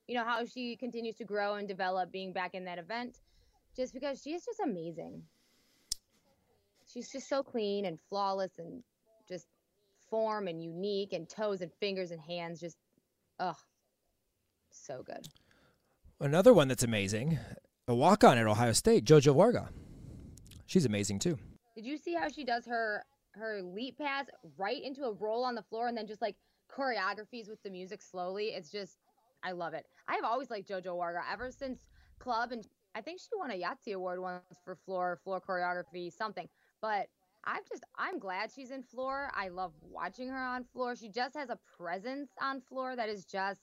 you 0.08 0.16
know 0.16 0.24
how 0.24 0.46
she 0.46 0.76
continues 0.76 1.16
to 1.18 1.26
grow 1.26 1.56
and 1.56 1.68
develop 1.68 2.12
being 2.12 2.32
back 2.34 2.54
in 2.54 2.66
that 2.66 2.80
event 2.80 3.20
just 3.76 3.94
because 3.94 4.22
she 4.22 4.34
is 4.34 4.44
just 4.44 4.60
amazing. 4.60 5.22
She's 6.98 7.12
just 7.12 7.30
so 7.30 7.44
clean 7.44 7.86
and 7.86 8.00
flawless 8.10 8.58
and 8.58 8.82
just 9.30 9.46
form 10.10 10.48
and 10.48 10.64
unique 10.64 11.14
and 11.14 11.30
toes 11.30 11.62
and 11.62 11.72
fingers 11.80 12.10
and 12.10 12.20
hands 12.20 12.60
just 12.60 12.76
ugh 13.40 13.56
so 14.72 15.04
good. 15.04 15.28
Another 16.20 16.56
one 16.56 16.68
that's 16.68 16.82
amazing, 16.82 17.38
a 17.88 17.94
walk 17.94 18.24
on 18.24 18.40
at 18.40 18.48
Ohio 18.48 18.72
State, 18.72 19.06
JoJo 19.06 19.36
Varga. 19.36 19.70
She's 20.66 20.86
amazing 20.86 21.20
too. 21.20 21.38
Did 21.76 21.86
you 21.86 22.00
see 22.00 22.16
how 22.16 22.30
she 22.30 22.44
does 22.44 22.66
her 22.66 23.06
her 23.36 23.62
leap 23.62 24.00
pass 24.00 24.26
right 24.58 24.82
into 24.84 25.04
a 25.04 25.14
roll 25.14 25.44
on 25.44 25.54
the 25.54 25.62
floor 25.62 25.90
and 25.90 25.96
then 25.96 26.08
just 26.08 26.24
like 26.24 26.36
choreographies 26.76 27.48
with 27.48 27.62
the 27.62 27.70
music 27.70 28.02
slowly? 28.02 28.46
It's 28.56 28.72
just 28.72 28.98
I 29.44 29.52
love 29.52 29.76
it. 29.76 29.86
I 30.08 30.16
have 30.16 30.24
always 30.24 30.50
liked 30.50 30.68
JoJo 30.68 30.96
Warga 30.96 31.22
ever 31.32 31.52
since 31.52 31.78
club 32.18 32.52
and 32.54 32.68
I 32.96 33.02
think 33.02 33.20
she 33.20 33.28
won 33.38 33.52
a 33.52 33.54
Yahtzee 33.54 33.94
award 33.94 34.20
once 34.20 34.42
for 34.66 34.76
floor 34.76 35.20
floor 35.24 35.40
choreography 35.40 36.12
something. 36.12 36.50
But 36.82 37.08
I've 37.44 37.68
just 37.70 37.84
I'm 37.96 38.20
glad 38.20 38.52
she's 38.54 38.72
in 38.72 38.84
floor. 38.84 39.32
I 39.36 39.48
love 39.50 39.74
watching 39.82 40.30
her 40.30 40.38
on 40.44 40.63
floor. 40.66 40.96
She 40.96 41.10
just 41.10 41.36
has 41.36 41.50
a 41.50 41.58
presence 41.78 42.30
on 42.42 42.62
floor 42.62 42.96
that 42.96 43.10
is 43.10 43.26
just 43.26 43.62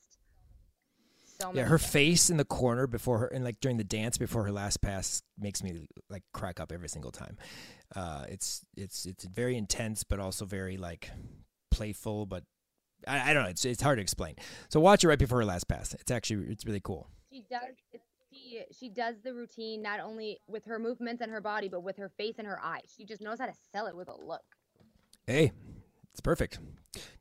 so 1.40 1.52
Yeah, 1.54 1.64
her 1.64 1.78
fun. 1.78 1.88
face 1.90 2.30
in 2.30 2.36
the 2.36 2.44
corner 2.44 2.86
before 2.86 3.18
her, 3.18 3.26
and 3.26 3.44
like 3.44 3.60
during 3.60 3.76
the 3.76 3.84
dance 3.84 4.16
before 4.18 4.44
her 4.44 4.52
last 4.52 4.80
pass 4.80 5.22
makes 5.38 5.62
me 5.62 5.86
like 6.08 6.22
crack 6.32 6.60
up 6.60 6.72
every 6.72 6.88
single 6.88 7.10
time. 7.12 7.36
Uh, 7.94 8.24
it's 8.28 8.64
it's 8.76 9.04
it's 9.06 9.24
very 9.24 9.56
intense, 9.56 10.04
but 10.04 10.18
also 10.20 10.44
very 10.44 10.76
like 10.76 11.10
playful. 11.70 12.26
But 12.26 12.44
I, 13.06 13.30
I 13.30 13.34
don't 13.34 13.44
know. 13.44 13.50
It's 13.50 13.64
it's 13.64 13.82
hard 13.82 13.98
to 13.98 14.02
explain. 14.02 14.36
So 14.68 14.80
watch 14.80 15.04
it 15.04 15.08
right 15.08 15.18
before 15.18 15.38
her 15.38 15.44
last 15.44 15.68
pass. 15.68 15.92
It's 15.94 16.10
actually 16.10 16.46
it's 16.50 16.64
really 16.64 16.80
cool. 16.82 17.08
she 17.30 17.44
does 17.50 17.60
it- 17.92 18.00
she 18.34 18.62
she 18.76 18.88
does 18.88 19.14
the 19.22 19.32
routine 19.32 19.80
not 19.80 20.00
only 20.00 20.38
with 20.48 20.64
her 20.64 20.78
movements 20.78 21.22
and 21.22 21.30
her 21.30 21.40
body 21.40 21.68
but 21.68 21.80
with 21.80 21.96
her 21.96 22.08
face 22.08 22.34
and 22.38 22.46
her 22.46 22.60
eyes 22.62 22.92
she 22.96 23.04
just 23.04 23.22
knows 23.22 23.38
how 23.38 23.46
to 23.46 23.54
sell 23.72 23.86
it 23.86 23.96
with 23.96 24.08
a 24.08 24.16
look 24.16 24.42
Hey, 25.26 25.52
it's 26.12 26.20
perfect. 26.20 26.58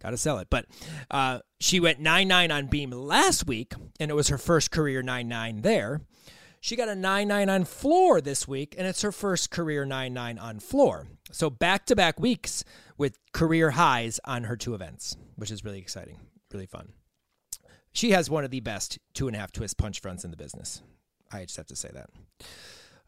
Got 0.01 0.09
to 0.11 0.17
sell 0.17 0.39
it. 0.39 0.49
But 0.49 0.65
uh, 1.09 1.39
she 1.59 1.79
went 1.79 1.99
9 1.99 2.27
9 2.27 2.51
on 2.51 2.67
beam 2.67 2.91
last 2.91 3.47
week, 3.47 3.73
and 3.99 4.11
it 4.11 4.13
was 4.13 4.27
her 4.27 4.37
first 4.37 4.71
career 4.71 5.01
9 5.01 5.27
9 5.27 5.61
there. 5.61 6.01
She 6.59 6.75
got 6.75 6.89
a 6.89 6.95
9 6.95 7.27
9 7.27 7.49
on 7.49 7.63
floor 7.63 8.19
this 8.19 8.47
week, 8.47 8.75
and 8.77 8.85
it's 8.85 9.01
her 9.01 9.11
first 9.11 9.51
career 9.51 9.85
9 9.85 10.13
9 10.13 10.37
on 10.37 10.59
floor. 10.59 11.07
So 11.31 11.49
back 11.49 11.85
to 11.87 11.95
back 11.95 12.19
weeks 12.19 12.65
with 12.97 13.17
career 13.31 13.71
highs 13.71 14.19
on 14.25 14.43
her 14.43 14.57
two 14.57 14.75
events, 14.75 15.15
which 15.37 15.49
is 15.49 15.63
really 15.63 15.79
exciting, 15.79 16.19
really 16.51 16.67
fun. 16.67 16.89
She 17.93 18.11
has 18.11 18.29
one 18.29 18.43
of 18.43 18.51
the 18.51 18.59
best 18.59 18.99
two 19.13 19.27
and 19.27 19.35
a 19.35 19.39
half 19.39 19.51
twist 19.51 19.77
punch 19.77 20.01
fronts 20.01 20.25
in 20.25 20.31
the 20.31 20.37
business. 20.37 20.81
I 21.33 21.45
just 21.45 21.57
have 21.57 21.67
to 21.67 21.75
say 21.75 21.89
that, 21.93 22.09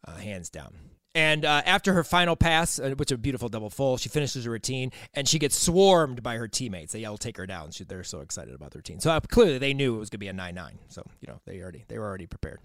uh, 0.08 0.16
hands 0.16 0.50
down. 0.50 0.74
And 1.16 1.46
uh, 1.46 1.62
after 1.66 1.94
her 1.94 2.04
final 2.04 2.36
pass, 2.36 2.78
uh, 2.78 2.94
which 2.98 3.10
is 3.10 3.16
a 3.16 3.18
beautiful 3.18 3.48
double 3.48 3.70
full, 3.70 3.96
she 3.96 4.10
finishes 4.10 4.44
her 4.44 4.52
routine 4.52 4.92
and 5.14 5.28
she 5.28 5.40
gets 5.40 5.58
swarmed 5.58 6.22
by 6.22 6.36
her 6.36 6.50
teammates. 6.50 6.92
They 6.92 7.06
all 7.06 7.18
take 7.18 7.38
her 7.38 7.48
down. 7.48 7.72
She, 7.72 7.86
they're 7.86 8.04
so 8.04 8.20
excited 8.20 8.54
about 8.54 8.72
their 8.72 8.80
routine. 8.80 9.00
So 9.00 9.12
uh, 9.12 9.22
clearly 9.22 9.58
they 9.58 9.74
knew 9.74 9.96
it 9.96 10.00
was 10.00 10.10
going 10.10 10.18
to 10.18 10.26
be 10.26 10.28
a 10.28 10.34
nine 10.34 10.56
nine. 10.56 10.78
So 10.90 11.04
you 11.22 11.30
know 11.30 11.40
they 11.46 11.62
already 11.62 11.86
they 11.88 11.98
were 11.98 12.06
already 12.06 12.28
prepared. 12.28 12.60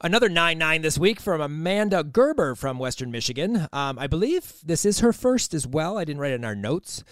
Another 0.00 0.28
9 0.28 0.58
9 0.58 0.82
this 0.82 0.98
week 0.98 1.20
from 1.20 1.40
Amanda 1.40 2.02
Gerber 2.02 2.54
from 2.54 2.78
Western 2.78 3.10
Michigan. 3.10 3.68
Um, 3.72 3.98
I 3.98 4.08
believe 4.08 4.54
this 4.64 4.84
is 4.84 5.00
her 5.00 5.12
first 5.12 5.54
as 5.54 5.66
well. 5.66 5.98
I 5.98 6.04
didn't 6.04 6.20
write 6.20 6.32
it 6.32 6.36
in 6.36 6.44
our 6.44 6.56
notes. 6.56 7.04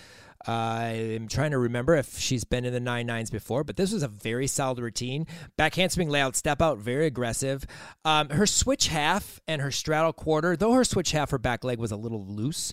I'm 0.46 1.28
trying 1.28 1.50
to 1.50 1.58
remember 1.58 1.94
if 1.94 2.18
she's 2.18 2.44
been 2.44 2.64
in 2.64 2.72
the 2.72 2.80
nine 2.80 3.06
nines 3.06 3.30
before, 3.30 3.64
but 3.64 3.76
this 3.76 3.92
was 3.92 4.02
a 4.02 4.08
very 4.08 4.46
solid 4.46 4.78
routine. 4.78 5.26
Back 5.56 5.74
handspring 5.74 6.08
layout, 6.08 6.36
step 6.36 6.62
out, 6.62 6.78
very 6.78 7.06
aggressive. 7.06 7.66
Um, 8.04 8.28
her 8.30 8.46
switch 8.46 8.88
half 8.88 9.40
and 9.48 9.60
her 9.60 9.70
straddle 9.70 10.12
quarter, 10.12 10.56
though 10.56 10.72
her 10.72 10.84
switch 10.84 11.10
half, 11.12 11.30
her 11.30 11.38
back 11.38 11.64
leg 11.64 11.78
was 11.78 11.90
a 11.90 11.96
little 11.96 12.24
loose, 12.24 12.72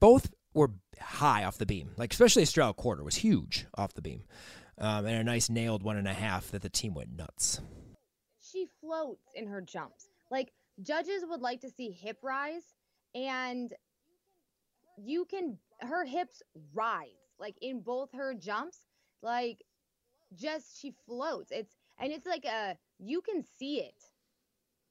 both 0.00 0.30
were 0.54 0.70
high 1.00 1.44
off 1.44 1.58
the 1.58 1.66
beam. 1.66 1.90
Like, 1.96 2.12
especially 2.12 2.44
a 2.44 2.46
straddle 2.46 2.74
quarter 2.74 3.02
was 3.02 3.16
huge 3.16 3.66
off 3.76 3.94
the 3.94 4.02
beam. 4.02 4.22
Um, 4.78 5.04
and 5.06 5.16
a 5.16 5.24
nice 5.24 5.50
nailed 5.50 5.82
one 5.82 5.96
and 5.96 6.08
a 6.08 6.14
half 6.14 6.50
that 6.52 6.62
the 6.62 6.70
team 6.70 6.94
went 6.94 7.16
nuts. 7.16 7.60
she 8.40 8.66
floats 8.80 9.28
in 9.34 9.46
her 9.48 9.60
jumps 9.60 10.08
like 10.30 10.52
judges 10.82 11.22
would 11.28 11.40
like 11.40 11.60
to 11.60 11.70
see 11.70 11.90
hip 11.90 12.18
rise 12.22 12.62
and 13.14 13.74
you 14.96 15.24
can 15.26 15.58
her 15.82 16.04
hips 16.04 16.42
rise 16.74 17.08
like 17.38 17.56
in 17.60 17.80
both 17.80 18.10
her 18.12 18.34
jumps 18.34 18.78
like 19.22 19.62
just 20.34 20.80
she 20.80 20.92
floats 21.06 21.50
it's 21.50 21.74
and 21.98 22.12
it's 22.12 22.26
like 22.26 22.44
a 22.44 22.76
you 22.98 23.20
can 23.20 23.42
see 23.58 23.78
it 23.80 23.94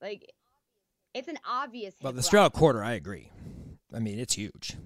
like 0.01 0.31
it's 1.13 1.27
an 1.27 1.37
obvious 1.45 1.95
Well, 2.01 2.13
the 2.13 2.21
rise. 2.33 2.51
quarter, 2.53 2.81
I 2.81 2.93
agree. 2.93 3.29
I 3.93 3.99
mean, 3.99 4.17
it's 4.17 4.33
huge. 4.35 4.77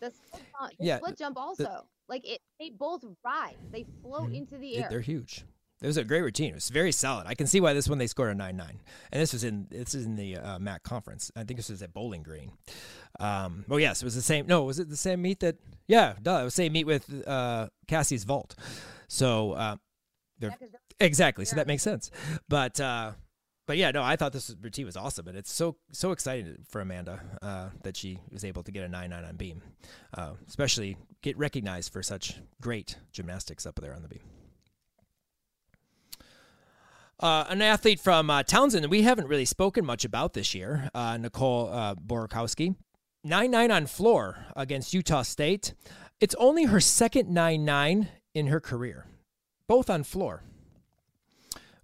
the 0.00 0.10
split, 0.10 0.42
jump- 0.58 0.72
the 0.78 0.84
Yeah, 0.84 0.96
split 0.98 1.18
jump 1.18 1.36
also 1.38 1.86
like 2.08 2.28
it 2.28 2.40
they 2.58 2.70
both 2.70 3.04
rise 3.24 3.54
they 3.70 3.86
float 4.02 4.32
into 4.32 4.58
the 4.58 4.76
air 4.78 4.88
They're 4.90 5.00
huge. 5.00 5.44
It 5.80 5.86
was 5.86 5.96
a 5.96 6.04
great 6.04 6.22
routine. 6.22 6.50
It 6.50 6.54
was 6.54 6.68
very 6.68 6.92
solid. 6.92 7.26
I 7.26 7.34
can 7.34 7.46
see 7.48 7.60
why 7.60 7.72
this 7.72 7.88
one 7.88 7.98
they 7.98 8.06
scored 8.06 8.30
a 8.30 8.34
nine 8.34 8.56
nine, 8.56 8.80
and 9.10 9.20
this 9.20 9.32
was 9.32 9.42
in 9.44 9.66
this 9.70 9.94
is 9.94 10.04
in 10.06 10.14
the 10.16 10.36
uh, 10.36 10.58
MAC 10.60 10.82
conference. 10.84 11.30
I 11.34 11.42
think 11.44 11.58
this 11.58 11.68
was 11.70 11.82
at 11.82 11.92
Bowling 11.92 12.22
Green. 12.22 12.52
Um, 13.22 13.64
oh 13.70 13.76
yes, 13.76 14.02
it 14.02 14.04
was 14.04 14.16
the 14.16 14.22
same. 14.22 14.46
No, 14.46 14.64
was 14.64 14.78
it 14.78 14.90
the 14.90 14.96
same 14.96 15.22
meet 15.22 15.40
that? 15.40 15.56
Yeah, 15.86 16.14
duh, 16.20 16.40
it 16.40 16.44
was 16.44 16.54
the 16.54 16.62
same 16.62 16.72
meet 16.72 16.86
with 16.86 17.26
uh, 17.26 17.68
Cassie's 17.86 18.24
vault. 18.24 18.56
So 19.06 19.52
uh, 19.52 19.76
they're 20.38 20.56
exactly. 21.00 21.44
So 21.44 21.56
that 21.56 21.66
makes 21.66 21.82
sense. 21.82 22.10
But 22.48 22.80
uh, 22.80 23.12
but 23.66 23.76
yeah, 23.76 23.92
no, 23.92 24.02
I 24.02 24.16
thought 24.16 24.32
this 24.32 24.54
routine 24.60 24.86
was 24.86 24.96
awesome, 24.96 25.28
and 25.28 25.38
it's 25.38 25.52
so 25.52 25.76
so 25.92 26.10
exciting 26.10 26.64
for 26.68 26.80
Amanda 26.80 27.20
uh, 27.40 27.68
that 27.84 27.96
she 27.96 28.18
was 28.32 28.44
able 28.44 28.64
to 28.64 28.72
get 28.72 28.84
a 28.84 28.88
nine 28.88 29.10
nine 29.10 29.24
on 29.24 29.36
beam, 29.36 29.62
uh, 30.16 30.32
especially 30.48 30.96
get 31.22 31.38
recognized 31.38 31.92
for 31.92 32.02
such 32.02 32.40
great 32.60 32.96
gymnastics 33.12 33.66
up 33.66 33.76
there 33.80 33.94
on 33.94 34.02
the 34.02 34.08
beam. 34.08 34.22
Uh, 37.20 37.44
an 37.48 37.62
athlete 37.62 38.00
from 38.00 38.28
uh, 38.30 38.42
Towson, 38.42 38.90
we 38.90 39.02
haven't 39.02 39.28
really 39.28 39.44
spoken 39.44 39.86
much 39.86 40.04
about 40.04 40.32
this 40.32 40.56
year, 40.56 40.90
uh, 40.92 41.16
Nicole 41.16 41.70
uh, 41.72 41.94
Borokowski. 41.94 42.74
9 43.24 43.50
9 43.50 43.70
on 43.70 43.86
floor 43.86 44.46
against 44.56 44.94
Utah 44.94 45.22
State. 45.22 45.74
It's 46.20 46.34
only 46.36 46.64
her 46.64 46.80
second 46.80 47.28
9 47.28 47.64
9 47.64 48.08
in 48.34 48.46
her 48.48 48.60
career, 48.60 49.06
both 49.68 49.88
on 49.88 50.02
floor, 50.02 50.42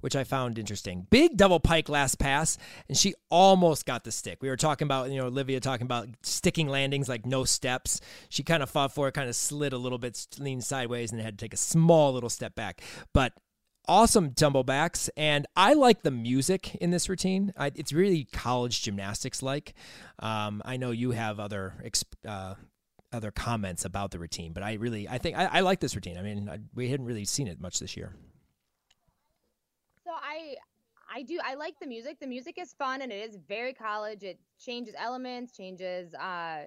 which 0.01 0.17
I 0.17 0.25
found 0.25 0.59
interesting. 0.59 1.07
Big 1.11 1.37
double 1.37 1.61
pike 1.61 1.89
last 1.89 2.19
pass, 2.19 2.59
and 2.89 2.97
she 2.97 3.15
almost 3.31 3.87
got 3.87 4.05
the 4.05 4.11
stick. 4.11 4.39
We 4.41 4.49
were 4.49 4.57
talking 4.57 4.87
about, 4.87 5.11
you 5.11 5.19
know, 5.19 5.27
Olivia 5.27 5.61
talking 5.61 5.85
about 5.85 6.09
sticking 6.23 6.69
landings, 6.69 7.09
like 7.09 7.25
no 7.25 7.45
steps. 7.45 8.01
She 8.29 8.43
kind 8.43 8.63
of 8.63 8.71
fought 8.71 8.93
for 8.93 9.07
it, 9.09 9.13
kind 9.13 9.29
of 9.29 9.37
slid 9.37 9.73
a 9.73 9.79
little 9.79 9.99
bit, 9.99 10.27
leaned 10.39 10.65
sideways, 10.65 11.13
and 11.13 11.21
had 11.21 11.39
to 11.39 11.45
take 11.45 11.55
a 11.55 11.59
small 11.59 12.13
little 12.13 12.31
step 12.31 12.55
back. 12.57 12.81
But 13.13 13.33
awesome 13.89 14.31
tumblebacks 14.33 15.09
and 15.17 15.47
i 15.57 15.73
like 15.73 16.03
the 16.03 16.11
music 16.11 16.75
in 16.77 16.91
this 16.91 17.09
routine 17.09 17.53
I, 17.57 17.73
it's 17.75 17.93
really 17.93 18.25
college 18.33 18.83
gymnastics 18.83 19.43
like 19.43 19.75
um, 20.19 20.63
i 20.65 20.77
know 20.77 20.91
you 20.91 21.13
have 21.13 21.41
other 21.41 21.75
uh, 22.27 22.55
other 23.13 23.31
comments 23.31 23.85
about 23.87 24.11
the 24.11 24.19
routine 24.19 24.53
but 24.53 24.63
i 24.63 24.75
really 24.75 25.09
i 25.09 25.19
think 25.19 25.37
i, 25.39 25.47
I 25.47 25.61
like 25.61 25.81
this 25.81 25.95
routine 25.95 26.19
i 26.19 26.23
mean 26.23 26.49
I, 26.49 26.59
we 26.75 26.91
hadn't 26.91 27.07
really 27.07 27.25
seen 27.25 27.49
it 27.49 27.61
much 27.61 27.79
this 27.79 27.97
year 27.97 28.15
So 30.05 30.11
I 30.15 30.57
I 31.15 31.23
do 31.23 31.39
I 31.45 31.55
like 31.55 31.79
the 31.81 31.87
music. 31.87 32.19
The 32.21 32.27
music 32.27 32.57
is 32.59 32.73
fun 32.73 33.03
and 33.03 33.13
it 33.13 33.29
is 33.29 33.37
very 33.49 33.73
college. 33.75 34.23
It 34.23 34.39
changes 34.59 34.95
elements, 34.99 35.57
changes 35.57 36.15
uh 36.15 36.65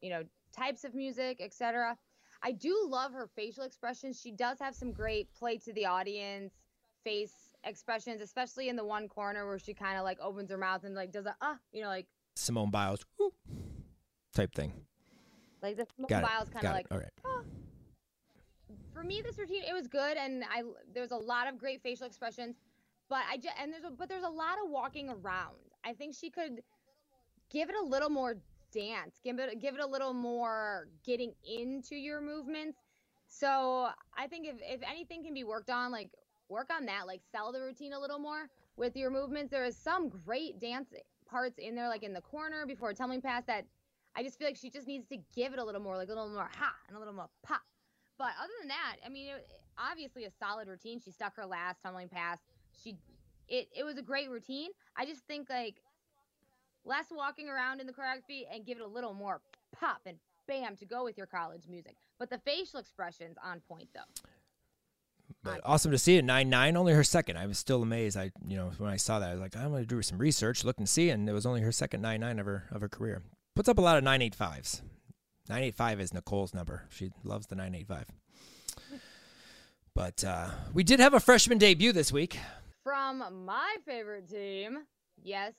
you 0.00 0.10
know, 0.10 0.22
types 0.56 0.84
of 0.84 0.94
music, 0.94 1.40
etc. 1.40 1.96
I 2.42 2.52
do 2.52 2.86
love 2.88 3.12
her 3.12 3.28
facial 3.36 3.64
expressions. 3.64 4.20
She 4.20 4.32
does 4.32 4.58
have 4.58 4.74
some 4.74 4.92
great 4.92 5.32
play 5.34 5.58
to 5.58 5.72
the 5.72 5.86
audience 5.86 6.54
face 7.04 7.32
expressions, 7.64 8.20
especially 8.20 8.68
in 8.68 8.76
the 8.76 8.84
one 8.84 9.08
corner 9.08 9.46
where 9.46 9.58
she 9.58 9.74
kind 9.74 9.98
of 9.98 10.04
like 10.04 10.18
opens 10.20 10.50
her 10.50 10.58
mouth 10.58 10.84
and 10.84 10.94
like 10.94 11.12
does 11.12 11.26
a 11.26 11.36
uh, 11.40 11.54
you 11.72 11.82
know, 11.82 11.88
like 11.88 12.06
simone 12.34 12.70
biles 12.70 13.04
type 14.34 14.54
thing. 14.54 14.72
Like 15.62 15.76
the 15.76 15.86
Simone 15.94 16.22
Biles 16.22 16.48
kind 16.48 16.66
of 16.66 16.72
like 16.72 16.86
all 16.90 16.98
right. 16.98 17.10
"Ah." 17.26 17.42
for 18.92 19.02
me 19.02 19.20
this 19.22 19.38
routine 19.38 19.62
it 19.68 19.72
was 19.72 19.86
good 19.86 20.16
and 20.16 20.44
i 20.44 20.62
there 20.92 21.02
was 21.02 21.10
a 21.10 21.16
lot 21.16 21.48
of 21.48 21.58
great 21.58 21.82
facial 21.82 22.06
expressions 22.06 22.56
but 23.08 23.22
i 23.30 23.36
just 23.36 23.54
and 23.60 23.72
there's 23.72 23.84
a 23.84 23.90
but 23.90 24.08
there's 24.08 24.24
a 24.24 24.28
lot 24.28 24.56
of 24.64 24.70
walking 24.70 25.08
around. 25.08 25.56
I 25.84 25.92
think 25.94 26.14
she 26.14 26.30
could 26.30 26.60
give 27.50 27.68
it 27.68 27.74
a 27.74 27.84
little 27.84 28.10
more 28.10 28.36
dance 28.72 29.16
give 29.24 29.38
it 29.38 29.60
give 29.60 29.74
it 29.74 29.80
a 29.80 29.86
little 29.86 30.14
more 30.14 30.88
getting 31.04 31.32
into 31.44 31.96
your 31.96 32.20
movements. 32.20 32.78
So 33.28 33.88
i 34.16 34.26
think 34.26 34.46
if, 34.46 34.56
if 34.60 34.80
anything 34.88 35.24
can 35.24 35.34
be 35.34 35.44
worked 35.44 35.70
on 35.70 35.90
like 35.90 36.10
work 36.50 36.68
on 36.76 36.84
that 36.84 37.06
like 37.06 37.20
sell 37.32 37.52
the 37.52 37.60
routine 37.60 37.92
a 37.92 37.98
little 37.98 38.18
more 38.18 38.48
with 38.76 38.96
your 38.96 39.10
movements 39.10 39.50
there 39.50 39.64
is 39.64 39.76
some 39.76 40.08
great 40.08 40.60
dance 40.60 40.88
parts 41.28 41.58
in 41.58 41.74
there 41.74 41.88
like 41.88 42.02
in 42.02 42.12
the 42.12 42.20
corner 42.20 42.66
before 42.66 42.92
tumbling 42.92 43.20
pass 43.22 43.44
that 43.46 43.64
I 44.16 44.22
just 44.22 44.38
feel 44.38 44.48
like 44.48 44.56
she 44.56 44.70
just 44.70 44.86
needs 44.86 45.06
to 45.08 45.18
give 45.34 45.52
it 45.52 45.58
a 45.58 45.64
little 45.64 45.80
more, 45.80 45.96
like 45.96 46.08
a 46.08 46.12
little 46.12 46.28
more 46.28 46.48
ha 46.52 46.74
and 46.88 46.96
a 46.96 46.98
little 46.98 47.14
more 47.14 47.28
pop. 47.42 47.62
But 48.18 48.32
other 48.42 48.52
than 48.60 48.68
that, 48.68 48.96
I 49.04 49.08
mean, 49.08 49.28
it, 49.28 49.46
obviously 49.78 50.24
a 50.24 50.30
solid 50.30 50.68
routine. 50.68 51.00
She 51.02 51.10
stuck 51.10 51.36
her 51.36 51.46
last 51.46 51.82
tumbling 51.82 52.08
pass. 52.08 52.38
She, 52.82 52.96
it, 53.48 53.68
it 53.76 53.84
was 53.84 53.98
a 53.98 54.02
great 54.02 54.28
routine. 54.28 54.70
I 54.96 55.06
just 55.06 55.22
think 55.26 55.48
like 55.48 55.76
less 56.84 57.06
walking 57.10 57.48
around 57.48 57.80
in 57.80 57.86
the 57.86 57.92
choreography 57.92 58.42
and 58.52 58.66
give 58.66 58.78
it 58.78 58.82
a 58.82 58.86
little 58.86 59.14
more 59.14 59.40
pop 59.78 60.00
and 60.06 60.16
bam 60.46 60.76
to 60.76 60.84
go 60.84 61.04
with 61.04 61.16
your 61.16 61.26
college 61.26 61.62
music. 61.68 61.96
But 62.18 62.30
the 62.30 62.38
facial 62.38 62.80
expressions 62.80 63.36
on 63.42 63.60
point 63.60 63.88
though. 63.94 64.28
But 65.42 65.60
awesome 65.64 65.90
to 65.90 65.98
see 65.98 66.16
it. 66.16 66.24
Nine 66.24 66.48
nine 66.50 66.76
only 66.76 66.92
her 66.92 67.04
second. 67.04 67.36
I 67.36 67.46
was 67.46 67.58
still 67.58 67.82
amazed. 67.82 68.16
I 68.16 68.30
you 68.46 68.56
know 68.56 68.70
when 68.78 68.90
i 68.90 68.96
saw 68.96 69.18
that 69.18 69.30
i 69.30 69.32
was 69.32 69.40
like 69.40 69.56
i'm 69.56 69.70
going 69.70 69.82
to 69.82 69.86
do 69.86 70.02
some 70.02 70.18
research 70.18 70.64
look 70.64 70.78
and 70.78 70.88
see 70.88 71.10
and 71.10 71.28
it 71.28 71.32
was 71.32 71.46
only 71.46 71.60
her 71.60 71.72
second 71.72 72.02
nine 72.02 72.20
nine 72.20 72.38
of 72.38 72.46
her 72.46 72.68
of 72.70 72.80
her 72.80 72.88
career. 72.88 73.22
Puts 73.56 73.68
up 73.68 73.78
a 73.78 73.80
lot 73.80 73.98
of 73.98 74.04
985s 74.04 74.82
985 75.48 76.00
is 76.00 76.14
nicole's 76.14 76.54
number. 76.54 76.84
She 76.90 77.10
loves 77.24 77.46
the 77.46 77.56
985 77.56 78.06
but 79.94 80.24
uh, 80.24 80.48
we 80.72 80.84
did 80.84 81.00
have 81.00 81.14
a 81.14 81.20
freshman 81.20 81.58
debut 81.58 81.92
this 81.92 82.12
week. 82.12 82.38
From 82.82 83.22
my 83.44 83.76
favorite 83.84 84.28
team, 84.28 84.78
yes, 85.22 85.54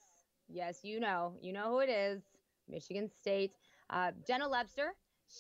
yes, 0.48 0.80
you 0.84 1.00
know, 1.00 1.34
you 1.42 1.54
know 1.54 1.72
who 1.72 1.80
it 1.80 1.90
is, 1.90 2.24
Michigan 2.68 3.10
State. 3.10 3.52
Uh, 3.90 4.12
Jenna 4.26 4.48
Lebster. 4.48 4.90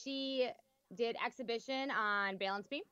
She 0.03 0.49
did 0.95 1.15
exhibition 1.25 1.89
on 1.91 2.37
balance 2.37 2.67
beam, 2.67 2.83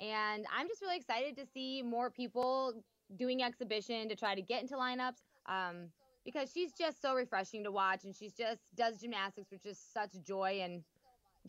and 0.00 0.46
I'm 0.56 0.68
just 0.68 0.82
really 0.82 0.96
excited 0.96 1.36
to 1.36 1.46
see 1.46 1.82
more 1.82 2.10
people 2.10 2.74
doing 3.16 3.42
exhibition 3.42 4.08
to 4.08 4.16
try 4.16 4.34
to 4.34 4.42
get 4.42 4.62
into 4.62 4.74
lineups. 4.74 5.22
Um, 5.46 5.88
because 6.24 6.50
she's 6.52 6.72
just 6.72 7.00
so 7.00 7.14
refreshing 7.14 7.62
to 7.62 7.70
watch, 7.70 8.02
and 8.04 8.14
she's 8.14 8.32
just 8.32 8.60
does 8.76 8.98
gymnastics 9.00 9.50
with 9.52 9.62
just 9.62 9.92
such 9.92 10.10
joy 10.24 10.60
and 10.62 10.82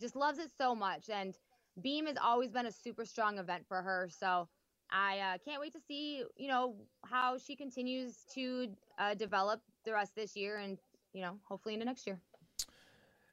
just 0.00 0.14
loves 0.14 0.38
it 0.38 0.50
so 0.56 0.74
much. 0.74 1.10
And 1.10 1.34
beam 1.82 2.06
has 2.06 2.16
always 2.22 2.50
been 2.52 2.66
a 2.66 2.72
super 2.72 3.04
strong 3.04 3.38
event 3.38 3.64
for 3.66 3.82
her, 3.82 4.08
so. 4.10 4.48
I 4.90 5.18
uh, 5.18 5.38
can't 5.44 5.60
wait 5.60 5.74
to 5.74 5.80
see, 5.86 6.24
you 6.36 6.48
know, 6.48 6.74
how 7.04 7.36
she 7.36 7.54
continues 7.54 8.24
to 8.34 8.68
uh, 8.98 9.12
develop 9.12 9.60
the 9.84 9.92
rest 9.92 10.12
of 10.12 10.22
this 10.22 10.34
year 10.34 10.56
and, 10.56 10.78
you 11.12 11.20
know, 11.20 11.38
hopefully 11.44 11.74
into 11.74 11.84
next 11.84 12.06
year. 12.06 12.18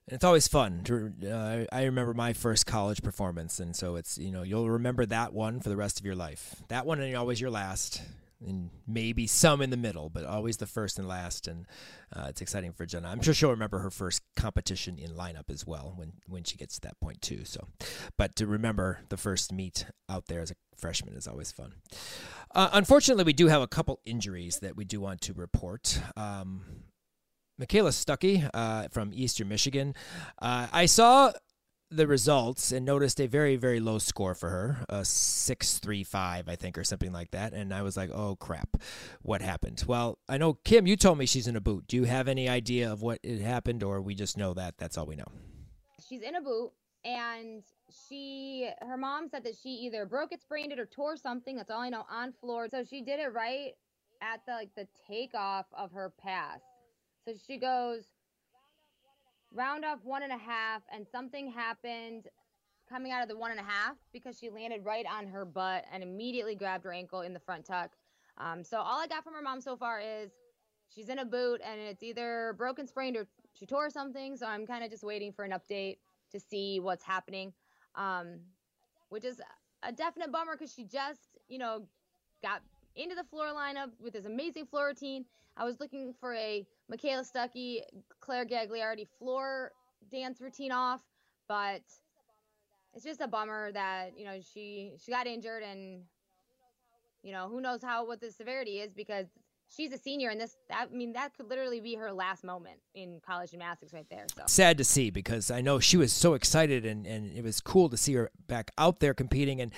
It's 0.07 0.23
always 0.23 0.47
fun. 0.47 0.81
To, 0.83 1.11
uh, 1.31 1.75
I 1.75 1.85
remember 1.85 2.13
my 2.13 2.33
first 2.33 2.67
college 2.67 3.01
performance, 3.01 3.59
and 3.59 3.75
so 3.75 3.95
it's 3.95 4.19
you 4.19 4.31
know 4.31 4.43
you'll 4.43 4.69
remember 4.69 5.05
that 5.07 5.33
one 5.33 5.59
for 5.59 5.69
the 5.69 5.75
rest 5.75 5.99
of 5.99 6.05
your 6.05 6.15
life. 6.15 6.61
That 6.67 6.85
one 6.85 7.01
and 7.01 7.15
always 7.15 7.41
your 7.41 7.49
last, 7.49 8.03
and 8.45 8.69
maybe 8.87 9.25
some 9.25 9.63
in 9.63 9.71
the 9.71 9.77
middle, 9.77 10.09
but 10.09 10.23
always 10.23 10.57
the 10.57 10.67
first 10.67 10.99
and 10.99 11.07
last. 11.07 11.47
And 11.47 11.65
uh, 12.15 12.27
it's 12.29 12.39
exciting 12.39 12.73
for 12.73 12.85
Jenna. 12.85 13.07
I'm 13.07 13.21
sure 13.21 13.33
she'll 13.33 13.49
remember 13.49 13.79
her 13.79 13.89
first 13.89 14.21
competition 14.35 14.99
in 14.99 15.11
lineup 15.11 15.49
as 15.49 15.65
well 15.65 15.93
when 15.95 16.13
when 16.27 16.43
she 16.43 16.55
gets 16.55 16.75
to 16.75 16.81
that 16.81 16.99
point 16.99 17.23
too. 17.23 17.43
So, 17.43 17.67
but 18.15 18.35
to 18.35 18.45
remember 18.45 18.99
the 19.09 19.17
first 19.17 19.51
meet 19.51 19.87
out 20.07 20.27
there 20.27 20.41
as 20.41 20.51
a 20.51 20.55
freshman 20.77 21.15
is 21.15 21.27
always 21.27 21.51
fun. 21.51 21.73
Uh, 22.53 22.69
unfortunately, 22.73 23.23
we 23.23 23.33
do 23.33 23.47
have 23.47 23.63
a 23.63 23.67
couple 23.67 23.99
injuries 24.05 24.59
that 24.59 24.75
we 24.75 24.85
do 24.85 25.01
want 25.01 25.21
to 25.21 25.33
report. 25.33 25.99
Um, 26.15 26.61
Michaela 27.57 27.91
Stuckey 27.91 28.49
uh, 28.53 28.87
from 28.89 29.11
Eastern 29.13 29.47
Michigan. 29.47 29.95
Uh, 30.41 30.67
I 30.71 30.85
saw 30.85 31.31
the 31.89 32.07
results 32.07 32.71
and 32.71 32.85
noticed 32.85 33.21
a 33.21 33.27
very, 33.27 33.55
very 33.55 33.79
low 33.79 33.99
score 33.99 34.35
for 34.35 34.49
her, 34.49 34.77
a 34.89 35.05
635, 35.05 36.49
I 36.49 36.55
think, 36.55 36.77
or 36.77 36.83
something 36.83 37.13
like 37.13 37.31
that. 37.31 37.53
And 37.53 37.73
I 37.73 37.83
was 37.83 37.95
like, 37.95 38.09
oh, 38.13 38.35
crap, 38.35 38.77
what 39.21 39.41
happened? 39.41 39.83
Well, 39.87 40.17
I 40.27 40.37
know, 40.37 40.55
Kim, 40.65 40.87
you 40.87 40.97
told 40.97 41.17
me 41.17 41.25
she's 41.25 41.47
in 41.47 41.55
a 41.55 41.61
boot. 41.61 41.85
Do 41.87 41.95
you 41.95 42.03
have 42.03 42.27
any 42.27 42.49
idea 42.49 42.91
of 42.91 43.01
what 43.01 43.19
had 43.23 43.39
happened, 43.39 43.83
or 43.83 44.01
we 44.01 44.15
just 44.15 44.37
know 44.37 44.53
that? 44.55 44.77
That's 44.77 44.97
all 44.97 45.05
we 45.05 45.15
know. 45.15 45.31
She's 46.07 46.21
in 46.21 46.35
a 46.35 46.41
boot, 46.41 46.71
and 47.05 47.63
she, 48.09 48.69
her 48.81 48.97
mom 48.97 49.29
said 49.29 49.43
that 49.45 49.55
she 49.61 49.69
either 49.69 50.05
broke 50.05 50.33
its 50.33 50.43
sprained 50.43 50.77
or 50.77 50.85
tore 50.85 51.15
something. 51.15 51.55
That's 51.55 51.69
all 51.69 51.81
I 51.81 51.89
know 51.89 52.05
on 52.09 52.33
floor. 52.33 52.67
So 52.69 52.83
she 52.83 53.01
did 53.01 53.19
it 53.19 53.31
right 53.31 53.73
at 54.21 54.41
the 54.45 54.53
like 54.53 54.69
the 54.75 54.87
takeoff 55.07 55.65
of 55.73 55.91
her 55.91 56.11
pass. 56.21 56.59
So 57.25 57.33
she 57.47 57.57
goes 57.57 58.03
round 59.51 59.83
up 59.83 59.99
one 60.03 60.21
and 60.21 60.31
a 60.31 60.37
half, 60.37 60.83
and 60.93 61.07
something 61.07 61.51
happened 61.51 62.27
coming 62.87 63.11
out 63.11 63.23
of 63.23 63.29
the 63.29 63.37
one 63.37 63.51
and 63.51 63.59
a 63.59 63.63
half 63.63 63.95
because 64.13 64.37
she 64.37 64.49
landed 64.49 64.85
right 64.85 65.05
on 65.11 65.27
her 65.27 65.43
butt 65.43 65.85
and 65.91 66.03
immediately 66.03 66.53
grabbed 66.55 66.83
her 66.83 66.93
ankle 66.93 67.21
in 67.21 67.33
the 67.33 67.39
front 67.39 67.65
tuck. 67.65 67.91
Um, 68.37 68.63
so 68.63 68.77
all 68.77 68.99
I 68.99 69.07
got 69.07 69.23
from 69.23 69.33
her 69.33 69.41
mom 69.41 69.59
so 69.59 69.75
far 69.75 69.99
is 69.99 70.31
she's 70.93 71.09
in 71.09 71.19
a 71.19 71.25
boot 71.25 71.61
and 71.65 71.79
it's 71.79 72.03
either 72.03 72.53
broken, 72.57 72.85
sprained, 72.85 73.17
or 73.17 73.25
she 73.53 73.65
tore 73.65 73.89
something. 73.89 74.37
So 74.37 74.45
I'm 74.45 74.67
kind 74.67 74.83
of 74.83 74.91
just 74.91 75.03
waiting 75.03 75.31
for 75.31 75.45
an 75.45 75.51
update 75.51 75.97
to 76.31 76.39
see 76.39 76.79
what's 76.79 77.03
happening, 77.03 77.53
um, 77.95 78.39
which 79.09 79.25
is 79.25 79.41
a 79.81 79.91
definite 79.91 80.31
bummer 80.31 80.55
because 80.57 80.73
she 80.73 80.83
just, 80.83 81.37
you 81.47 81.57
know, 81.57 81.87
got 82.43 82.61
into 82.95 83.15
the 83.15 83.23
floor 83.23 83.47
lineup 83.47 83.91
with 84.01 84.13
this 84.13 84.25
amazing 84.25 84.65
floor 84.65 84.87
routine. 84.87 85.25
I 85.57 85.63
was 85.63 85.79
looking 85.79 86.13
for 86.19 86.33
a 86.35 86.65
Michaela 86.89 87.23
Stuckey, 87.23 87.81
Claire 88.19 88.45
Gagliardi 88.45 89.07
floor 89.19 89.71
dance 90.11 90.41
routine 90.41 90.71
off, 90.71 91.01
but 91.47 91.81
it's 92.93 93.03
just 93.03 93.21
a 93.21 93.27
bummer 93.27 93.71
that 93.71 94.11
you 94.17 94.25
know 94.25 94.39
she 94.53 94.93
she 95.03 95.11
got 95.11 95.27
injured 95.27 95.63
and 95.63 96.01
you 97.23 97.31
know 97.31 97.47
who 97.49 97.61
knows 97.61 97.81
how 97.81 98.05
what 98.05 98.21
the 98.21 98.31
severity 98.31 98.79
is 98.79 98.93
because 98.93 99.27
she's 99.73 99.91
a 99.91 99.97
senior, 99.97 100.29
and 100.29 100.39
this 100.39 100.55
I 100.71 100.85
mean 100.87 101.13
that 101.13 101.35
could 101.35 101.49
literally 101.49 101.79
be 101.79 101.95
her 101.95 102.11
last 102.11 102.43
moment 102.43 102.77
in 102.93 103.19
college 103.25 103.51
gymnastics 103.51 103.93
right 103.93 104.05
there. 104.09 104.25
So 104.35 104.43
sad 104.47 104.77
to 104.77 104.83
see 104.83 105.09
because 105.09 105.51
I 105.51 105.61
know 105.61 105.79
she 105.79 105.97
was 105.97 106.13
so 106.13 106.33
excited 106.33 106.85
and, 106.85 107.05
and 107.05 107.35
it 107.35 107.43
was 107.43 107.61
cool 107.61 107.89
to 107.89 107.97
see 107.97 108.13
her 108.13 108.31
back 108.47 108.71
out 108.77 108.99
there 108.99 109.13
competing. 109.13 109.61
And 109.61 109.71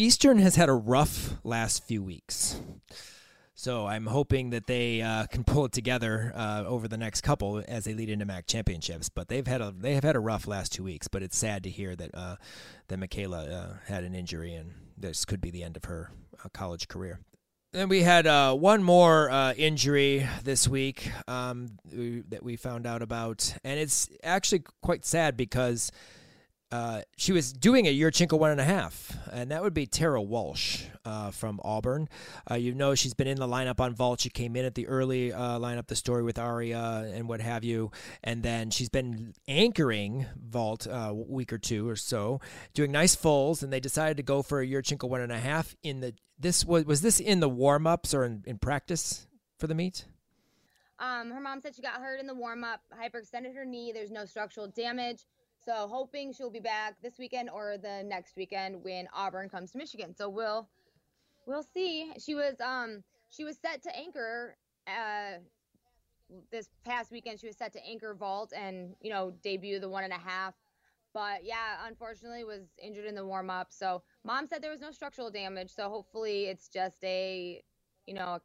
Eastern 0.00 0.38
has 0.38 0.56
had 0.56 0.70
a 0.70 0.74
rough 0.74 1.34
last 1.44 1.84
few 1.84 2.02
weeks. 2.02 2.58
So 3.54 3.86
I'm 3.86 4.06
hoping 4.06 4.48
that 4.48 4.66
they 4.66 5.02
uh, 5.02 5.26
can 5.26 5.44
pull 5.44 5.66
it 5.66 5.72
together 5.72 6.32
uh, 6.34 6.64
over 6.66 6.88
the 6.88 6.96
next 6.96 7.20
couple 7.20 7.62
as 7.68 7.84
they 7.84 7.92
lead 7.92 8.08
into 8.08 8.24
MAC 8.24 8.46
championships. 8.46 9.10
But 9.10 9.28
they've 9.28 9.46
had 9.46 9.60
a 9.60 9.74
they 9.78 9.94
have 9.94 10.04
had 10.04 10.16
a 10.16 10.20
rough 10.20 10.46
last 10.46 10.72
two 10.72 10.82
weeks. 10.84 11.06
But 11.06 11.22
it's 11.22 11.36
sad 11.36 11.64
to 11.64 11.70
hear 11.70 11.94
that 11.96 12.14
uh, 12.14 12.36
that 12.88 12.98
Michaela 12.98 13.44
uh, 13.44 13.74
had 13.88 14.04
an 14.04 14.14
injury 14.14 14.54
and 14.54 14.72
this 14.96 15.26
could 15.26 15.42
be 15.42 15.50
the 15.50 15.62
end 15.62 15.76
of 15.76 15.84
her 15.84 16.10
uh, 16.42 16.48
college 16.54 16.88
career. 16.88 17.20
Then 17.74 17.90
we 17.90 18.02
had 18.02 18.26
uh, 18.26 18.54
one 18.54 18.82
more 18.82 19.30
injury 19.58 20.26
this 20.42 20.66
week 20.66 21.12
um, 21.28 21.78
that 22.30 22.42
we 22.42 22.56
found 22.56 22.84
out 22.84 23.00
about, 23.00 23.54
and 23.62 23.78
it's 23.78 24.08
actually 24.24 24.64
quite 24.82 25.04
sad 25.04 25.36
because 25.36 25.92
uh, 26.72 27.02
she 27.16 27.32
was 27.32 27.52
doing 27.52 27.86
a 27.86 27.98
Yurchenko 27.98 28.38
one 28.38 28.52
and 28.52 28.60
a 28.60 28.64
half, 28.64 29.16
and 29.32 29.50
that 29.50 29.62
would 29.62 29.74
be 29.74 29.86
Tara 29.86 30.22
Walsh 30.22 30.84
uh, 31.04 31.32
from 31.32 31.60
Auburn. 31.64 32.08
Uh, 32.48 32.54
you 32.54 32.74
know 32.74 32.94
she's 32.94 33.14
been 33.14 33.26
in 33.26 33.38
the 33.38 33.48
lineup 33.48 33.80
on 33.80 33.94
vault. 33.94 34.20
She 34.20 34.30
came 34.30 34.54
in 34.54 34.64
at 34.64 34.76
the 34.76 34.86
early 34.86 35.32
uh, 35.32 35.58
lineup, 35.58 35.88
the 35.88 35.96
story 35.96 36.22
with 36.22 36.38
Aria 36.38 37.10
and 37.12 37.28
what 37.28 37.40
have 37.40 37.64
you, 37.64 37.90
and 38.22 38.42
then 38.42 38.70
she's 38.70 38.88
been 38.88 39.34
anchoring 39.48 40.26
vault 40.40 40.86
uh, 40.86 41.08
a 41.10 41.14
week 41.14 41.52
or 41.52 41.58
two 41.58 41.88
or 41.88 41.96
so, 41.96 42.40
doing 42.72 42.92
nice 42.92 43.16
fulls, 43.16 43.62
and 43.62 43.72
they 43.72 43.80
decided 43.80 44.16
to 44.18 44.22
go 44.22 44.42
for 44.42 44.60
a 44.60 44.66
Yurchenko 44.66 45.08
one 45.08 45.20
and 45.20 45.32
a 45.32 45.38
half 45.38 45.74
in 45.82 46.00
the 46.00 46.14
this 46.38 46.64
was 46.64 46.84
was 46.84 47.02
this 47.02 47.18
in 47.18 47.40
the 47.40 47.48
warm 47.48 47.86
ups 47.86 48.14
or 48.14 48.24
in, 48.24 48.44
in 48.46 48.58
practice 48.58 49.26
for 49.58 49.66
the 49.66 49.74
meet? 49.74 50.04
Um, 51.00 51.30
her 51.30 51.40
mom 51.40 51.60
said 51.60 51.74
she 51.74 51.82
got 51.82 51.94
hurt 51.94 52.20
in 52.20 52.26
the 52.26 52.34
warm 52.34 52.62
up, 52.62 52.80
hyperextended 52.92 53.54
her 53.54 53.64
knee. 53.64 53.90
There's 53.92 54.10
no 54.10 54.26
structural 54.26 54.68
damage. 54.68 55.24
So 55.64 55.88
hoping 55.88 56.32
she'll 56.32 56.50
be 56.50 56.60
back 56.60 57.02
this 57.02 57.18
weekend 57.18 57.50
or 57.50 57.76
the 57.78 58.02
next 58.02 58.36
weekend 58.36 58.82
when 58.82 59.08
Auburn 59.12 59.48
comes 59.48 59.72
to 59.72 59.78
Michigan. 59.78 60.14
So 60.14 60.28
we'll 60.28 60.70
we'll 61.46 61.62
see. 61.62 62.12
She 62.18 62.34
was 62.34 62.60
um 62.60 63.04
she 63.30 63.44
was 63.44 63.58
set 63.58 63.82
to 63.82 63.96
anchor 63.96 64.56
uh 64.86 65.38
this 66.50 66.70
past 66.84 67.10
weekend. 67.10 67.40
She 67.40 67.46
was 67.46 67.56
set 67.56 67.72
to 67.74 67.86
anchor 67.86 68.14
vault 68.14 68.52
and 68.56 68.96
you 69.00 69.10
know 69.10 69.32
debut 69.42 69.80
the 69.80 69.88
one 69.88 70.04
and 70.04 70.12
a 70.12 70.18
half. 70.18 70.54
But 71.12 71.44
yeah, 71.44 71.86
unfortunately 71.86 72.44
was 72.44 72.74
injured 72.78 73.04
in 73.06 73.14
the 73.16 73.26
warm 73.26 73.50
up. 73.50 73.72
So 73.72 74.02
mom 74.24 74.46
said 74.46 74.62
there 74.62 74.70
was 74.70 74.80
no 74.80 74.92
structural 74.92 75.30
damage. 75.30 75.70
So 75.70 75.88
hopefully 75.88 76.46
it's 76.46 76.68
just 76.68 77.04
a 77.04 77.62
you 78.06 78.14
know 78.14 78.40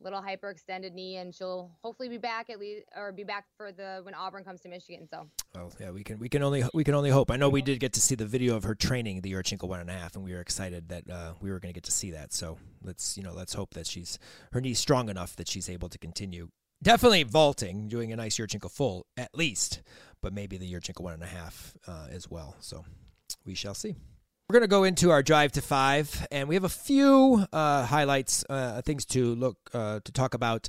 little 0.00 0.20
hyperextended 0.20 0.92
knee, 0.92 1.16
and 1.16 1.34
she'll 1.34 1.70
hopefully 1.82 2.08
be 2.08 2.18
back 2.18 2.50
at 2.50 2.58
least 2.58 2.86
or 2.96 3.12
be 3.12 3.24
back 3.24 3.46
for 3.56 3.72
the 3.72 4.00
when 4.02 4.14
Auburn 4.14 4.44
comes 4.44 4.60
to 4.62 4.68
Michigan. 4.68 5.06
So. 5.10 5.28
Well, 5.54 5.72
yeah, 5.80 5.90
we 5.90 6.04
can 6.04 6.18
we 6.18 6.28
can 6.28 6.42
only 6.42 6.64
we 6.74 6.84
can 6.84 6.94
only 6.94 7.10
hope. 7.10 7.30
I 7.30 7.36
know 7.36 7.48
we 7.48 7.62
did 7.62 7.80
get 7.80 7.92
to 7.94 8.00
see 8.00 8.14
the 8.14 8.26
video 8.26 8.56
of 8.56 8.64
her 8.64 8.74
training 8.74 9.20
the 9.22 9.32
Yurchenko 9.32 9.68
one 9.68 9.80
and 9.80 9.90
a 9.90 9.94
half, 9.94 10.14
and 10.14 10.24
we 10.24 10.32
were 10.32 10.40
excited 10.40 10.88
that 10.88 11.08
uh, 11.10 11.32
we 11.40 11.50
were 11.50 11.58
going 11.58 11.72
to 11.72 11.76
get 11.76 11.84
to 11.84 11.92
see 11.92 12.10
that. 12.12 12.32
So 12.32 12.58
let's 12.82 13.16
you 13.16 13.22
know 13.22 13.32
let's 13.32 13.54
hope 13.54 13.74
that 13.74 13.86
she's 13.86 14.18
her 14.52 14.60
knee's 14.60 14.78
strong 14.78 15.08
enough 15.08 15.36
that 15.36 15.48
she's 15.48 15.68
able 15.68 15.88
to 15.88 15.98
continue. 15.98 16.48
Definitely 16.82 17.22
vaulting, 17.22 17.88
doing 17.88 18.12
a 18.12 18.16
nice 18.16 18.36
Yurchenko 18.36 18.70
full 18.70 19.06
at 19.16 19.30
least, 19.34 19.82
but 20.22 20.34
maybe 20.34 20.58
the 20.58 20.70
Yurchenko 20.70 21.00
one 21.00 21.14
and 21.14 21.22
a 21.22 21.26
half 21.26 21.74
uh, 21.86 22.08
as 22.10 22.30
well. 22.30 22.56
So 22.60 22.84
we 23.44 23.54
shall 23.54 23.74
see. 23.74 23.96
We're 24.48 24.60
going 24.60 24.62
to 24.62 24.68
go 24.68 24.84
into 24.84 25.10
our 25.10 25.24
drive 25.24 25.50
to 25.52 25.60
five, 25.60 26.24
and 26.30 26.48
we 26.48 26.54
have 26.54 26.62
a 26.62 26.68
few 26.68 27.44
uh, 27.52 27.84
highlights, 27.84 28.44
uh, 28.48 28.80
things 28.82 29.04
to 29.06 29.34
look 29.34 29.56
uh, 29.74 29.98
to 30.04 30.12
talk 30.12 30.34
about 30.34 30.68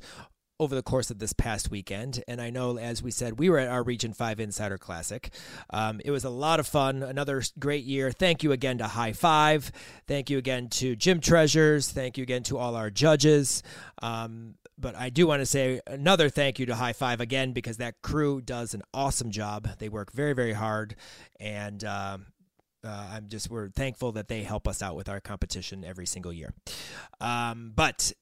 over 0.58 0.74
the 0.74 0.82
course 0.82 1.12
of 1.12 1.20
this 1.20 1.32
past 1.32 1.70
weekend. 1.70 2.24
And 2.26 2.40
I 2.40 2.50
know, 2.50 2.76
as 2.76 3.04
we 3.04 3.12
said, 3.12 3.38
we 3.38 3.48
were 3.48 3.58
at 3.60 3.68
our 3.68 3.84
Region 3.84 4.12
5 4.12 4.40
Insider 4.40 4.78
Classic. 4.78 5.32
Um, 5.70 6.00
it 6.04 6.10
was 6.10 6.24
a 6.24 6.28
lot 6.28 6.58
of 6.58 6.66
fun, 6.66 7.04
another 7.04 7.40
great 7.60 7.84
year. 7.84 8.10
Thank 8.10 8.42
you 8.42 8.50
again 8.50 8.78
to 8.78 8.88
High 8.88 9.12
Five. 9.12 9.70
Thank 10.08 10.28
you 10.28 10.38
again 10.38 10.70
to 10.70 10.96
Gym 10.96 11.20
Treasures. 11.20 11.88
Thank 11.88 12.18
you 12.18 12.24
again 12.24 12.42
to 12.44 12.58
all 12.58 12.74
our 12.74 12.90
judges. 12.90 13.62
Um, 14.02 14.56
but 14.76 14.96
I 14.96 15.08
do 15.08 15.28
want 15.28 15.40
to 15.40 15.46
say 15.46 15.80
another 15.86 16.28
thank 16.28 16.58
you 16.58 16.66
to 16.66 16.74
High 16.74 16.94
Five 16.94 17.20
again 17.20 17.52
because 17.52 17.76
that 17.76 18.02
crew 18.02 18.40
does 18.40 18.74
an 18.74 18.82
awesome 18.92 19.30
job. 19.30 19.68
They 19.78 19.88
work 19.88 20.10
very, 20.10 20.32
very 20.32 20.54
hard. 20.54 20.96
And, 21.38 21.84
um, 21.84 22.26
uh, 22.84 23.10
I'm 23.12 23.28
just 23.28 23.50
we're 23.50 23.70
thankful 23.70 24.12
that 24.12 24.28
they 24.28 24.42
help 24.42 24.68
us 24.68 24.82
out 24.82 24.96
with 24.96 25.08
our 25.08 25.20
competition 25.20 25.84
every 25.84 26.06
single 26.06 26.32
year. 26.32 26.52
Um, 27.20 27.72
but 27.74 28.12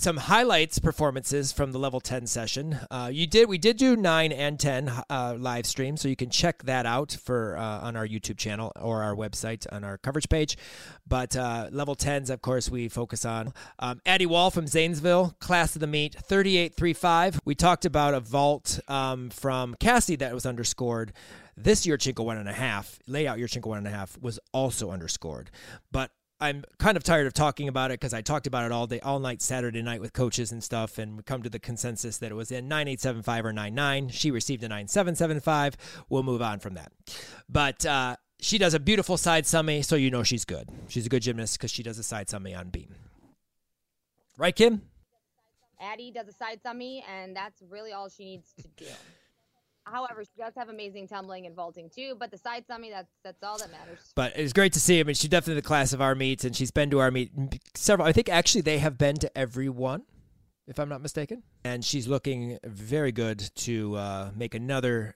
some 0.00 0.16
highlights 0.16 0.78
performances 0.78 1.52
from 1.52 1.72
the 1.72 1.78
level 1.78 2.00
10 2.00 2.26
session. 2.26 2.78
Uh, 2.90 3.10
you 3.12 3.26
did 3.26 3.50
we 3.50 3.58
did 3.58 3.76
do 3.76 3.96
9 3.96 4.32
and 4.32 4.58
10 4.58 4.90
uh, 5.10 5.36
live 5.38 5.66
stream 5.66 5.98
so 5.98 6.08
you 6.08 6.16
can 6.16 6.30
check 6.30 6.62
that 6.62 6.86
out 6.86 7.18
for 7.22 7.58
uh, 7.58 7.80
on 7.80 7.96
our 7.96 8.06
youtube 8.06 8.38
channel 8.38 8.72
or 8.80 9.02
our 9.02 9.14
website 9.14 9.66
on 9.70 9.84
our 9.84 9.98
coverage 9.98 10.30
page. 10.30 10.56
But 11.06 11.36
uh, 11.36 11.68
level 11.70 11.94
10s 11.94 12.30
of 12.30 12.40
course 12.40 12.70
we 12.70 12.88
focus 12.88 13.26
on 13.26 13.52
um, 13.78 14.00
addie 14.06 14.24
wall 14.24 14.50
from 14.50 14.66
zanesville 14.66 15.36
class 15.38 15.76
of 15.76 15.80
the 15.80 15.86
meet 15.86 16.14
3835 16.14 17.40
we 17.44 17.54
talked 17.54 17.84
about 17.84 18.14
a 18.14 18.20
vault 18.20 18.80
um, 18.88 19.28
from 19.28 19.74
cassie 19.78 20.16
that 20.16 20.32
was 20.32 20.46
underscored 20.46 21.12
this 21.62 21.86
Yurchenko 21.86 22.24
one 22.24 22.38
and 22.38 22.48
a 22.48 22.52
half, 22.52 22.98
layout 23.06 23.38
Yurchenko 23.38 23.66
one 23.66 23.78
and 23.78 23.86
a 23.86 23.90
half 23.90 24.18
was 24.20 24.38
also 24.52 24.90
underscored. 24.90 25.50
But 25.92 26.10
I'm 26.40 26.64
kind 26.78 26.96
of 26.96 27.04
tired 27.04 27.26
of 27.26 27.34
talking 27.34 27.68
about 27.68 27.90
it 27.90 28.00
because 28.00 28.14
I 28.14 28.22
talked 28.22 28.46
about 28.46 28.64
it 28.64 28.72
all 28.72 28.86
day, 28.86 29.00
all 29.00 29.18
night 29.18 29.42
Saturday 29.42 29.82
night 29.82 30.00
with 30.00 30.14
coaches 30.14 30.52
and 30.52 30.64
stuff, 30.64 30.96
and 30.96 31.18
we 31.18 31.22
come 31.22 31.42
to 31.42 31.50
the 31.50 31.58
consensus 31.58 32.16
that 32.18 32.30
it 32.30 32.34
was 32.34 32.50
in 32.50 32.66
9875 32.66 33.46
or 33.46 33.52
99. 33.52 34.08
She 34.08 34.30
received 34.30 34.64
a 34.64 34.68
9775. 34.68 35.76
We'll 36.08 36.22
move 36.22 36.40
on 36.40 36.58
from 36.58 36.74
that. 36.74 36.92
But 37.48 37.84
uh, 37.84 38.16
she 38.40 38.56
does 38.56 38.72
a 38.72 38.80
beautiful 38.80 39.18
side 39.18 39.44
summy, 39.44 39.84
so 39.84 39.96
you 39.96 40.10
know 40.10 40.22
she's 40.22 40.46
good. 40.46 40.68
She's 40.88 41.04
a 41.04 41.10
good 41.10 41.22
gymnast 41.22 41.58
because 41.58 41.70
she 41.70 41.82
does 41.82 41.98
a 41.98 42.02
side 42.02 42.28
summy 42.28 42.58
on 42.58 42.70
beam. 42.70 42.94
Right, 44.38 44.56
Kim? 44.56 44.80
Addie 45.78 46.10
does 46.10 46.28
a 46.28 46.32
side 46.32 46.60
summy, 46.64 47.02
and 47.06 47.36
that's 47.36 47.62
really 47.68 47.92
all 47.92 48.08
she 48.08 48.24
needs 48.24 48.52
to 48.54 48.68
do. 48.76 48.86
However, 49.84 50.22
she 50.24 50.30
does 50.38 50.52
have 50.56 50.68
amazing 50.68 51.08
tumbling 51.08 51.46
and 51.46 51.54
vaulting 51.54 51.90
too, 51.90 52.14
but 52.18 52.30
the 52.30 52.38
side 52.38 52.64
summy, 52.70 52.90
that's 52.90 53.10
that's 53.24 53.42
all 53.42 53.58
that 53.58 53.70
matters. 53.70 54.12
But 54.14 54.36
it's 54.36 54.52
great 54.52 54.72
to 54.74 54.80
see. 54.80 55.00
I 55.00 55.02
mean, 55.02 55.14
she's 55.14 55.30
definitely 55.30 55.60
the 55.60 55.66
class 55.66 55.92
of 55.92 56.00
our 56.00 56.14
meets, 56.14 56.44
and 56.44 56.54
she's 56.54 56.70
been 56.70 56.90
to 56.90 56.98
our 57.00 57.10
meet 57.10 57.32
several. 57.74 58.06
I 58.06 58.12
think 58.12 58.28
actually 58.28 58.60
they 58.60 58.78
have 58.78 58.98
been 58.98 59.16
to 59.16 59.38
every 59.38 59.68
one, 59.68 60.02
if 60.66 60.78
I'm 60.78 60.88
not 60.88 61.00
mistaken. 61.00 61.42
And 61.64 61.84
she's 61.84 62.06
looking 62.06 62.58
very 62.64 63.12
good 63.12 63.50
to 63.56 63.96
uh, 63.96 64.30
make 64.36 64.54
another 64.54 65.14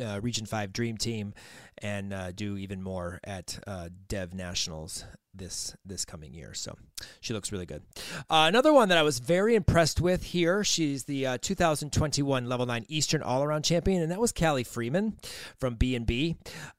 uh, 0.00 0.20
Region 0.22 0.46
Five 0.46 0.72
Dream 0.72 0.96
Team 0.96 1.34
and 1.78 2.12
uh, 2.12 2.32
do 2.32 2.56
even 2.56 2.82
more 2.82 3.20
at 3.24 3.58
uh, 3.66 3.88
Dev 4.08 4.34
Nationals 4.34 5.04
this 5.38 5.76
this 5.84 6.04
coming 6.04 6.34
year. 6.34 6.54
So 6.54 6.76
she 7.20 7.32
looks 7.32 7.52
really 7.52 7.66
good. 7.66 7.82
Uh, 8.30 8.46
another 8.48 8.72
one 8.72 8.88
that 8.88 8.98
I 8.98 9.02
was 9.02 9.18
very 9.18 9.54
impressed 9.54 10.00
with 10.00 10.22
here. 10.24 10.64
She's 10.64 11.04
the 11.04 11.26
uh, 11.26 11.38
2021 11.40 12.48
Level 12.48 12.66
Nine 12.66 12.84
Eastern 12.88 13.22
All 13.22 13.42
Around 13.42 13.64
Champion, 13.64 14.02
and 14.02 14.10
that 14.10 14.20
was 14.20 14.32
Callie 14.32 14.64
Freeman 14.64 15.18
from 15.58 15.74
B 15.74 15.94
and 15.94 16.06
B. 16.06 16.36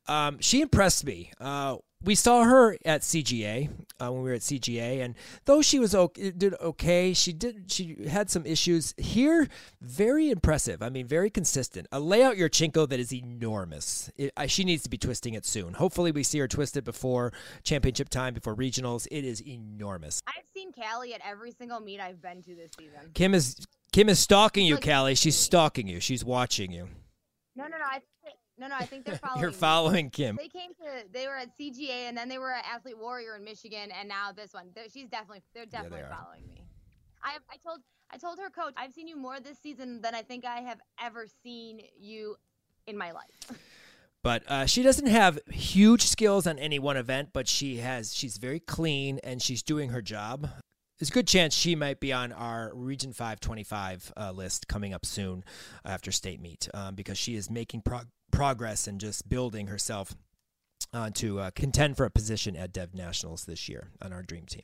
Um, 0.08 0.38
she 0.40 0.62
impressed 0.62 1.06
me. 1.06 1.32
Uh, 1.40 1.78
we 2.04 2.16
saw 2.16 2.44
her 2.44 2.78
at 2.86 3.02
CGA 3.02 3.70
uh, 4.00 4.12
when 4.12 4.22
we 4.22 4.30
were 4.30 4.36
at 4.36 4.42
CGA, 4.42 5.04
and 5.04 5.16
though 5.46 5.62
she 5.62 5.80
was 5.80 5.96
okay, 5.96 6.32
did 6.32 6.54
okay, 6.62 7.14
she 7.14 7.34
did 7.34 7.72
she 7.72 7.98
had 8.08 8.30
some 8.30 8.46
issues 8.46 8.94
here. 8.98 9.48
Very 9.82 10.30
impressive. 10.30 10.84
I 10.84 10.90
mean, 10.90 11.08
very 11.08 11.30
consistent. 11.30 11.88
A 11.92 12.00
layout 12.00 12.36
Yurchenko 12.36 12.88
that 12.90 13.00
is 13.00 13.12
enormous. 13.12 14.12
It, 14.16 14.32
I, 14.38 14.46
she 14.46 14.64
needs 14.64 14.84
to 14.84 14.90
be 14.90 14.98
twisting 14.98 15.34
it 15.34 15.46
soon. 15.46 15.74
Hopefully, 15.74 16.12
we 16.12 16.24
see 16.24 16.40
her 16.40 16.48
twist 16.48 16.78
it 16.78 16.84
before 16.84 17.34
championship 17.64 18.10
time, 18.10 18.34
before 18.34 18.56
regionals. 18.56 19.08
It 19.12 19.26
is 19.26 19.42
enormous. 19.42 20.22
I've 20.28 20.46
seen 20.54 20.72
Callie 20.72 21.14
at 21.14 21.22
every 21.26 21.52
single 21.52 21.80
meet 21.80 22.00
I've 22.00 22.22
been 22.22 22.44
to 22.44 22.56
this 22.56 22.72
season. 22.78 23.12
Kim 23.16 23.34
is 23.34 23.66
Kim 23.92 24.10
is 24.10 24.20
stalking 24.20 24.66
you, 24.66 24.76
Look- 24.76 24.86
Callie. 24.86 25.16
She's 25.16 25.38
stalking 25.38 25.88
you. 25.88 26.00
She's 26.00 26.24
watching 26.24 26.72
you. 26.72 26.90
No, 27.56 27.64
no, 27.64 27.78
no. 27.78 27.86
I 27.90 28.02
no, 28.58 28.68
no. 28.68 28.76
I 28.76 28.86
think 28.86 29.06
they're 29.06 29.18
following. 29.24 29.42
You're 29.42 29.52
me. 29.52 29.56
following 29.56 30.10
Kim. 30.10 30.36
They 30.36 30.48
came 30.48 30.74
to. 30.76 31.12
They 31.12 31.28
were 31.28 31.36
at 31.36 31.58
CGA, 31.58 32.08
and 32.08 32.18
then 32.18 32.30
they 32.30 32.38
were 32.38 32.52
at 32.52 32.66
Athlete 32.66 32.98
Warrior 32.98 33.36
in 33.36 33.44
Michigan, 33.44 33.90
and 33.92 34.08
now 34.08 34.32
this 34.32 34.54
one. 34.54 34.70
They're, 34.76 34.90
she's 34.90 35.10
definitely. 35.10 35.42
They're 35.54 35.66
they 35.66 35.72
definitely 35.72 36.02
are. 36.02 36.10
following 36.10 36.48
me. 36.48 36.64
I 37.24 37.38
I 37.52 37.58
told 37.58 37.82
I 38.12 38.18
told 38.18 38.40
her 38.40 38.50
coach 38.50 38.74
I've 38.78 38.94
seen 38.94 39.08
you 39.08 39.18
more 39.18 39.40
this 39.40 39.60
season 39.60 40.02
than 40.02 40.16
I 40.16 40.22
think 40.22 40.46
I 40.46 40.62
have 40.62 40.80
ever 41.02 41.28
seen 41.44 41.82
you 42.00 42.36
in 42.86 42.98
my 42.98 43.12
life. 43.12 43.52
But 44.24 44.44
uh, 44.50 44.66
she 44.66 44.84
doesn't 44.84 45.08
have 45.08 45.40
huge 45.50 46.02
skills 46.04 46.48
on 46.48 46.60
any 46.60 46.80
one 46.80 46.98
event, 46.98 47.30
but 47.32 47.48
she 47.48 47.78
has. 47.78 48.14
She's 48.14 48.36
very 48.38 48.60
clean 48.60 49.20
and 49.24 49.42
she's 49.42 49.64
doing 49.64 49.92
her 49.92 50.02
job. 50.02 50.50
There's 50.98 51.10
a 51.10 51.14
good 51.14 51.28
chance 51.28 51.54
she 51.54 51.76
might 51.76 52.00
be 52.00 52.12
on 52.12 52.32
our 52.32 52.72
Region 52.74 53.14
525 53.14 54.14
uh, 54.18 54.32
list 54.32 54.68
coming 54.68 54.94
up 54.94 55.06
soon 55.06 55.44
after 55.86 56.12
state 56.12 56.42
meet 56.42 56.68
um, 56.74 56.96
because 56.96 57.18
she 57.18 57.36
is 57.36 57.52
making 57.52 57.82
prog- 57.82 58.08
progress 58.32 58.88
and 58.88 59.00
just 59.00 59.30
building 59.30 59.68
herself 59.68 60.16
uh, 60.94 61.12
to 61.16 61.40
uh, 61.40 61.52
contend 61.52 61.98
for 61.98 62.06
a 62.06 62.10
position 62.10 62.56
at 62.56 62.74
Dev 62.74 62.96
Nationals 62.96 63.46
this 63.46 63.70
year 63.70 63.90
on 64.02 64.12
our 64.12 64.24
dream 64.24 64.46
team. 64.46 64.64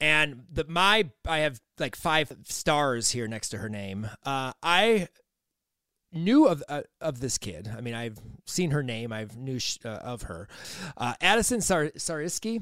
And 0.00 0.44
the 0.50 0.64
my 0.66 1.10
I 1.28 1.40
have 1.40 1.60
like 1.78 1.94
five 1.94 2.32
stars 2.44 3.10
here 3.10 3.28
next 3.28 3.50
to 3.50 3.58
her 3.58 3.68
name. 3.68 4.08
Uh, 4.24 4.52
I 4.62 5.08
knew 6.10 6.46
of 6.46 6.62
uh, 6.70 6.82
of 7.02 7.20
this 7.20 7.36
kid. 7.36 7.70
I 7.76 7.82
mean, 7.82 7.94
I've 7.94 8.18
seen 8.46 8.70
her 8.70 8.82
name. 8.82 9.12
I've 9.12 9.36
knew 9.36 9.58
sh- 9.58 9.78
uh, 9.84 9.88
of 9.88 10.22
her. 10.22 10.48
Uh, 10.96 11.14
Addison 11.20 11.60
Sar- 11.60 11.92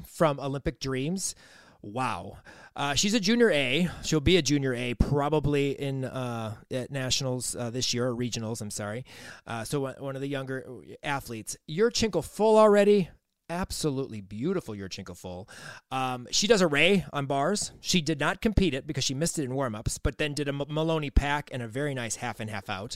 from 0.05 0.39
Olympic 0.39 0.81
Dreams. 0.81 1.33
Wow. 1.81 2.37
Uh, 2.75 2.93
she's 2.93 3.13
a 3.13 3.19
junior 3.19 3.51
A. 3.51 3.89
She'll 4.03 4.19
be 4.19 4.37
a 4.37 4.41
junior 4.41 4.73
A 4.73 4.93
probably 4.95 5.71
in 5.71 6.05
uh, 6.05 6.55
at 6.71 6.91
nationals 6.91 7.55
uh, 7.55 7.69
this 7.69 7.93
year 7.93 8.07
or 8.07 8.15
regionals. 8.15 8.61
I'm 8.61 8.71
sorry. 8.71 9.05
Uh, 9.47 9.63
so 9.63 9.79
one 9.81 9.95
one 9.99 10.15
of 10.15 10.21
the 10.21 10.27
younger 10.27 10.65
athletes. 11.03 11.57
Yurchenko 11.69 12.23
full 12.23 12.57
already. 12.57 13.09
Absolutely 13.51 14.21
beautiful 14.21 14.75
Yurchenko 14.75 15.17
full. 15.17 15.49
Um, 15.89 16.27
she 16.29 16.45
does 16.45 16.61
a 16.61 16.67
ray 16.67 17.05
on 17.11 17.25
bars. 17.25 17.71
She 17.81 17.99
did 17.99 18.19
not 18.19 18.41
compete 18.41 18.75
it 18.75 18.85
because 18.85 19.03
she 19.03 19.15
missed 19.15 19.39
it 19.39 19.43
in 19.43 19.55
warm-ups, 19.55 19.97
but 19.97 20.19
then 20.19 20.35
did 20.35 20.47
a 20.47 20.53
M- 20.53 20.61
Maloney 20.69 21.09
pack 21.09 21.49
and 21.51 21.63
a 21.63 21.67
very 21.67 21.95
nice 21.95 22.17
half 22.17 22.39
and 22.39 22.47
half 22.47 22.69
out. 22.69 22.95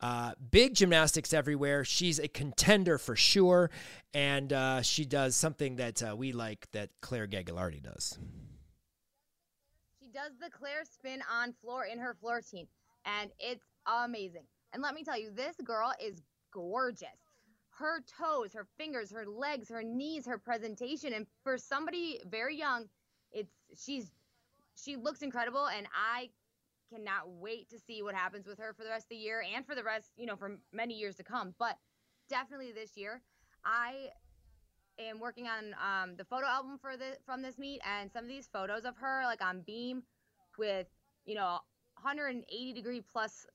Uh, 0.00 0.34
big 0.52 0.74
gymnastics 0.74 1.32
everywhere. 1.32 1.84
She's 1.84 2.20
a 2.20 2.28
contender 2.28 2.96
for 2.96 3.16
sure, 3.16 3.70
and 4.14 4.52
uh, 4.52 4.82
she 4.82 5.04
does 5.04 5.34
something 5.34 5.76
that 5.76 6.00
uh, 6.00 6.14
we 6.14 6.30
like 6.30 6.70
that 6.70 6.90
Claire 7.00 7.26
Gagliardi 7.26 7.82
does. 7.82 8.18
She 10.00 10.10
does 10.10 10.30
the 10.40 10.48
Claire 10.48 10.84
spin 10.84 11.22
on 11.32 11.54
floor 11.60 11.86
in 11.86 11.98
her 11.98 12.14
floor 12.14 12.40
team, 12.40 12.68
and 13.04 13.30
it's 13.40 13.64
amazing. 13.84 14.44
And 14.72 14.80
let 14.80 14.94
me 14.94 15.02
tell 15.02 15.18
you, 15.18 15.32
this 15.34 15.56
girl 15.64 15.92
is 16.00 16.22
gorgeous. 16.52 17.08
Her 17.78 18.02
toes, 18.18 18.54
her 18.54 18.66
fingers, 18.76 19.12
her 19.12 19.26
legs, 19.26 19.68
her 19.68 19.82
knees, 19.82 20.26
her 20.26 20.38
presentation, 20.38 21.12
and 21.12 21.26
for 21.44 21.56
somebody 21.56 22.20
very 22.28 22.56
young, 22.56 22.88
it's 23.30 23.52
she's 23.76 24.10
she 24.74 24.96
looks 24.96 25.22
incredible, 25.22 25.66
and 25.66 25.86
I 25.94 26.30
cannot 26.92 27.28
wait 27.28 27.68
to 27.70 27.78
see 27.78 28.02
what 28.02 28.14
happens 28.14 28.46
with 28.46 28.58
her 28.58 28.72
for 28.72 28.82
the 28.82 28.90
rest 28.90 29.04
of 29.04 29.10
the 29.10 29.16
year 29.16 29.44
and 29.54 29.64
for 29.66 29.74
the 29.74 29.84
rest, 29.84 30.10
you 30.16 30.26
know, 30.26 30.36
for 30.36 30.58
many 30.72 30.94
years 30.94 31.16
to 31.16 31.22
come. 31.22 31.54
But 31.58 31.76
definitely 32.28 32.72
this 32.72 32.96
year, 32.96 33.22
I 33.64 34.08
am 34.98 35.20
working 35.20 35.46
on 35.46 35.74
um, 35.74 36.16
the 36.16 36.24
photo 36.24 36.46
album 36.46 36.78
for 36.80 36.96
the 36.96 37.16
from 37.24 37.42
this 37.42 37.58
meet, 37.58 37.80
and 37.86 38.10
some 38.10 38.24
of 38.24 38.28
these 38.28 38.48
photos 38.52 38.84
of 38.84 38.96
her 38.96 39.22
like 39.24 39.42
on 39.42 39.60
beam 39.60 40.02
with 40.58 40.86
you 41.26 41.34
know 41.34 41.58
180 42.00 42.72
degree 42.72 43.02
plus 43.12 43.46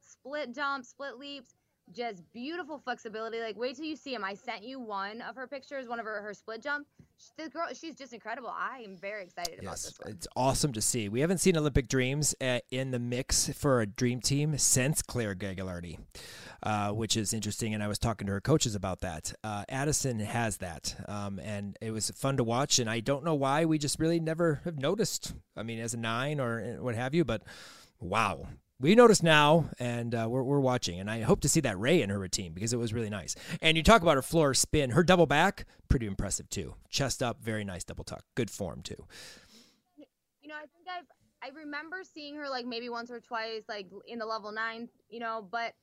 split 0.00 0.54
jumps, 0.54 0.88
split 0.88 1.18
leaps, 1.18 1.54
just 1.92 2.22
beautiful 2.32 2.78
flexibility. 2.78 3.40
Like 3.40 3.56
wait 3.58 3.76
till 3.76 3.84
you 3.84 3.96
see 3.96 4.14
him. 4.14 4.24
I 4.24 4.34
sent 4.34 4.62
you 4.64 4.80
one 4.80 5.22
of 5.22 5.36
her 5.36 5.46
pictures, 5.46 5.88
one 5.88 5.98
of 6.00 6.06
her 6.06 6.20
her 6.22 6.34
split 6.34 6.62
jump. 6.62 6.86
The 7.36 7.48
girl, 7.48 7.66
she's 7.74 7.96
just 7.96 8.12
incredible. 8.12 8.48
I 8.48 8.78
am 8.84 8.96
very 8.96 9.24
excited 9.24 9.54
about 9.58 9.70
Yes, 9.72 9.82
this 9.82 9.98
one. 10.00 10.12
it's 10.12 10.28
awesome 10.36 10.72
to 10.72 10.80
see. 10.80 11.08
We 11.08 11.20
haven't 11.20 11.38
seen 11.38 11.56
Olympic 11.56 11.88
Dreams 11.88 12.32
uh, 12.40 12.60
in 12.70 12.92
the 12.92 13.00
mix 13.00 13.48
for 13.54 13.80
a 13.80 13.86
dream 13.86 14.20
team 14.20 14.56
since 14.56 15.02
Claire 15.02 15.34
Gagliardi, 15.34 15.98
uh, 16.62 16.92
which 16.92 17.16
is 17.16 17.32
interesting. 17.32 17.74
And 17.74 17.82
I 17.82 17.88
was 17.88 17.98
talking 17.98 18.28
to 18.28 18.32
her 18.34 18.40
coaches 18.40 18.76
about 18.76 19.00
that. 19.00 19.32
Uh, 19.42 19.64
Addison 19.68 20.20
has 20.20 20.58
that, 20.58 20.94
um, 21.08 21.40
and 21.40 21.76
it 21.80 21.90
was 21.90 22.08
fun 22.12 22.36
to 22.36 22.44
watch. 22.44 22.78
And 22.78 22.88
I 22.88 23.00
don't 23.00 23.24
know 23.24 23.34
why 23.34 23.64
we 23.64 23.78
just 23.78 23.98
really 23.98 24.20
never 24.20 24.60
have 24.64 24.78
noticed. 24.78 25.34
I 25.56 25.64
mean, 25.64 25.80
as 25.80 25.94
a 25.94 25.98
nine 25.98 26.38
or 26.38 26.60
uh, 26.78 26.82
what 26.82 26.94
have 26.94 27.16
you, 27.16 27.24
but 27.24 27.42
wow. 27.98 28.46
We 28.80 28.94
notice 28.94 29.24
now, 29.24 29.70
and 29.80 30.14
uh, 30.14 30.28
we're, 30.30 30.44
we're 30.44 30.60
watching, 30.60 31.00
and 31.00 31.10
I 31.10 31.22
hope 31.22 31.40
to 31.40 31.48
see 31.48 31.58
that 31.60 31.76
Ray 31.80 32.00
in 32.00 32.10
her 32.10 32.18
routine 32.18 32.52
because 32.52 32.72
it 32.72 32.76
was 32.76 32.94
really 32.94 33.10
nice. 33.10 33.34
And 33.60 33.76
you 33.76 33.82
talk 33.82 34.02
about 34.02 34.14
her 34.14 34.22
floor 34.22 34.54
spin, 34.54 34.90
her 34.90 35.02
double 35.02 35.26
back, 35.26 35.66
pretty 35.88 36.06
impressive 36.06 36.48
too. 36.48 36.76
Chest 36.88 37.20
up, 37.20 37.42
very 37.42 37.64
nice 37.64 37.82
double 37.82 38.04
tuck, 38.04 38.22
good 38.36 38.50
form 38.50 38.82
too. 38.82 39.04
you 39.96 40.48
know, 40.48 40.54
I 40.54 40.60
think 40.60 40.86
I've 40.88 41.06
I 41.42 41.50
remember 41.56 42.02
seeing 42.04 42.36
her 42.36 42.48
like 42.48 42.66
maybe 42.66 42.88
once 42.88 43.10
or 43.10 43.20
twice 43.20 43.62
like 43.68 43.88
in 44.06 44.18
the 44.20 44.26
level 44.26 44.52
nine, 44.52 44.88
you 45.08 45.20
know, 45.20 45.46
but 45.50 45.74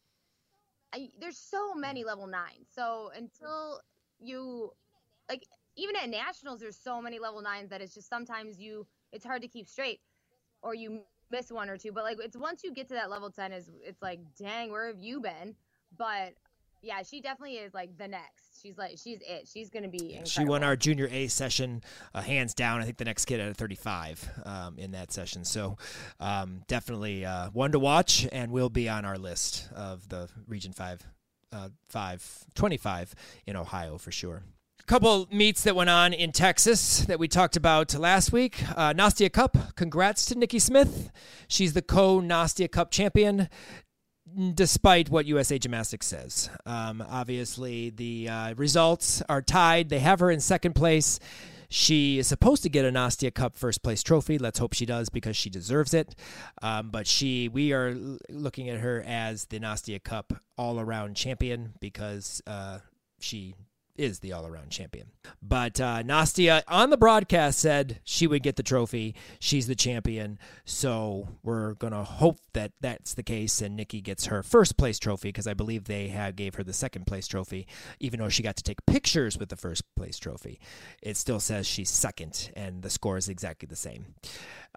I, 0.94 1.10
there's 1.20 1.38
so 1.38 1.74
many 1.74 2.06
level 2.06 2.28
nines. 2.28 2.68
So 2.74 3.12
until 3.16 3.82
you 4.20 4.72
like 5.30 5.46
even 5.76 5.96
at 5.98 6.10
nationals, 6.10 6.62
there's 6.62 6.78
so 6.78 7.02
many 7.02 7.20
level 7.20 7.42
nines 7.42 7.70
that 7.72 7.82
it's 7.82 7.94
just 7.94 8.08
sometimes 8.08 8.58
you 8.58 8.88
it's 9.12 9.26
hard 9.26 9.42
to 9.42 9.48
keep 9.50 9.68
straight, 9.68 10.00
or 10.62 10.74
you 10.74 11.02
miss 11.32 11.52
one 11.52 11.70
or 11.70 11.78
two. 11.78 11.92
But 11.92 12.04
like 12.04 12.18
it's 12.22 12.38
once 12.38 12.64
you 12.64 12.74
get 12.74 12.88
to 12.90 12.94
that 12.96 13.10
level 13.10 13.30
ten, 13.30 13.52
is 13.52 13.70
it's 13.84 14.02
like 14.02 14.20
dang, 14.38 14.72
where 14.72 14.88
have 14.88 15.00
you 15.00 15.20
been? 15.20 15.56
But 15.98 16.34
yeah, 16.82 17.02
she 17.02 17.20
definitely 17.20 17.58
is 17.58 17.74
like 17.74 17.98
the 17.98 18.08
next. 18.08 18.62
She's 18.62 18.78
like 18.78 18.98
she's 18.98 19.20
it. 19.28 19.48
She's 19.52 19.70
gonna 19.70 19.88
be. 19.88 20.14
Incredible. 20.14 20.30
She 20.30 20.46
won 20.46 20.64
our 20.64 20.76
junior 20.76 21.08
A 21.12 21.28
session 21.28 21.84
uh, 22.14 22.22
hands 22.22 22.54
down. 22.54 22.82
I 22.82 22.86
think 22.86 22.98
the 22.98 23.06
next 23.06 23.26
kid 23.26 23.40
had 23.40 23.50
a 23.50 23.54
35 23.54 24.30
um, 24.46 24.80
in 24.80 24.92
that 24.92 25.12
session. 25.12 25.46
So 25.46 25.78
um, 26.20 26.62
definitely 26.68 27.26
uh, 27.26 27.50
one 27.50 27.72
to 27.72 27.80
watch 27.80 28.28
and 28.32 28.52
will 28.52 28.70
be 28.70 28.88
on 28.88 29.06
our 29.06 29.18
list 29.18 29.70
of 29.76 30.08
the 30.10 30.30
Region 30.48 30.74
5, 30.74 31.02
uh, 31.52 31.70
5 31.90 32.46
25 32.54 33.16
in 33.46 33.56
Ohio 33.56 33.98
for 33.98 34.12
sure. 34.12 34.44
Couple 34.88 35.28
meets 35.32 35.64
that 35.64 35.76
went 35.76 35.90
on 35.90 36.14
in 36.14 36.32
Texas 36.32 37.00
that 37.06 37.18
we 37.18 37.28
talked 37.28 37.58
about 37.58 37.96
last 37.96 38.32
week. 38.32 38.62
Uh, 38.78 38.94
Nastia 38.94 39.34
Cup. 39.34 39.58
Congrats 39.76 40.28
to 40.28 40.36
Nikki 40.36 40.60
Smith. 40.60 41.10
She's 41.48 41.74
the 41.74 41.82
co 41.82 42.22
Nastia 42.22 42.72
Cup 42.72 42.92
champion 42.92 43.50
despite 44.54 45.10
what 45.10 45.26
USA 45.26 45.58
Gymnastics 45.58 46.06
says. 46.06 46.52
Um, 46.68 47.04
obviously, 47.10 47.90
the 47.90 48.30
uh, 48.30 48.54
results 48.58 49.24
are 49.28 49.42
tied. 49.42 49.90
They 49.90 50.00
have 50.00 50.20
her 50.20 50.30
in 50.30 50.40
second 50.40 50.74
place. 50.74 51.20
She 51.68 52.20
is 52.20 52.28
supposed 52.28 52.62
to 52.62 52.70
get 52.70 52.86
a 52.86 52.92
Nastia 52.92 53.34
Cup 53.34 53.56
first 53.56 53.82
place 53.82 54.04
trophy. 54.04 54.38
Let's 54.38 54.60
hope 54.60 54.74
she 54.74 54.86
does 54.86 55.10
because 55.10 55.36
she 55.36 55.50
deserves 55.50 55.96
it. 55.96 56.14
Um, 56.62 56.92
but 56.92 57.08
she, 57.08 57.48
we 57.48 57.74
are 57.74 57.98
looking 58.30 58.70
at 58.70 58.82
her 58.82 59.04
as 59.08 59.46
the 59.46 59.60
Nastia 59.60 60.04
Cup 60.04 60.32
all 60.60 60.80
around 60.80 61.16
champion 61.16 61.74
because 61.80 62.40
uh, 62.46 62.80
she 63.20 63.56
is 63.96 64.20
the 64.20 64.34
all 64.34 64.46
around 64.46 64.70
champion. 64.70 65.08
But 65.42 65.80
uh, 65.80 66.04
Nastia 66.04 66.64
on 66.68 66.90
the 66.90 66.98
broadcast 66.98 67.60
said 67.60 68.00
she 68.04 68.28
would 68.28 68.44
get 68.44 68.56
the 68.56 68.64
trophy. 68.64 69.16
She's 69.40 69.68
the 69.68 69.76
champion. 69.76 70.40
So 70.66 71.28
we're 71.44 71.74
going 71.76 71.94
to 71.94 72.04
hope 72.04 72.38
that 72.54 72.72
that's 72.82 73.14
the 73.14 73.24
case 73.24 73.62
and 73.62 73.76
Nikki 73.76 74.02
gets 74.02 74.26
her 74.26 74.44
first 74.44 74.78
place 74.78 75.00
trophy 75.00 75.30
because 75.30 75.48
I 75.48 75.54
believe 75.54 75.86
they 75.86 76.10
had 76.10 76.36
gave 76.36 76.56
her 76.56 76.64
the 76.64 76.74
second 76.74 77.08
place 77.08 77.28
trophy, 77.28 77.68
even 78.00 78.20
though 78.20 78.30
she 78.30 78.44
got 78.44 78.56
to 78.58 78.64
take 78.64 78.86
pictures 78.86 79.38
with 79.38 79.50
the 79.50 79.56
first 79.56 79.84
place 79.96 80.20
trophy. 80.20 80.60
It 81.02 81.18
still 81.18 81.40
says 81.40 81.68
she's 81.68 81.90
second 81.90 82.52
and 82.56 82.82
the 82.82 82.90
score 82.90 83.18
is 83.18 83.30
exactly 83.30 83.68
the 83.68 83.76
same. 83.76 84.16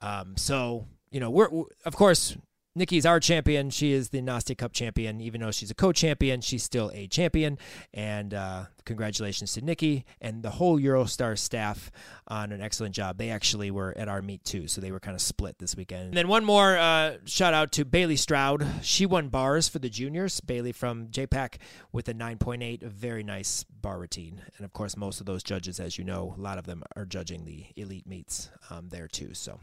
Um, 0.03 0.37
so, 0.37 0.87
you 1.11 1.21
know, 1.21 1.31
we're, 1.31 1.49
of 1.85 1.97
course, 1.97 2.37
Nikki's 2.79 3.05
our 3.05 3.21
champion. 3.21 3.71
She 3.71 3.93
is 3.93 4.11
the 4.11 4.23
Nastia 4.23 4.57
Cup 4.57 4.73
champion. 4.73 5.21
Even 5.21 5.41
though 5.41 5.51
she's 5.51 5.71
a 5.71 5.75
co-champion, 5.75 6.41
she's 6.41 6.63
still 6.63 6.91
a 6.95 7.07
champion. 7.09 7.59
And 7.93 8.33
uh, 8.33 8.67
congratulations 8.85 9.53
to 9.55 9.61
Nikki 9.61 10.05
and 10.21 10.43
the 10.43 10.51
whole 10.51 10.81
Eurostar 10.81 11.37
staff 11.37 11.91
on 12.29 12.53
an 12.53 12.61
excellent 12.61 12.95
job. 12.95 13.19
They 13.19 13.31
actually 13.31 13.71
were 13.71 13.93
at 13.97 14.09
our 14.09 14.23
meet 14.23 14.45
too, 14.45 14.69
so 14.69 14.81
they 14.81 14.93
were 14.93 15.01
kind 15.01 15.15
of 15.15 15.21
split 15.21 15.59
this 15.59 15.77
weekend. 15.77 16.07
And 16.09 16.17
then 16.17 16.29
one 16.29 16.45
more 16.45 16.79
uh, 16.79 17.17
shout 17.25 17.53
out 17.53 17.73
to 17.73 17.85
Bailey 17.85 18.17
Stroud. 18.17 18.67
She 18.83 19.05
won 19.05 19.29
bars 19.29 19.69
for 19.69 19.79
the 19.79 19.91
juniors. 19.91 20.41
Bailey 20.41 20.73
from 20.73 21.09
JPAC 21.09 21.57
with 21.93 22.09
a 22.09 22.15
9.8, 22.15 22.83
a 22.83 22.89
very 22.89 23.23
nice 23.23 23.65
bar 23.65 23.99
routine. 23.99 24.43
And 24.57 24.65
of 24.65 24.73
course, 24.73 24.97
most 24.97 25.21
of 25.21 25.27
those 25.27 25.43
judges, 25.43 25.81
as 25.81 25.99
you 25.99 26.05
know, 26.05 26.35
a 26.37 26.41
lot 26.41 26.59
of 26.59 26.67
them 26.67 26.83
are 26.97 27.05
judging 27.05 27.45
the 27.45 27.67
elite 27.77 28.07
meets 28.07 28.51
um, 28.71 28.89
there 28.89 29.09
too. 29.09 29.35
So 29.35 29.61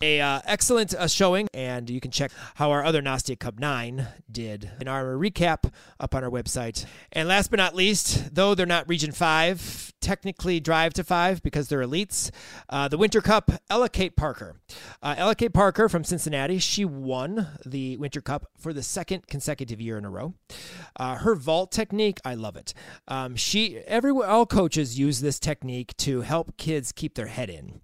a 0.00 0.20
uh, 0.20 0.40
excellent 0.44 0.94
uh, 0.94 1.06
showing, 1.06 1.48
and 1.54 1.88
you 1.88 2.00
can 2.00 2.10
check 2.10 2.30
how 2.56 2.70
our 2.70 2.84
other 2.84 3.02
Nastia 3.02 3.38
Cup 3.38 3.58
9 3.58 4.06
did 4.30 4.70
in 4.80 4.88
our 4.88 5.14
recap 5.14 5.72
up 5.98 6.14
on 6.14 6.22
our 6.22 6.30
website. 6.30 6.84
And 7.12 7.28
last 7.28 7.50
but 7.50 7.58
not 7.58 7.74
least, 7.74 8.34
though 8.34 8.54
they're 8.54 8.66
not 8.66 8.88
Region 8.88 9.12
5, 9.12 9.94
technically 10.00 10.60
drive 10.60 10.92
to 10.94 11.04
5 11.04 11.42
because 11.42 11.68
they're 11.68 11.80
elites, 11.80 12.30
uh, 12.68 12.88
the 12.88 12.98
Winter 12.98 13.20
Cup, 13.20 13.50
Ella 13.70 13.88
Kate 13.88 14.16
Parker. 14.16 14.56
Uh, 15.02 15.14
Ella 15.16 15.34
Kate 15.34 15.52
Parker 15.52 15.88
from 15.88 16.04
Cincinnati, 16.04 16.58
she 16.58 16.84
won 16.84 17.48
the 17.64 17.96
Winter 17.96 18.20
Cup 18.20 18.46
for 18.58 18.72
the 18.72 18.82
second 18.82 19.26
consecutive 19.26 19.80
year 19.80 19.96
in 19.98 20.04
a 20.04 20.10
row. 20.10 20.34
Uh, 20.96 21.16
her 21.16 21.34
vault 21.34 21.72
technique, 21.72 22.18
I 22.24 22.34
love 22.34 22.56
it. 22.56 22.74
Um, 23.08 23.36
she, 23.36 23.78
every, 23.78 24.12
all 24.12 24.46
coaches 24.46 24.98
use 24.98 25.20
this 25.20 25.38
technique 25.38 25.96
to 25.98 26.20
help 26.20 26.56
kids 26.56 26.92
keep 26.92 27.14
their 27.14 27.26
head 27.26 27.50
in. 27.50 27.80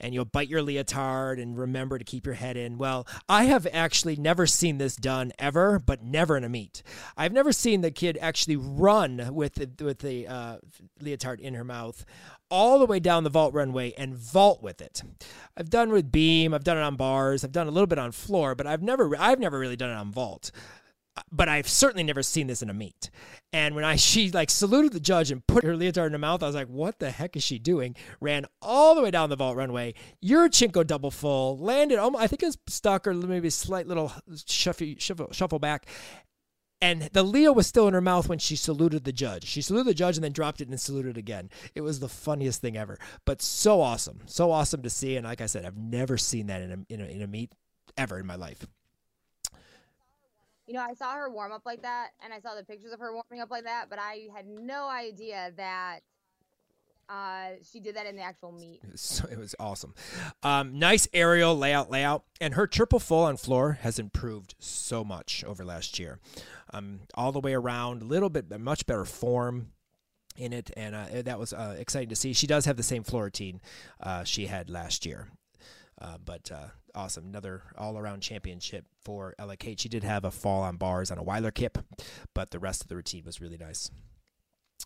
And 0.00 0.14
you'll 0.14 0.24
bite 0.24 0.48
your 0.48 0.62
leotard 0.62 1.38
and 1.38 1.58
remember 1.58 1.98
to 1.98 2.04
keep 2.04 2.26
your 2.26 2.34
head 2.34 2.56
in. 2.56 2.78
Well, 2.78 3.06
I 3.28 3.44
have 3.44 3.66
actually 3.72 4.16
never 4.16 4.46
seen 4.46 4.78
this 4.78 4.96
done 4.96 5.32
ever, 5.38 5.78
but 5.78 6.02
never 6.02 6.36
in 6.36 6.44
a 6.44 6.48
meet. 6.48 6.82
I've 7.16 7.32
never 7.32 7.52
seen 7.52 7.80
the 7.80 7.90
kid 7.90 8.18
actually 8.20 8.56
run 8.56 9.34
with 9.34 9.54
the, 9.54 9.84
with 9.84 10.00
the 10.00 10.26
uh, 10.28 10.56
leotard 11.00 11.40
in 11.40 11.54
her 11.54 11.64
mouth 11.64 12.04
all 12.50 12.78
the 12.78 12.86
way 12.86 13.00
down 13.00 13.24
the 13.24 13.30
vault 13.30 13.54
runway 13.54 13.92
and 13.98 14.14
vault 14.14 14.62
with 14.62 14.80
it. 14.80 15.02
I've 15.56 15.70
done 15.70 15.90
with 15.90 16.12
beam, 16.12 16.54
I've 16.54 16.64
done 16.64 16.76
it 16.76 16.82
on 16.82 16.96
bars, 16.96 17.44
I've 17.44 17.52
done 17.52 17.66
a 17.66 17.70
little 17.70 17.86
bit 17.86 17.98
on 17.98 18.12
floor, 18.12 18.54
but 18.54 18.66
I've 18.66 18.82
never 18.82 19.16
I've 19.18 19.40
never 19.40 19.58
really 19.58 19.76
done 19.76 19.90
it 19.90 19.94
on 19.94 20.12
vault. 20.12 20.50
But 21.30 21.48
I've 21.48 21.68
certainly 21.68 22.02
never 22.02 22.22
seen 22.22 22.46
this 22.46 22.62
in 22.62 22.70
a 22.70 22.74
meet. 22.74 23.10
And 23.52 23.74
when 23.74 23.84
I 23.84 23.96
she 24.06 24.30
like 24.30 24.50
saluted 24.50 24.92
the 24.92 25.00
judge 25.00 25.30
and 25.30 25.46
put 25.46 25.64
her 25.64 25.76
leotard 25.76 26.06
in 26.06 26.12
her 26.12 26.18
mouth, 26.18 26.42
I 26.42 26.46
was 26.46 26.54
like, 26.54 26.68
"What 26.68 26.98
the 26.98 27.10
heck 27.10 27.36
is 27.36 27.42
she 27.42 27.58
doing?" 27.58 27.96
Ran 28.20 28.46
all 28.60 28.94
the 28.94 29.02
way 29.02 29.10
down 29.10 29.30
the 29.30 29.36
vault 29.36 29.56
runway, 29.56 29.94
Yurchenko 30.24 30.86
double 30.86 31.10
full, 31.10 31.58
landed. 31.58 31.98
Almost, 31.98 32.22
I 32.22 32.26
think 32.26 32.42
it 32.42 32.46
was 32.46 32.58
stuck 32.68 33.06
or 33.06 33.14
maybe 33.14 33.48
a 33.48 33.50
slight 33.50 33.86
little 33.86 34.12
shuffle, 34.46 34.94
shuffle, 34.98 35.32
shuffle 35.32 35.58
back. 35.58 35.86
And 36.82 37.08
the 37.12 37.22
Leo 37.22 37.52
was 37.52 37.66
still 37.66 37.88
in 37.88 37.94
her 37.94 38.02
mouth 38.02 38.28
when 38.28 38.38
she 38.38 38.54
saluted 38.54 39.04
the 39.04 39.12
judge. 39.12 39.44
She 39.44 39.62
saluted 39.62 39.86
the 39.86 39.94
judge 39.94 40.18
and 40.18 40.24
then 40.24 40.32
dropped 40.32 40.60
it 40.60 40.68
and 40.68 40.78
saluted 40.78 41.16
again. 41.16 41.48
It 41.74 41.80
was 41.80 42.00
the 42.00 42.08
funniest 42.08 42.60
thing 42.60 42.76
ever, 42.76 42.98
but 43.24 43.40
so 43.40 43.80
awesome, 43.80 44.20
so 44.26 44.52
awesome 44.52 44.82
to 44.82 44.90
see. 44.90 45.16
And 45.16 45.26
like 45.26 45.40
I 45.40 45.46
said, 45.46 45.64
I've 45.64 45.78
never 45.78 46.18
seen 46.18 46.48
that 46.48 46.60
in 46.60 46.72
a 46.72 46.92
in 46.92 47.00
a, 47.00 47.04
in 47.04 47.22
a 47.22 47.26
meet 47.26 47.52
ever 47.96 48.18
in 48.18 48.26
my 48.26 48.36
life. 48.36 48.66
You 50.66 50.74
know, 50.74 50.80
I 50.80 50.94
saw 50.94 51.14
her 51.14 51.30
warm 51.30 51.52
up 51.52 51.62
like 51.64 51.82
that, 51.82 52.10
and 52.22 52.32
I 52.32 52.40
saw 52.40 52.54
the 52.54 52.64
pictures 52.64 52.92
of 52.92 52.98
her 53.00 53.12
warming 53.12 53.40
up 53.40 53.50
like 53.50 53.64
that, 53.64 53.86
but 53.88 53.98
I 54.00 54.28
had 54.34 54.46
no 54.46 54.88
idea 54.88 55.52
that 55.56 56.00
uh, 57.08 57.50
she 57.70 57.78
did 57.78 57.94
that 57.94 58.06
in 58.06 58.16
the 58.16 58.22
actual 58.22 58.50
meet. 58.52 58.80
So, 58.96 59.28
it 59.30 59.38
was 59.38 59.54
awesome. 59.60 59.94
Um, 60.42 60.78
nice 60.78 61.06
aerial 61.12 61.56
layout, 61.56 61.90
layout, 61.90 62.24
and 62.40 62.54
her 62.54 62.66
triple 62.66 62.98
full 62.98 63.24
on 63.24 63.36
floor 63.36 63.78
has 63.82 63.98
improved 63.98 64.54
so 64.58 65.04
much 65.04 65.44
over 65.44 65.64
last 65.64 65.98
year. 65.98 66.18
Um, 66.72 67.00
all 67.14 67.30
the 67.30 67.40
way 67.40 67.54
around, 67.54 68.02
a 68.02 68.06
little 68.06 68.30
bit 68.30 68.50
much 68.58 68.86
better 68.86 69.04
form 69.04 69.68
in 70.36 70.52
it, 70.52 70.70
and 70.76 70.94
uh, 70.94 71.22
that 71.22 71.38
was 71.38 71.52
uh, 71.52 71.76
exciting 71.78 72.08
to 72.08 72.16
see. 72.16 72.32
She 72.32 72.46
does 72.46 72.64
have 72.64 72.76
the 72.76 72.82
same 72.82 73.04
floor 73.04 73.24
routine 73.24 73.60
uh, 74.00 74.24
she 74.24 74.46
had 74.46 74.68
last 74.68 75.06
year. 75.06 75.28
Uh, 76.00 76.18
but 76.22 76.50
uh, 76.52 76.68
awesome. 76.94 77.24
Another 77.26 77.62
all 77.78 77.96
around 77.96 78.20
championship 78.20 78.84
for 79.02 79.34
Ella 79.38 79.56
Kate. 79.56 79.80
She 79.80 79.88
did 79.88 80.04
have 80.04 80.24
a 80.24 80.30
fall 80.30 80.62
on 80.62 80.76
bars 80.76 81.10
on 81.10 81.18
a 81.18 81.22
Weiler 81.22 81.50
kip, 81.50 81.78
but 82.34 82.50
the 82.50 82.58
rest 82.58 82.82
of 82.82 82.88
the 82.88 82.96
routine 82.96 83.24
was 83.24 83.40
really 83.40 83.56
nice. 83.56 83.90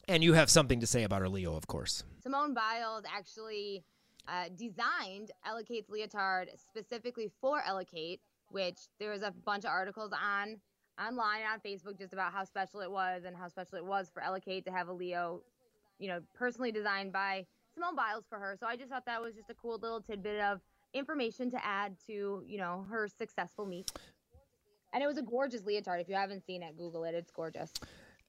And 0.08 0.22
you 0.22 0.34
have 0.34 0.50
something 0.50 0.80
to 0.80 0.86
say 0.86 1.02
about 1.02 1.20
her 1.20 1.28
Leo, 1.28 1.56
of 1.56 1.66
course. 1.66 2.04
Simone 2.22 2.54
Biles 2.54 3.04
actually 3.12 3.82
uh, 4.28 4.44
designed 4.56 5.32
Ella 5.44 5.64
Kate's 5.64 5.90
leotard 5.90 6.50
specifically 6.56 7.30
for 7.40 7.60
Ella 7.66 7.84
Kate, 7.84 8.20
which 8.48 8.78
there 8.98 9.10
was 9.10 9.22
a 9.22 9.32
bunch 9.44 9.64
of 9.64 9.70
articles 9.70 10.12
on 10.12 10.60
online 11.00 11.42
on 11.50 11.60
Facebook 11.60 11.98
just 11.98 12.12
about 12.12 12.32
how 12.32 12.44
special 12.44 12.80
it 12.80 12.90
was 12.90 13.24
and 13.24 13.36
how 13.36 13.48
special 13.48 13.78
it 13.78 13.84
was 13.84 14.10
for 14.12 14.22
Ella 14.22 14.40
Kate 14.40 14.64
to 14.66 14.70
have 14.70 14.88
a 14.88 14.92
Leo, 14.92 15.40
you 15.98 16.08
know, 16.08 16.20
personally 16.34 16.70
designed 16.70 17.12
by 17.12 17.46
Simone 17.74 17.96
Biles 17.96 18.24
for 18.28 18.38
her. 18.38 18.56
So 18.58 18.66
I 18.66 18.76
just 18.76 18.90
thought 18.90 19.06
that 19.06 19.20
was 19.20 19.34
just 19.34 19.50
a 19.50 19.54
cool 19.54 19.78
little 19.78 20.00
tidbit 20.00 20.40
of 20.40 20.60
information 20.94 21.50
to 21.50 21.64
add 21.64 21.96
to 22.06 22.42
you 22.46 22.58
know 22.58 22.86
her 22.90 23.08
successful 23.08 23.66
meet. 23.66 23.90
And 24.92 25.02
it 25.02 25.06
was 25.06 25.18
a 25.18 25.22
gorgeous 25.22 25.64
leotard. 25.64 26.00
If 26.00 26.08
you 26.08 26.16
haven't 26.16 26.44
seen 26.44 26.62
it, 26.62 26.76
Google 26.76 27.04
it. 27.04 27.14
It's 27.14 27.30
gorgeous. 27.30 27.72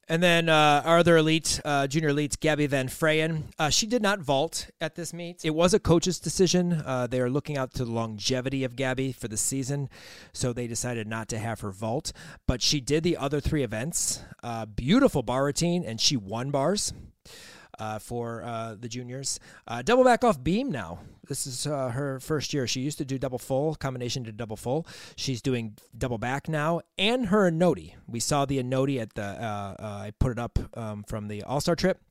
And 0.07 0.21
then 0.21 0.49
uh, 0.49 0.81
our 0.83 0.97
other 0.99 1.17
elite, 1.17 1.61
uh, 1.63 1.87
junior 1.87 2.09
elite, 2.09 2.37
Gabby 2.39 2.67
Van 2.67 2.89
Frayen. 2.89 3.43
Uh, 3.57 3.69
she 3.69 3.85
did 3.85 4.01
not 4.01 4.19
vault 4.19 4.69
at 4.81 4.95
this 4.95 5.13
meet. 5.13 5.45
It 5.45 5.51
was 5.51 5.73
a 5.73 5.79
coach's 5.79 6.19
decision. 6.19 6.83
Uh, 6.85 7.07
they 7.07 7.21
are 7.21 7.29
looking 7.29 7.57
out 7.57 7.73
to 7.75 7.85
the 7.85 7.91
longevity 7.91 8.63
of 8.63 8.75
Gabby 8.75 9.11
for 9.13 9.27
the 9.27 9.37
season, 9.37 9.89
so 10.33 10.51
they 10.51 10.67
decided 10.67 11.07
not 11.07 11.29
to 11.29 11.39
have 11.39 11.61
her 11.61 11.71
vault. 11.71 12.11
But 12.47 12.61
she 12.61 12.81
did 12.81 13.03
the 13.03 13.15
other 13.15 13.39
three 13.39 13.63
events. 13.63 14.21
Uh, 14.43 14.65
beautiful 14.65 15.23
bar 15.23 15.45
routine, 15.45 15.85
and 15.85 16.01
she 16.01 16.17
won 16.17 16.51
bars 16.51 16.93
uh, 17.79 17.99
for 17.99 18.43
uh, 18.43 18.75
the 18.79 18.89
juniors. 18.89 19.39
Uh, 19.67 19.81
double 19.81 20.03
back 20.03 20.23
off 20.23 20.43
beam 20.43 20.71
now. 20.71 20.99
This 21.31 21.47
is 21.47 21.65
uh, 21.65 21.87
her 21.91 22.19
first 22.19 22.53
year. 22.53 22.67
She 22.67 22.81
used 22.81 22.97
to 22.97 23.05
do 23.05 23.17
double 23.17 23.37
full, 23.37 23.75
combination 23.75 24.25
to 24.25 24.33
double 24.33 24.57
full. 24.57 24.85
She's 25.15 25.41
doing 25.41 25.77
double 25.97 26.17
back 26.17 26.49
now, 26.49 26.81
and 26.97 27.27
her 27.27 27.49
Onodi. 27.49 27.93
We 28.05 28.19
saw 28.19 28.43
the 28.43 28.61
Onodi 28.61 28.99
at 28.99 29.13
the. 29.13 29.23
Uh, 29.23 29.75
uh, 29.79 29.85
I 30.07 30.11
put 30.19 30.33
it 30.33 30.39
up 30.39 30.59
um, 30.77 31.03
from 31.03 31.29
the 31.29 31.43
All 31.43 31.61
Star 31.61 31.77
trip 31.77 32.01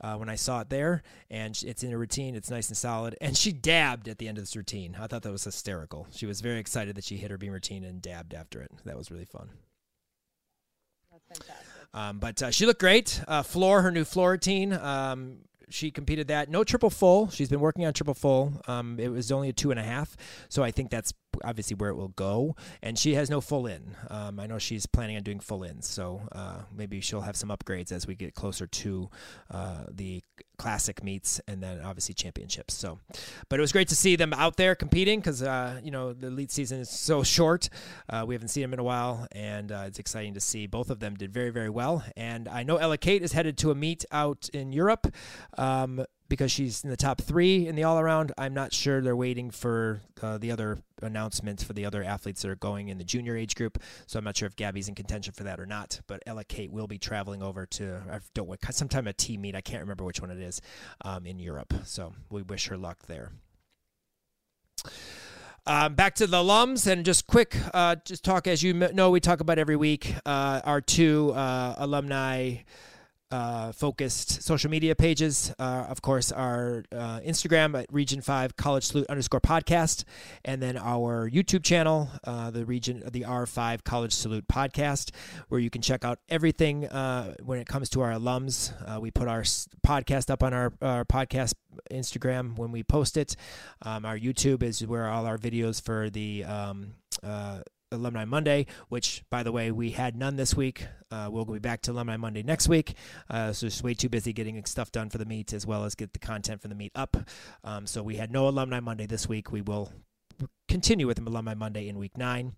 when 0.00 0.28
I 0.28 0.34
saw 0.34 0.58
it 0.62 0.70
there, 0.70 1.04
and 1.30 1.56
it's 1.64 1.84
in 1.84 1.92
a 1.92 1.96
routine. 1.96 2.34
It's 2.34 2.50
nice 2.50 2.66
and 2.66 2.76
solid. 2.76 3.16
And 3.20 3.36
she 3.36 3.52
dabbed 3.52 4.08
at 4.08 4.18
the 4.18 4.26
end 4.26 4.38
of 4.38 4.42
this 4.42 4.56
routine. 4.56 4.96
I 5.00 5.06
thought 5.06 5.22
that 5.22 5.30
was 5.30 5.44
hysterical. 5.44 6.08
She 6.10 6.26
was 6.26 6.40
very 6.40 6.58
excited 6.58 6.96
that 6.96 7.04
she 7.04 7.16
hit 7.16 7.30
her 7.30 7.38
beam 7.38 7.52
routine 7.52 7.84
and 7.84 8.02
dabbed 8.02 8.34
after 8.34 8.60
it. 8.60 8.72
That 8.86 8.96
was 8.96 9.08
really 9.08 9.24
fun. 9.24 9.50
That's 11.12 11.26
fantastic. 11.28 11.74
Um, 11.94 12.18
but 12.18 12.42
uh, 12.42 12.50
she 12.50 12.66
looked 12.66 12.80
great. 12.80 13.22
Uh, 13.28 13.44
floor, 13.44 13.82
her 13.82 13.92
new 13.92 14.04
floor 14.04 14.32
routine. 14.32 14.72
Um, 14.72 15.36
she 15.70 15.90
competed 15.90 16.28
that. 16.28 16.48
No 16.48 16.64
triple 16.64 16.90
full. 16.90 17.28
She's 17.30 17.48
been 17.48 17.60
working 17.60 17.84
on 17.86 17.92
triple 17.92 18.14
full. 18.14 18.60
Um, 18.66 18.98
it 18.98 19.08
was 19.08 19.30
only 19.32 19.48
a 19.48 19.52
two 19.52 19.70
and 19.70 19.80
a 19.80 19.82
half. 19.82 20.16
So 20.48 20.62
I 20.62 20.70
think 20.70 20.90
that's 20.90 21.12
obviously 21.44 21.76
where 21.76 21.90
it 21.90 21.96
will 21.96 22.08
go. 22.08 22.56
And 22.82 22.98
she 22.98 23.14
has 23.14 23.30
no 23.30 23.40
full 23.40 23.66
in. 23.66 23.96
Um, 24.08 24.38
I 24.38 24.46
know 24.46 24.58
she's 24.58 24.86
planning 24.86 25.16
on 25.16 25.22
doing 25.22 25.40
full 25.40 25.62
ins. 25.64 25.88
So 25.88 26.22
uh, 26.32 26.62
maybe 26.74 27.00
she'll 27.00 27.22
have 27.22 27.36
some 27.36 27.48
upgrades 27.48 27.92
as 27.92 28.06
we 28.06 28.14
get 28.14 28.34
closer 28.34 28.66
to 28.66 29.10
uh, 29.50 29.84
the 29.90 30.22
classic 30.56 31.02
meets 31.02 31.40
and 31.48 31.62
then 31.62 31.80
obviously 31.80 32.14
championships. 32.14 32.74
So, 32.74 32.98
but 33.48 33.58
it 33.58 33.62
was 33.62 33.72
great 33.72 33.88
to 33.88 33.96
see 33.96 34.16
them 34.16 34.32
out 34.32 34.56
there 34.56 34.74
competing 34.74 35.20
because, 35.20 35.42
uh, 35.42 35.80
you 35.82 35.90
know, 35.90 36.12
the 36.12 36.28
elite 36.28 36.50
season 36.50 36.80
is 36.80 36.90
so 36.90 37.22
short. 37.22 37.68
Uh, 38.08 38.24
we 38.26 38.34
haven't 38.34 38.48
seen 38.48 38.62
them 38.62 38.72
in 38.72 38.78
a 38.78 38.84
while. 38.84 39.26
And 39.32 39.72
uh, 39.72 39.84
it's 39.86 39.98
exciting 39.98 40.34
to 40.34 40.40
see 40.40 40.66
both 40.66 40.90
of 40.90 41.00
them 41.00 41.14
did 41.14 41.32
very, 41.32 41.50
very 41.50 41.70
well. 41.70 42.04
And 42.16 42.48
I 42.48 42.62
know 42.62 42.76
Ella 42.76 42.98
Kate 42.98 43.22
is 43.22 43.32
headed 43.32 43.58
to 43.58 43.70
a 43.70 43.74
meet 43.74 44.04
out 44.10 44.48
in 44.52 44.72
Europe. 44.72 45.12
Um, 45.58 46.04
because 46.34 46.50
she's 46.50 46.82
in 46.82 46.90
the 46.90 46.96
top 46.96 47.20
three 47.20 47.68
in 47.68 47.76
the 47.76 47.84
all 47.84 47.96
around. 47.96 48.32
I'm 48.36 48.54
not 48.54 48.72
sure 48.72 49.00
they're 49.00 49.14
waiting 49.14 49.52
for 49.52 50.00
uh, 50.20 50.36
the 50.36 50.50
other 50.50 50.78
announcements 51.00 51.62
for 51.62 51.74
the 51.74 51.86
other 51.86 52.02
athletes 52.02 52.42
that 52.42 52.50
are 52.50 52.56
going 52.56 52.88
in 52.88 52.98
the 52.98 53.04
junior 53.04 53.36
age 53.36 53.54
group. 53.54 53.80
So 54.08 54.18
I'm 54.18 54.24
not 54.24 54.36
sure 54.36 54.48
if 54.48 54.56
Gabby's 54.56 54.88
in 54.88 54.96
contention 54.96 55.32
for 55.32 55.44
that 55.44 55.60
or 55.60 55.66
not. 55.66 56.00
But 56.08 56.24
Ella 56.26 56.42
Kate 56.42 56.72
will 56.72 56.88
be 56.88 56.98
traveling 56.98 57.40
over 57.40 57.66
to 57.66 58.02
I 58.10 58.18
don't 58.34 58.50
sometime 58.72 59.06
a 59.06 59.12
team 59.12 59.42
meet. 59.42 59.54
I 59.54 59.60
can't 59.60 59.80
remember 59.80 60.02
which 60.02 60.20
one 60.20 60.32
it 60.32 60.40
is 60.40 60.60
um, 61.04 61.24
in 61.24 61.38
Europe. 61.38 61.72
So 61.84 62.14
we 62.30 62.42
wish 62.42 62.66
her 62.66 62.76
luck 62.76 63.06
there. 63.06 63.30
Um, 65.68 65.94
back 65.94 66.16
to 66.16 66.26
the 66.26 66.38
alums 66.38 66.90
and 66.90 67.04
just 67.04 67.28
quick, 67.28 67.56
uh, 67.72 67.94
just 68.04 68.24
talk 68.24 68.48
as 68.48 68.60
you 68.64 68.74
know 68.74 69.10
we 69.10 69.20
talk 69.20 69.38
about 69.38 69.60
every 69.60 69.76
week. 69.76 70.16
Uh, 70.26 70.60
our 70.64 70.80
two 70.80 71.30
uh, 71.30 71.76
alumni 71.78 72.56
uh, 73.34 73.72
focused 73.72 74.42
social 74.42 74.70
media 74.70 74.94
pages. 74.94 75.52
Uh, 75.58 75.86
of 75.88 76.00
course, 76.02 76.30
our 76.30 76.84
uh, 76.92 77.18
Instagram 77.20 77.76
at 77.76 77.92
Region 77.92 78.20
Five 78.20 78.56
College 78.56 78.84
Salute 78.84 79.08
underscore 79.08 79.40
podcast, 79.40 80.04
and 80.44 80.62
then 80.62 80.76
our 80.76 81.28
YouTube 81.28 81.64
channel, 81.64 82.08
uh, 82.22 82.52
the 82.52 82.64
Region 82.64 83.02
the 83.10 83.24
R 83.24 83.44
Five 83.46 83.82
College 83.82 84.12
Salute 84.12 84.46
podcast, 84.46 85.10
where 85.48 85.60
you 85.60 85.68
can 85.68 85.82
check 85.82 86.04
out 86.04 86.20
everything 86.28 86.86
uh, 86.86 87.34
when 87.42 87.58
it 87.58 87.66
comes 87.66 87.88
to 87.90 88.02
our 88.02 88.12
alums. 88.12 88.72
Uh, 88.88 89.00
we 89.00 89.10
put 89.10 89.26
our 89.26 89.42
podcast 89.84 90.30
up 90.30 90.44
on 90.44 90.54
our, 90.54 90.72
our 90.80 91.04
podcast 91.04 91.54
Instagram 91.90 92.56
when 92.56 92.70
we 92.70 92.84
post 92.84 93.16
it. 93.16 93.34
Um, 93.82 94.04
our 94.04 94.16
YouTube 94.16 94.62
is 94.62 94.86
where 94.86 95.08
all 95.08 95.26
our 95.26 95.38
videos 95.38 95.82
for 95.82 96.08
the 96.08 96.44
um, 96.44 96.94
Alumni 97.94 98.24
Monday, 98.24 98.66
which, 98.88 99.22
by 99.30 99.42
the 99.42 99.52
way, 99.52 99.70
we 99.70 99.90
had 99.90 100.16
none 100.16 100.36
this 100.36 100.54
week. 100.54 100.86
Uh, 101.10 101.28
we'll 101.30 101.44
be 101.44 101.58
back 101.58 101.82
to 101.82 101.92
Alumni 101.92 102.16
Monday 102.16 102.42
next 102.42 102.68
week. 102.68 102.94
Uh, 103.30 103.52
so 103.52 103.66
just 103.66 103.82
way 103.82 103.94
too 103.94 104.08
busy 104.08 104.32
getting 104.32 104.64
stuff 104.64 104.90
done 104.92 105.10
for 105.10 105.18
the 105.18 105.24
meet 105.24 105.52
as 105.52 105.66
well 105.66 105.84
as 105.84 105.94
get 105.94 106.12
the 106.12 106.18
content 106.18 106.60
for 106.60 106.68
the 106.68 106.74
meet 106.74 106.92
up. 106.94 107.16
Um, 107.62 107.86
so 107.86 108.02
we 108.02 108.16
had 108.16 108.30
no 108.30 108.48
Alumni 108.48 108.80
Monday 108.80 109.06
this 109.06 109.28
week. 109.28 109.52
We 109.52 109.60
will 109.62 109.92
continue 110.68 111.06
with 111.06 111.18
Alumni 111.18 111.54
Monday 111.54 111.88
in 111.88 111.98
week 111.98 112.16
nine. 112.16 112.54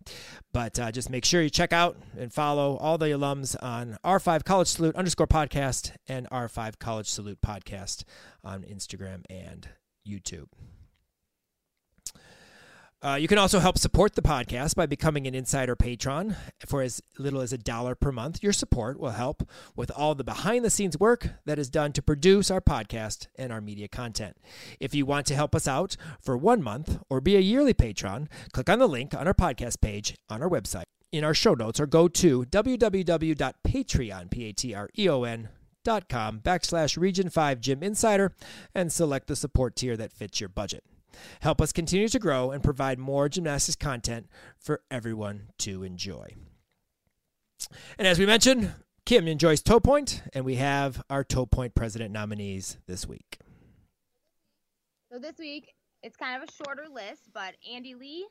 But 0.52 0.78
uh, 0.78 0.90
just 0.90 1.10
make 1.10 1.24
sure 1.24 1.42
you 1.42 1.50
check 1.50 1.72
out 1.72 1.96
and 2.18 2.32
follow 2.32 2.76
all 2.76 2.98
the 2.98 3.06
alums 3.06 3.56
on 3.62 3.98
R5 4.04 4.44
College 4.44 4.68
Salute 4.68 4.96
underscore 4.96 5.26
podcast 5.26 5.92
and 6.08 6.28
R5 6.30 6.78
College 6.78 7.08
Salute 7.08 7.40
podcast 7.44 8.04
on 8.42 8.62
Instagram 8.62 9.24
and 9.28 9.68
YouTube. 10.08 10.46
Uh, 13.06 13.14
you 13.14 13.28
can 13.28 13.38
also 13.38 13.60
help 13.60 13.78
support 13.78 14.16
the 14.16 14.22
podcast 14.22 14.74
by 14.74 14.84
becoming 14.84 15.28
an 15.28 15.34
insider 15.34 15.76
patron 15.76 16.34
for 16.66 16.82
as 16.82 17.00
little 17.20 17.40
as 17.40 17.52
a 17.52 17.58
dollar 17.58 17.94
per 17.94 18.10
month. 18.10 18.42
Your 18.42 18.52
support 18.52 18.98
will 18.98 19.10
help 19.10 19.48
with 19.76 19.92
all 19.92 20.16
the 20.16 20.24
behind 20.24 20.64
the 20.64 20.70
scenes 20.70 20.98
work 20.98 21.28
that 21.44 21.56
is 21.56 21.70
done 21.70 21.92
to 21.92 22.02
produce 22.02 22.50
our 22.50 22.60
podcast 22.60 23.28
and 23.36 23.52
our 23.52 23.60
media 23.60 23.86
content. 23.86 24.36
If 24.80 24.92
you 24.92 25.06
want 25.06 25.26
to 25.26 25.36
help 25.36 25.54
us 25.54 25.68
out 25.68 25.96
for 26.20 26.36
one 26.36 26.64
month 26.64 26.98
or 27.08 27.20
be 27.20 27.36
a 27.36 27.40
yearly 27.40 27.74
patron, 27.74 28.28
click 28.52 28.68
on 28.68 28.80
the 28.80 28.88
link 28.88 29.14
on 29.14 29.28
our 29.28 29.34
podcast 29.34 29.80
page 29.80 30.16
on 30.28 30.42
our 30.42 30.50
website 30.50 30.86
in 31.12 31.22
our 31.22 31.34
show 31.34 31.54
notes 31.54 31.78
or 31.78 31.86
go 31.86 32.08
to 32.08 32.42
www.patreon, 32.42 34.30
P-A-T-R-E-O-N, 34.32 35.48
dot 35.84 36.08
com 36.08 36.40
backslash 36.40 36.96
region 36.98 37.30
5 37.30 37.60
gym 37.60 37.84
insider 37.84 38.34
and 38.74 38.90
select 38.90 39.28
the 39.28 39.36
support 39.36 39.76
tier 39.76 39.96
that 39.96 40.12
fits 40.12 40.40
your 40.40 40.48
budget 40.48 40.82
Help 41.40 41.60
us 41.60 41.72
continue 41.72 42.08
to 42.08 42.18
grow 42.18 42.50
and 42.50 42.62
provide 42.62 42.98
more 42.98 43.28
gymnastics 43.28 43.76
content 43.76 44.26
for 44.58 44.82
everyone 44.90 45.48
to 45.58 45.82
enjoy. 45.82 46.34
And 47.98 48.06
as 48.06 48.18
we 48.18 48.26
mentioned, 48.26 48.72
Kim 49.04 49.28
enjoys 49.28 49.62
Toe 49.62 49.80
Point, 49.80 50.22
and 50.32 50.44
we 50.44 50.56
have 50.56 51.02
our 51.08 51.24
Toe 51.24 51.46
Point 51.46 51.74
president 51.74 52.12
nominees 52.12 52.78
this 52.86 53.06
week. 53.06 53.38
So 55.12 55.18
this 55.18 55.38
week, 55.38 55.72
it's 56.02 56.16
kind 56.16 56.42
of 56.42 56.48
a 56.48 56.52
shorter 56.52 56.86
list, 56.92 57.22
but 57.32 57.54
Andy 57.72 57.94
Lee, 57.94 58.26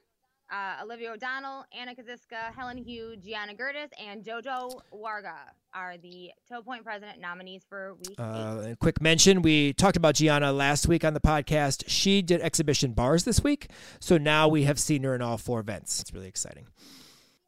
uh, 0.51 0.83
Olivia 0.83 1.11
O'Donnell, 1.11 1.65
Anna 1.77 1.95
Kaziska, 1.95 2.53
Helen 2.55 2.77
Hugh, 2.77 3.15
Gianna 3.17 3.53
Gertis, 3.53 3.89
and 4.03 4.23
JoJo 4.23 4.79
Warga 4.93 5.35
are 5.73 5.97
the 5.97 6.31
Toe 6.47 6.61
Point 6.61 6.83
President 6.83 7.19
nominees 7.19 7.63
for 7.67 7.95
week 8.07 8.15
Uh, 8.19 8.61
eight. 8.67 8.79
quick 8.79 9.01
mention: 9.01 9.41
We 9.41 9.73
talked 9.73 9.97
about 9.97 10.15
Gianna 10.15 10.51
last 10.51 10.87
week 10.87 11.03
on 11.03 11.13
the 11.13 11.19
podcast. 11.19 11.83
She 11.87 12.21
did 12.21 12.41
exhibition 12.41 12.93
bars 12.93 13.23
this 13.23 13.43
week, 13.43 13.69
so 13.99 14.17
now 14.17 14.47
we 14.47 14.63
have 14.63 14.79
seen 14.79 15.03
her 15.03 15.15
in 15.15 15.21
all 15.21 15.37
four 15.37 15.59
events. 15.59 15.99
It's 16.01 16.13
really 16.13 16.27
exciting. 16.27 16.67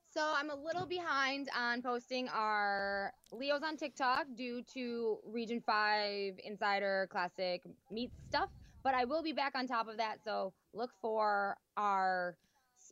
So 0.09 0.33
I'm 0.35 0.49
a 0.49 0.55
little 0.55 0.87
behind 0.87 1.47
on 1.55 1.83
posting 1.83 2.27
our 2.29 3.13
Leos 3.31 3.61
on 3.63 3.77
TikTok 3.77 4.25
due 4.35 4.63
to 4.73 5.19
Region 5.27 5.61
5 5.63 6.39
Insider 6.43 7.07
Classic 7.11 7.61
meet 7.91 8.09
stuff, 8.27 8.49
but 8.81 8.95
I 8.95 9.05
will 9.05 9.21
be 9.21 9.31
back 9.31 9.53
on 9.55 9.67
top 9.67 9.87
of 9.87 9.97
that. 9.97 10.17
So 10.25 10.53
look 10.73 10.89
for 11.03 11.55
our 11.77 12.35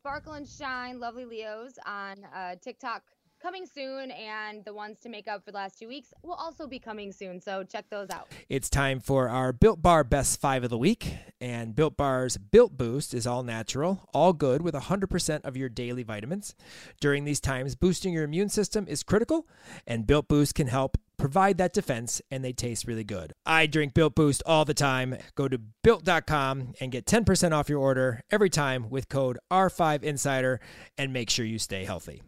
Sparkle 0.05 0.33
and 0.33 0.47
Shine 0.47 0.99
Lovely 0.99 1.25
Leos 1.25 1.79
on 1.83 2.17
uh, 2.31 2.53
TikTok 2.61 3.01
coming 3.41 3.65
soon, 3.65 4.11
and 4.11 4.63
the 4.63 4.71
ones 4.71 4.99
to 4.99 5.09
make 5.09 5.27
up 5.27 5.43
for 5.43 5.49
the 5.49 5.57
last 5.57 5.79
two 5.79 5.87
weeks 5.87 6.13
will 6.21 6.35
also 6.35 6.67
be 6.67 6.77
coming 6.77 7.11
soon. 7.11 7.41
So 7.41 7.63
check 7.63 7.89
those 7.89 8.11
out. 8.11 8.27
It's 8.47 8.69
time 8.69 8.99
for 8.99 9.29
our 9.29 9.51
Built 9.51 9.81
Bar 9.81 10.03
Best 10.03 10.39
Five 10.39 10.63
of 10.63 10.69
the 10.69 10.77
Week. 10.77 11.15
And 11.41 11.75
Built 11.75 11.97
Bar's 11.97 12.37
Built 12.37 12.77
Boost 12.77 13.15
is 13.15 13.25
all 13.25 13.41
natural, 13.41 14.07
all 14.13 14.31
good, 14.31 14.61
with 14.61 14.75
100% 14.75 15.43
of 15.43 15.57
your 15.57 15.69
daily 15.69 16.03
vitamins. 16.03 16.53
During 17.01 17.25
these 17.25 17.39
times, 17.39 17.73
boosting 17.73 18.13
your 18.13 18.25
immune 18.25 18.49
system 18.49 18.85
is 18.87 19.01
critical, 19.01 19.47
and 19.87 20.05
Built 20.05 20.27
Boost 20.27 20.53
can 20.53 20.67
help 20.67 20.99
provide 21.18 21.57
that 21.57 21.74
defense, 21.74 22.22
and 22.30 22.43
they 22.43 22.53
taste 22.53 22.88
really 22.88 23.03
good. 23.03 23.34
I 23.45 23.66
drink 23.66 23.93
Built 23.93 24.16
Boost 24.16 24.43
all 24.45 24.66
the 24.66 24.74
time. 24.74 25.18
Go 25.36 25.47
to 25.47 25.59
built.com 25.84 26.74
and 26.80 26.91
get 26.91 27.05
10% 27.05 27.51
off 27.51 27.70
your 27.70 27.80
order 27.80 28.22
every 28.32 28.49
time 28.49 28.89
with 28.89 29.09
code 29.09 29.38
R5Insider, 29.51 30.59
and 30.97 31.13
make 31.13 31.30
sure 31.30 31.45
you 31.45 31.59
stay 31.59 31.86
healthy. 31.86 32.22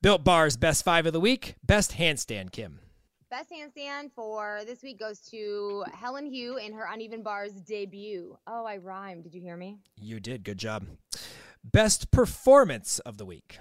Built 0.00 0.24
Bar's 0.24 0.56
Best 0.56 0.84
Five 0.84 1.06
of 1.06 1.12
the 1.12 1.20
Week, 1.20 1.54
Best 1.64 1.92
Handstand, 1.92 2.52
Kim. 2.52 2.80
Best 3.30 3.50
handstand 3.50 4.12
for 4.14 4.60
this 4.66 4.82
week 4.82 4.98
goes 4.98 5.20
to 5.30 5.84
Helen 5.94 6.26
Hugh 6.26 6.58
in 6.58 6.74
her 6.74 6.86
Uneven 6.92 7.22
Bars 7.22 7.52
debut. 7.52 8.36
Oh, 8.46 8.66
I 8.66 8.76
rhymed. 8.76 9.22
Did 9.22 9.34
you 9.34 9.40
hear 9.40 9.56
me? 9.56 9.78
You 9.96 10.20
did. 10.20 10.44
Good 10.44 10.58
job. 10.58 10.84
Best 11.64 12.10
performance 12.10 12.98
of 12.98 13.16
the 13.16 13.24
week. 13.24 13.58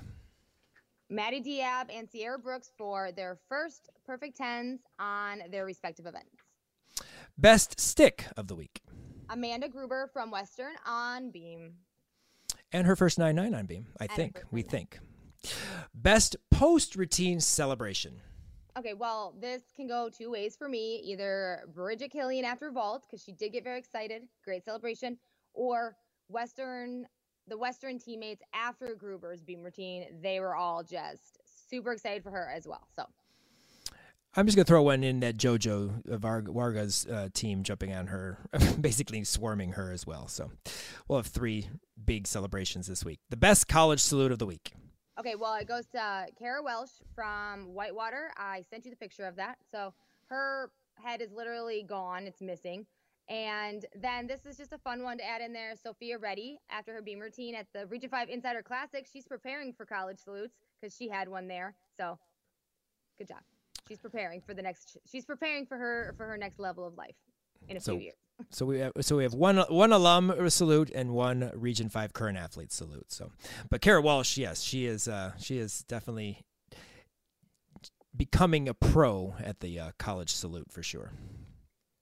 Maddie 1.11 1.41
Diab 1.41 1.87
and 1.93 2.09
Sierra 2.09 2.39
Brooks 2.39 2.71
for 2.77 3.11
their 3.11 3.37
first 3.49 3.89
perfect 4.05 4.37
tens 4.37 4.79
on 4.97 5.41
their 5.51 5.65
respective 5.65 6.05
events. 6.05 6.37
Best 7.37 7.81
stick 7.81 8.27
of 8.37 8.47
the 8.47 8.55
week. 8.55 8.79
Amanda 9.29 9.67
Gruber 9.67 10.09
from 10.13 10.31
Western 10.31 10.71
on 10.85 11.29
beam. 11.29 11.73
And 12.71 12.87
her 12.87 12.95
first 12.95 13.19
9 13.19 13.35
9 13.35 13.53
on 13.53 13.65
beam, 13.65 13.87
I 13.99 14.07
her 14.07 14.15
think. 14.15 14.41
We 14.51 14.61
think. 14.61 14.99
Best 15.93 16.37
post 16.49 16.95
routine 16.95 17.41
celebration. 17.41 18.21
Okay, 18.79 18.93
well, 18.93 19.35
this 19.37 19.63
can 19.75 19.87
go 19.87 20.09
two 20.09 20.31
ways 20.31 20.55
for 20.55 20.69
me. 20.69 21.01
Either 21.03 21.63
Bridget 21.73 22.11
Killian 22.11 22.45
after 22.45 22.71
Vault, 22.71 23.03
because 23.05 23.21
she 23.21 23.33
did 23.33 23.51
get 23.51 23.65
very 23.65 23.79
excited, 23.79 24.23
great 24.45 24.63
celebration, 24.63 25.17
or 25.53 25.97
Western, 26.29 27.05
the 27.51 27.57
Western 27.57 27.99
teammates 27.99 28.41
after 28.53 28.95
Gruber's 28.95 29.41
beam 29.41 29.61
routine. 29.61 30.05
They 30.23 30.39
were 30.39 30.55
all 30.55 30.83
just 30.83 31.37
super 31.69 31.91
excited 31.91 32.23
for 32.23 32.31
her 32.31 32.49
as 32.49 32.65
well. 32.65 32.87
So 32.95 33.05
I'm 34.35 34.45
just 34.45 34.55
going 34.55 34.63
to 34.63 34.69
throw 34.69 34.81
one 34.83 35.03
in 35.03 35.19
that 35.19 35.35
JoJo 35.35 36.17
Varga's 36.17 37.05
uh, 37.05 37.27
team 37.33 37.63
jumping 37.63 37.93
on 37.93 38.07
her, 38.07 38.37
basically 38.81 39.25
swarming 39.25 39.73
her 39.73 39.91
as 39.91 40.07
well. 40.07 40.29
So 40.29 40.49
we'll 41.09 41.19
have 41.19 41.27
three 41.27 41.67
big 42.03 42.25
celebrations 42.25 42.87
this 42.87 43.03
week. 43.03 43.19
The 43.29 43.37
best 43.37 43.67
college 43.67 43.99
salute 43.99 44.31
of 44.31 44.39
the 44.39 44.45
week. 44.45 44.71
Okay, 45.19 45.35
well, 45.35 45.55
it 45.55 45.67
goes 45.67 45.85
to 45.87 46.27
Kara 46.39 46.63
Welsh 46.63 46.91
from 47.13 47.73
Whitewater. 47.73 48.31
I 48.37 48.63
sent 48.69 48.85
you 48.85 48.91
the 48.91 48.97
picture 48.97 49.25
of 49.25 49.35
that. 49.35 49.57
So 49.69 49.93
her 50.29 50.71
head 51.03 51.21
is 51.21 51.33
literally 51.33 51.83
gone, 51.83 52.27
it's 52.27 52.39
missing. 52.39 52.85
And 53.29 53.85
then 53.95 54.27
this 54.27 54.45
is 54.45 54.57
just 54.57 54.73
a 54.73 54.77
fun 54.77 55.03
one 55.03 55.17
to 55.19 55.23
add 55.25 55.41
in 55.41 55.53
there. 55.53 55.73
Sophia 55.81 56.17
Reddy, 56.17 56.59
after 56.69 56.93
her 56.93 57.01
beam 57.01 57.19
routine 57.19 57.55
at 57.55 57.67
the 57.73 57.85
Region 57.87 58.09
5 58.09 58.29
Insider 58.29 58.61
Classic, 58.61 59.07
she's 59.11 59.25
preparing 59.25 59.71
for 59.73 59.85
college 59.85 60.19
salutes 60.19 60.55
because 60.81 60.95
she 60.95 61.07
had 61.07 61.29
one 61.29 61.47
there. 61.47 61.75
So 61.97 62.17
good 63.17 63.27
job. 63.29 63.39
She's 63.87 63.99
preparing 63.99 64.41
for 64.41 64.53
the 64.53 64.61
next 64.61 64.97
she's 65.09 65.25
preparing 65.25 65.65
for 65.65 65.77
her 65.77 66.13
for 66.17 66.25
her 66.27 66.37
next 66.37 66.59
level 66.59 66.85
of 66.85 66.95
life 66.95 67.15
in 67.69 67.77
a 67.77 67.79
So- 67.79 67.93
few 67.93 68.01
years. 68.05 68.15
So 68.49 68.65
we 68.65 68.79
have, 68.79 68.93
so 69.01 69.17
we 69.17 69.23
have 69.23 69.35
one 69.35 69.57
one 69.69 69.91
alum 69.93 70.49
salute 70.49 70.89
and 70.95 71.11
one 71.11 71.51
Region 71.53 71.89
Five 71.89 72.11
current 72.11 72.39
athlete 72.39 72.71
salute. 72.71 73.11
So, 73.11 73.31
but 73.69 73.81
Kara 73.81 74.01
Walsh, 74.01 74.35
yes, 74.35 74.61
she 74.63 74.87
is 74.87 75.07
uh, 75.07 75.33
she 75.37 75.59
is 75.59 75.83
definitely 75.87 76.39
becoming 78.17 78.67
a 78.67 78.73
pro 78.73 79.35
at 79.43 79.59
the 79.59 79.79
uh, 79.79 79.91
college 79.99 80.33
salute 80.33 80.71
for 80.71 80.81
sure. 80.81 81.11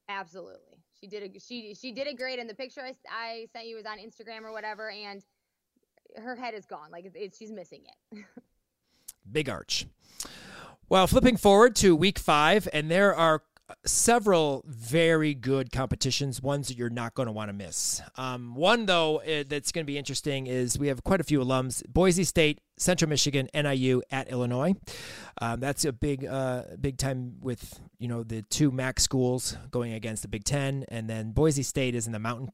Absolutely. 0.10 0.84
She 1.00 1.08
did 1.08 1.24
a 1.24 1.40
she 1.40 1.74
she 1.76 1.94
did 1.94 2.08
it 2.08 2.18
great 2.18 2.40
and 2.40 2.50
the 2.50 2.56
picture 2.56 2.82
I, 2.82 2.94
I 3.10 3.48
sent 3.54 3.68
you 3.68 3.78
was 3.78 3.86
on 3.86 4.00
Instagram 4.00 4.44
or 4.44 4.52
whatever 4.52 4.90
and 4.90 5.24
her 6.18 6.36
head 6.36 6.54
is 6.54 6.66
gone. 6.66 6.92
Like 6.92 7.10
it, 7.14 7.36
she's 7.38 7.52
missing 7.52 7.84
it. 8.12 8.26
Big 9.32 9.48
Arch. 9.48 9.86
Well, 10.90 11.06
flipping 11.06 11.38
forward 11.38 11.76
to 11.78 11.96
week 11.96 12.18
five, 12.18 12.68
and 12.74 12.90
there 12.90 13.16
are 13.16 13.44
several 13.86 14.64
very 14.68 15.34
good 15.34 15.72
competitions, 15.72 16.42
ones 16.42 16.68
that 16.68 16.78
you're 16.78 16.90
not 16.90 17.14
going 17.14 17.28
to 17.28 17.32
want 17.32 17.50
to 17.50 17.54
miss. 17.54 18.02
Um, 18.16 18.56
one, 18.56 18.86
though, 18.86 19.22
uh, 19.22 19.44
that's 19.48 19.72
going 19.72 19.86
to 19.86 19.92
be 19.92 19.98
interesting 19.98 20.48
is 20.48 20.78
we 20.78 20.88
have 20.88 21.04
quite 21.04 21.22
a 21.22 21.24
few 21.24 21.40
alums 21.40 21.86
Boise 21.88 22.24
State, 22.24 22.60
Central 22.78 23.10
Michigan, 23.10 23.50
NIU 23.54 24.02
at 24.12 24.30
Illinois. 24.30 24.74
Um, 25.42 25.60
that's 25.60 25.86
a 25.86 25.92
big, 25.92 26.26
uh, 26.26 26.64
big 26.80 26.98
time 26.98 27.36
with, 27.42 27.80
you 28.00 28.08
know, 28.08 28.24
the 28.24 28.42
two 28.44 28.72
MAC 28.72 29.00
schools 29.00 29.58
going 29.72 29.94
against 29.94 30.22
the 30.22 30.28
Big 30.28 30.44
Ten, 30.44 30.86
and 30.90 31.10
then 31.10 31.32
Boise 31.32 31.64
State 31.64 31.96
is 31.96 32.08
in 32.08 32.14
the 32.14 32.20
Mountain 32.20 32.52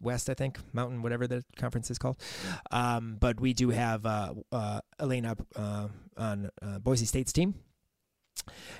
West, 0.00 0.28
I 0.28 0.34
think, 0.34 0.58
Mountain, 0.72 1.02
whatever 1.02 1.26
the 1.26 1.44
conference 1.56 1.90
is 1.90 1.98
called. 1.98 2.18
Um, 2.70 3.16
but 3.18 3.40
we 3.40 3.52
do 3.52 3.70
have 3.70 4.04
uh, 4.06 4.34
uh, 4.52 4.80
Elena 5.00 5.36
uh, 5.56 5.88
on 6.16 6.50
uh, 6.62 6.78
Boise 6.78 7.06
State's 7.06 7.32
team. 7.32 7.54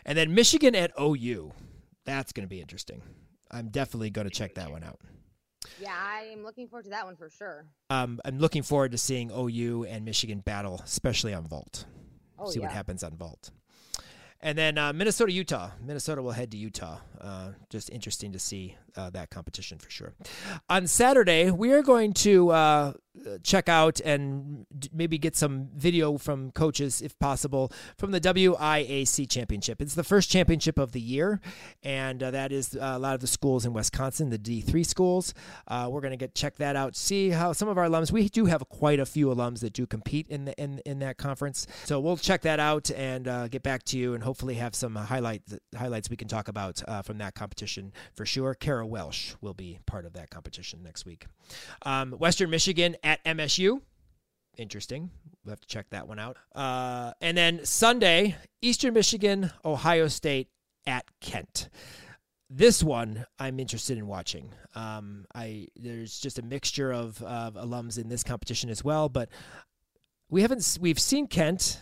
And 0.05 0.17
then 0.17 0.35
Michigan 0.35 0.75
at 0.75 0.93
OU. 1.01 1.53
That's 2.05 2.33
going 2.33 2.45
to 2.45 2.49
be 2.49 2.61
interesting. 2.61 3.03
I'm 3.51 3.69
definitely 3.69 4.11
going 4.11 4.29
to 4.29 4.35
check 4.35 4.55
that 4.55 4.71
one 4.71 4.83
out. 4.85 5.01
yeah, 5.81 5.95
I 5.97 6.31
am 6.33 6.43
looking 6.43 6.69
forward 6.69 6.85
to 6.85 6.91
that 6.91 7.05
one 7.07 7.17
for 7.17 7.31
sure. 7.31 7.65
Um, 7.89 8.21
I'm 8.25 8.39
looking 8.39 8.62
forward 8.62 8.93
to 8.93 8.99
seeing 8.99 9.31
OU 9.31 9.85
and 9.85 10.05
Michigan 10.05 10.41
battle, 10.41 10.81
especially 10.85 11.33
on 11.33 11.47
Vault. 11.47 11.87
Oh, 12.39 12.51
See 12.51 12.61
what 12.61 12.73
happens 12.73 13.03
on 13.03 13.17
Vault. 13.17 13.51
And 14.41 14.59
then 14.59 14.77
uh, 14.77 14.93
Minnesota, 14.93 15.33
Utah. 15.33 15.71
Minnesota 15.83 16.21
will 16.21 16.33
head 16.33 16.51
to 16.51 16.57
Utah. 16.59 16.99
Uh, 17.19 17.53
just 17.71 17.89
interesting 17.91 18.33
to 18.33 18.39
see 18.39 18.77
uh, 18.97 19.11
that 19.11 19.30
competition 19.30 19.78
for 19.78 19.90
sure. 19.90 20.14
On 20.68 20.86
Saturday, 20.86 21.51
we 21.51 21.72
are 21.72 21.82
going 21.82 22.12
to 22.14 22.51
uh, 22.51 22.92
check 23.42 23.68
out 23.68 24.01
and 24.01 24.66
maybe 24.92 25.18
get 25.18 25.36
some 25.36 25.68
video 25.74 26.18
from 26.18 26.51
coaches, 26.51 27.01
if 27.01 27.18
possible, 27.18 27.70
from 27.97 28.11
the 28.11 28.20
WIAC 28.20 29.28
championship. 29.30 29.80
It's 29.80 29.95
the 29.95 30.05
first 30.05 30.30
championship 30.30 30.78
of 30.78 30.92
the 30.92 31.01
year, 31.01 31.40
and 31.82 32.22
uh, 32.22 32.30
that 32.32 32.53
is 32.53 32.74
uh, 32.74 32.95
a 32.95 32.99
lot 32.99 33.14
of 33.14 33.20
the 33.20 33.26
schools 33.26 33.64
in 33.64 33.72
Wisconsin, 33.72 34.30
the 34.30 34.38
D3 34.38 34.84
schools. 34.84 35.32
Uh, 35.68 35.88
we're 35.90 36.01
going 36.01 36.11
to 36.11 36.16
get 36.16 36.34
check 36.34 36.57
that 36.57 36.76
out, 36.76 36.97
see 36.97 37.30
how 37.30 37.53
some 37.53 37.68
of 37.68 37.78
our 37.78 37.86
alums. 37.86 38.11
We 38.11 38.28
do 38.28 38.47
have 38.47 38.68
quite 38.68 38.99
a 38.99 39.07
few 39.07 39.28
alums 39.28 39.61
that 39.61 39.72
do 39.72 39.86
compete 39.86 40.26
in 40.28 40.47
the 40.47 40.61
in 40.61 40.80
in 40.84 40.99
that 40.99 41.16
conference, 41.16 41.66
so 41.84 42.01
we'll 42.01 42.16
check 42.16 42.42
that 42.42 42.59
out 42.59 42.90
and 42.90 43.28
uh, 43.28 43.49
get 43.49 43.62
back 43.62 43.84
to 43.84 43.99
you, 43.99 44.14
and 44.14 44.24
hopefully 44.24 44.55
have 44.55 44.74
some 44.74 44.97
highlight 44.97 45.42
highlights 45.76 46.11
we 46.11 46.16
can 46.16 46.28
talk 46.28 46.49
about 46.49 46.82
from 47.05 47.18
that 47.18 47.34
competition 47.34 47.92
for 48.14 48.26
sure. 48.26 48.55
Kara 48.85 48.91
Welsh 48.91 49.35
will 49.41 49.55
be 49.55 49.78
part 49.87 50.05
of 50.05 50.12
that 50.14 50.30
competition 50.30 50.82
next 50.82 51.07
week. 51.07 51.26
Um, 51.82 52.12
Western 52.12 52.51
Michigan 52.51 52.97
at 53.03 53.24
MSU. 53.24 53.80
Interesting. 54.59 55.11
We'll 55.45 55.53
have 55.53 55.61
to 55.61 55.66
check 55.66 55.87
that 55.91 56.07
one 56.07 56.18
out. 56.18 56.37
Uh, 56.55 57.12
and 57.20 57.37
then 57.37 57.64
Sunday, 57.64 58.37
Eastern 58.62 58.95
Michigan, 58.95 59.51
Ohio 59.64 60.09
State 60.09 60.49
at 60.87 61.05
Kent. 61.20 61.70
This 62.51 62.82
one 62.82 63.24
I'm 63.39 63.59
interested 63.59 63.97
in 63.99 64.07
watching. 64.07 64.51
Um, 64.74 65.24
I 65.35 65.68
there's 65.76 66.18
just 66.20 66.39
a 66.39 66.43
mixture 66.43 66.93
of, 66.93 67.20
of 67.22 67.55
alums 67.55 67.99
in 67.99 68.09
this 68.09 68.22
competition 68.22 68.68
as 68.70 68.85
well, 68.85 69.09
but 69.09 69.28
we 70.28 70.43
haven't 70.43 70.78
we've 70.80 71.01
seen 71.01 71.26
Kent, 71.26 71.80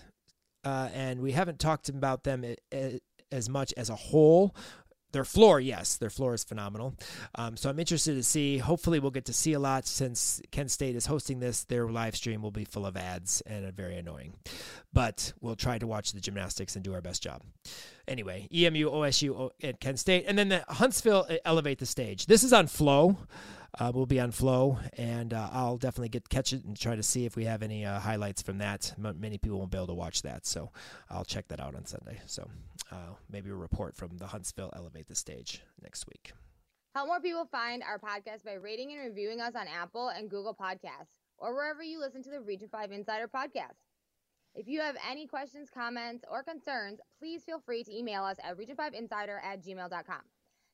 uh, 0.65 0.89
and 0.95 1.21
we 1.21 1.33
haven't 1.33 1.59
talked 1.59 1.89
about 1.89 2.23
them 2.25 2.45
a- 2.45 2.57
a- 2.73 3.01
as 3.33 3.49
much 3.49 3.75
as 3.77 3.91
a 3.91 3.97
whole. 3.97 4.55
Their 5.13 5.25
floor, 5.25 5.61
yes, 5.61 5.97
their 5.97 6.11
floor 6.11 6.35
is 6.35 6.45
phenomenal. 6.45 6.95
Um, 7.35 7.57
so 7.57 7.71
I'm 7.71 7.79
interested 7.79 8.15
to 8.15 8.23
see. 8.23 8.59
Hopefully, 8.59 8.99
we'll 8.99 9.11
get 9.11 9.27
to 9.27 9.33
see 9.33 9.53
a 9.53 9.59
lot 9.59 9.87
since 9.87 10.41
Kent 10.51 10.71
State 10.71 10.97
is 10.97 11.07
hosting 11.07 11.41
this. 11.41 11.65
Their 11.65 11.89
live 11.89 12.17
stream 12.17 12.43
will 12.43 12.51
be 12.51 12.65
full 12.65 12.87
of 12.87 12.97
ads 12.97 13.41
and 13.43 13.71
very 13.75 13.97
annoying, 13.97 14.35
but 14.93 15.33
we'll 15.41 15.57
try 15.57 15.79
to 15.79 15.87
watch 15.87 16.13
the 16.13 16.21
gymnastics 16.21 16.75
and 16.77 16.85
do 16.85 16.95
our 16.95 17.01
best 17.01 17.23
job. 17.23 17.43
anyway, 18.09 18.49
EMU, 18.53 18.91
OSU, 18.91 19.51
and 19.63 19.79
Kent 19.81 19.99
State, 19.99 20.25
and 20.27 20.37
then 20.39 20.49
the 20.49 20.65
Huntsville 20.69 21.27
uh, 21.29 21.37
elevate 21.45 21.79
the 21.79 21.87
stage. 21.87 22.27
This 22.27 22.43
is 22.45 22.53
on 22.53 22.67
Flow. 22.67 23.17
Uh, 23.79 23.91
we'll 23.95 24.05
be 24.05 24.21
on 24.21 24.31
Flow, 24.31 24.79
and 24.99 25.33
uh, 25.33 25.49
I'll 25.51 25.79
definitely 25.79 26.11
get 26.11 26.29
catch 26.29 26.53
it 26.53 26.63
and 26.65 26.79
try 26.79 26.95
to 26.95 27.03
see 27.03 27.25
if 27.25 27.37
we 27.37 27.47
have 27.47 27.63
any 27.63 27.87
uh, 27.87 28.01
highlights 28.01 28.43
from 28.43 28.59
that. 28.59 28.93
M- 29.03 29.19
many 29.19 29.39
people 29.39 29.59
won't 29.59 29.71
be 29.71 29.79
able 29.79 29.87
to 29.87 29.95
watch 29.95 30.23
that, 30.23 30.45
so 30.45 30.71
I'll 31.09 31.25
check 31.25 31.49
that 31.49 31.59
out 31.59 31.75
on 31.75 31.87
Sunday. 31.87 32.21
So 32.27 32.51
uh, 32.93 33.15
maybe 33.31 33.51
a 33.51 33.55
report 33.55 33.97
from 33.97 34.19
the 34.19 34.27
Huntsville 34.27 34.71
elevate 34.77 35.09
the 35.09 35.15
stage 35.15 35.63
next 35.83 36.07
week. 36.07 36.33
Help 36.95 37.09
more 37.09 37.21
people 37.21 37.47
find 37.51 37.83
our 37.83 37.99
podcast 37.99 38.45
by 38.45 38.53
rating 38.53 38.93
and 38.93 39.01
reviewing 39.01 39.41
us 39.41 39.55
on 39.55 39.67
Apple 39.67 40.09
and 40.09 40.29
Google 40.29 40.55
Podcasts 40.55 41.19
or 41.39 41.55
wherever 41.55 41.83
you 41.83 41.99
listen 41.99 42.23
to 42.23 42.31
the 42.31 42.41
Region 42.41 42.69
5 42.71 42.93
Insider 42.93 43.29
podcast. 43.29 43.81
If 44.55 44.69
you 44.69 44.81
have 44.81 44.97
any 45.11 45.27
questions, 45.27 45.71
comments, 45.73 46.25
or 46.31 46.43
concerns, 46.43 47.01
please 47.19 47.43
feel 47.43 47.61
free 47.61 47.83
to 47.85 47.97
email 47.97 48.25
us 48.25 48.37
at 48.45 48.59
region5insider 48.59 49.43
at 49.43 49.65
gmail.com. 49.65 50.21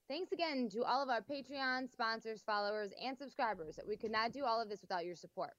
Thanks 0.09 0.33
again 0.33 0.69
to 0.71 0.83
all 0.83 1.03
of 1.03 1.09
our 1.09 1.21
Patreon 1.21 1.93
sponsors, 1.93 2.43
followers, 2.43 2.91
and 3.01 3.17
subscribers. 3.17 3.79
We 3.87 3.97
could 3.97 4.11
not 4.11 4.33
do 4.33 4.45
all 4.45 4.61
of 4.61 4.69
this 4.69 4.81
without 4.81 5.05
your 5.05 5.15
support. 5.15 5.53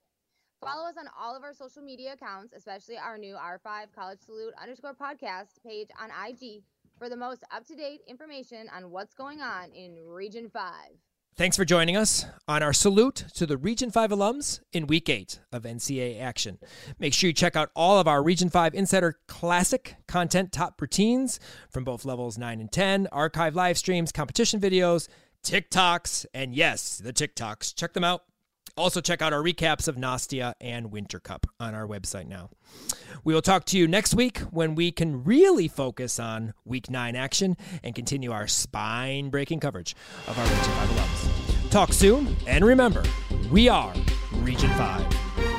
Follow 0.60 0.86
us 0.86 0.96
on 0.98 1.06
all 1.18 1.34
of 1.34 1.42
our 1.42 1.54
social 1.54 1.80
media 1.80 2.12
accounts, 2.12 2.52
especially 2.54 2.98
our 2.98 3.16
new 3.16 3.34
R5 3.34 3.94
College 3.94 4.18
Salute 4.20 4.52
underscore 4.60 4.92
podcast 4.92 5.62
page 5.66 5.88
on 5.98 6.10
IG 6.10 6.62
for 6.98 7.08
the 7.08 7.16
most 7.16 7.42
up 7.50 7.66
to 7.68 7.74
date 7.74 8.02
information 8.06 8.68
on 8.76 8.90
what's 8.90 9.14
going 9.14 9.40
on 9.40 9.72
in 9.72 9.96
Region 10.06 10.50
5. 10.50 10.72
Thanks 11.34 11.56
for 11.56 11.64
joining 11.64 11.96
us 11.96 12.26
on 12.46 12.62
our 12.62 12.74
salute 12.74 13.24
to 13.36 13.46
the 13.46 13.56
Region 13.56 13.90
5 13.90 14.10
alums 14.10 14.60
in 14.74 14.86
week 14.86 15.08
8 15.08 15.40
of 15.50 15.62
NCAA 15.62 16.20
action. 16.20 16.58
Make 16.98 17.14
sure 17.14 17.28
you 17.28 17.32
check 17.32 17.56
out 17.56 17.70
all 17.74 17.98
of 17.98 18.06
our 18.06 18.22
Region 18.22 18.50
5 18.50 18.74
Insider 18.74 19.18
Classic 19.26 19.96
content 20.06 20.52
top 20.52 20.78
routines 20.78 21.40
from 21.70 21.84
both 21.84 22.04
levels 22.04 22.36
9 22.36 22.60
and 22.60 22.70
10, 22.70 23.08
archive 23.12 23.54
live 23.54 23.78
streams, 23.78 24.12
competition 24.12 24.60
videos, 24.60 25.08
TikToks, 25.42 26.26
and 26.34 26.54
yes, 26.54 26.98
the 26.98 27.14
TikToks. 27.14 27.74
Check 27.74 27.94
them 27.94 28.04
out. 28.04 28.24
Also, 28.80 29.02
check 29.02 29.20
out 29.20 29.34
our 29.34 29.42
recaps 29.42 29.88
of 29.88 29.96
Nastia 29.96 30.54
and 30.58 30.90
Winter 30.90 31.20
Cup 31.20 31.46
on 31.60 31.74
our 31.74 31.86
website 31.86 32.26
now. 32.26 32.48
We 33.24 33.34
will 33.34 33.42
talk 33.42 33.66
to 33.66 33.78
you 33.78 33.86
next 33.86 34.14
week 34.14 34.38
when 34.50 34.74
we 34.74 34.90
can 34.90 35.22
really 35.22 35.68
focus 35.68 36.18
on 36.18 36.54
week 36.64 36.88
nine 36.88 37.14
action 37.14 37.58
and 37.84 37.94
continue 37.94 38.32
our 38.32 38.46
spine 38.46 39.28
breaking 39.28 39.60
coverage 39.60 39.94
of 40.26 40.38
our 40.38 40.44
Region 40.44 40.72
5 40.72 40.88
alums. 40.88 41.70
Talk 41.70 41.92
soon, 41.92 42.34
and 42.46 42.64
remember, 42.64 43.02
we 43.50 43.68
are 43.68 43.92
Region 44.32 44.70
5. 44.70 45.49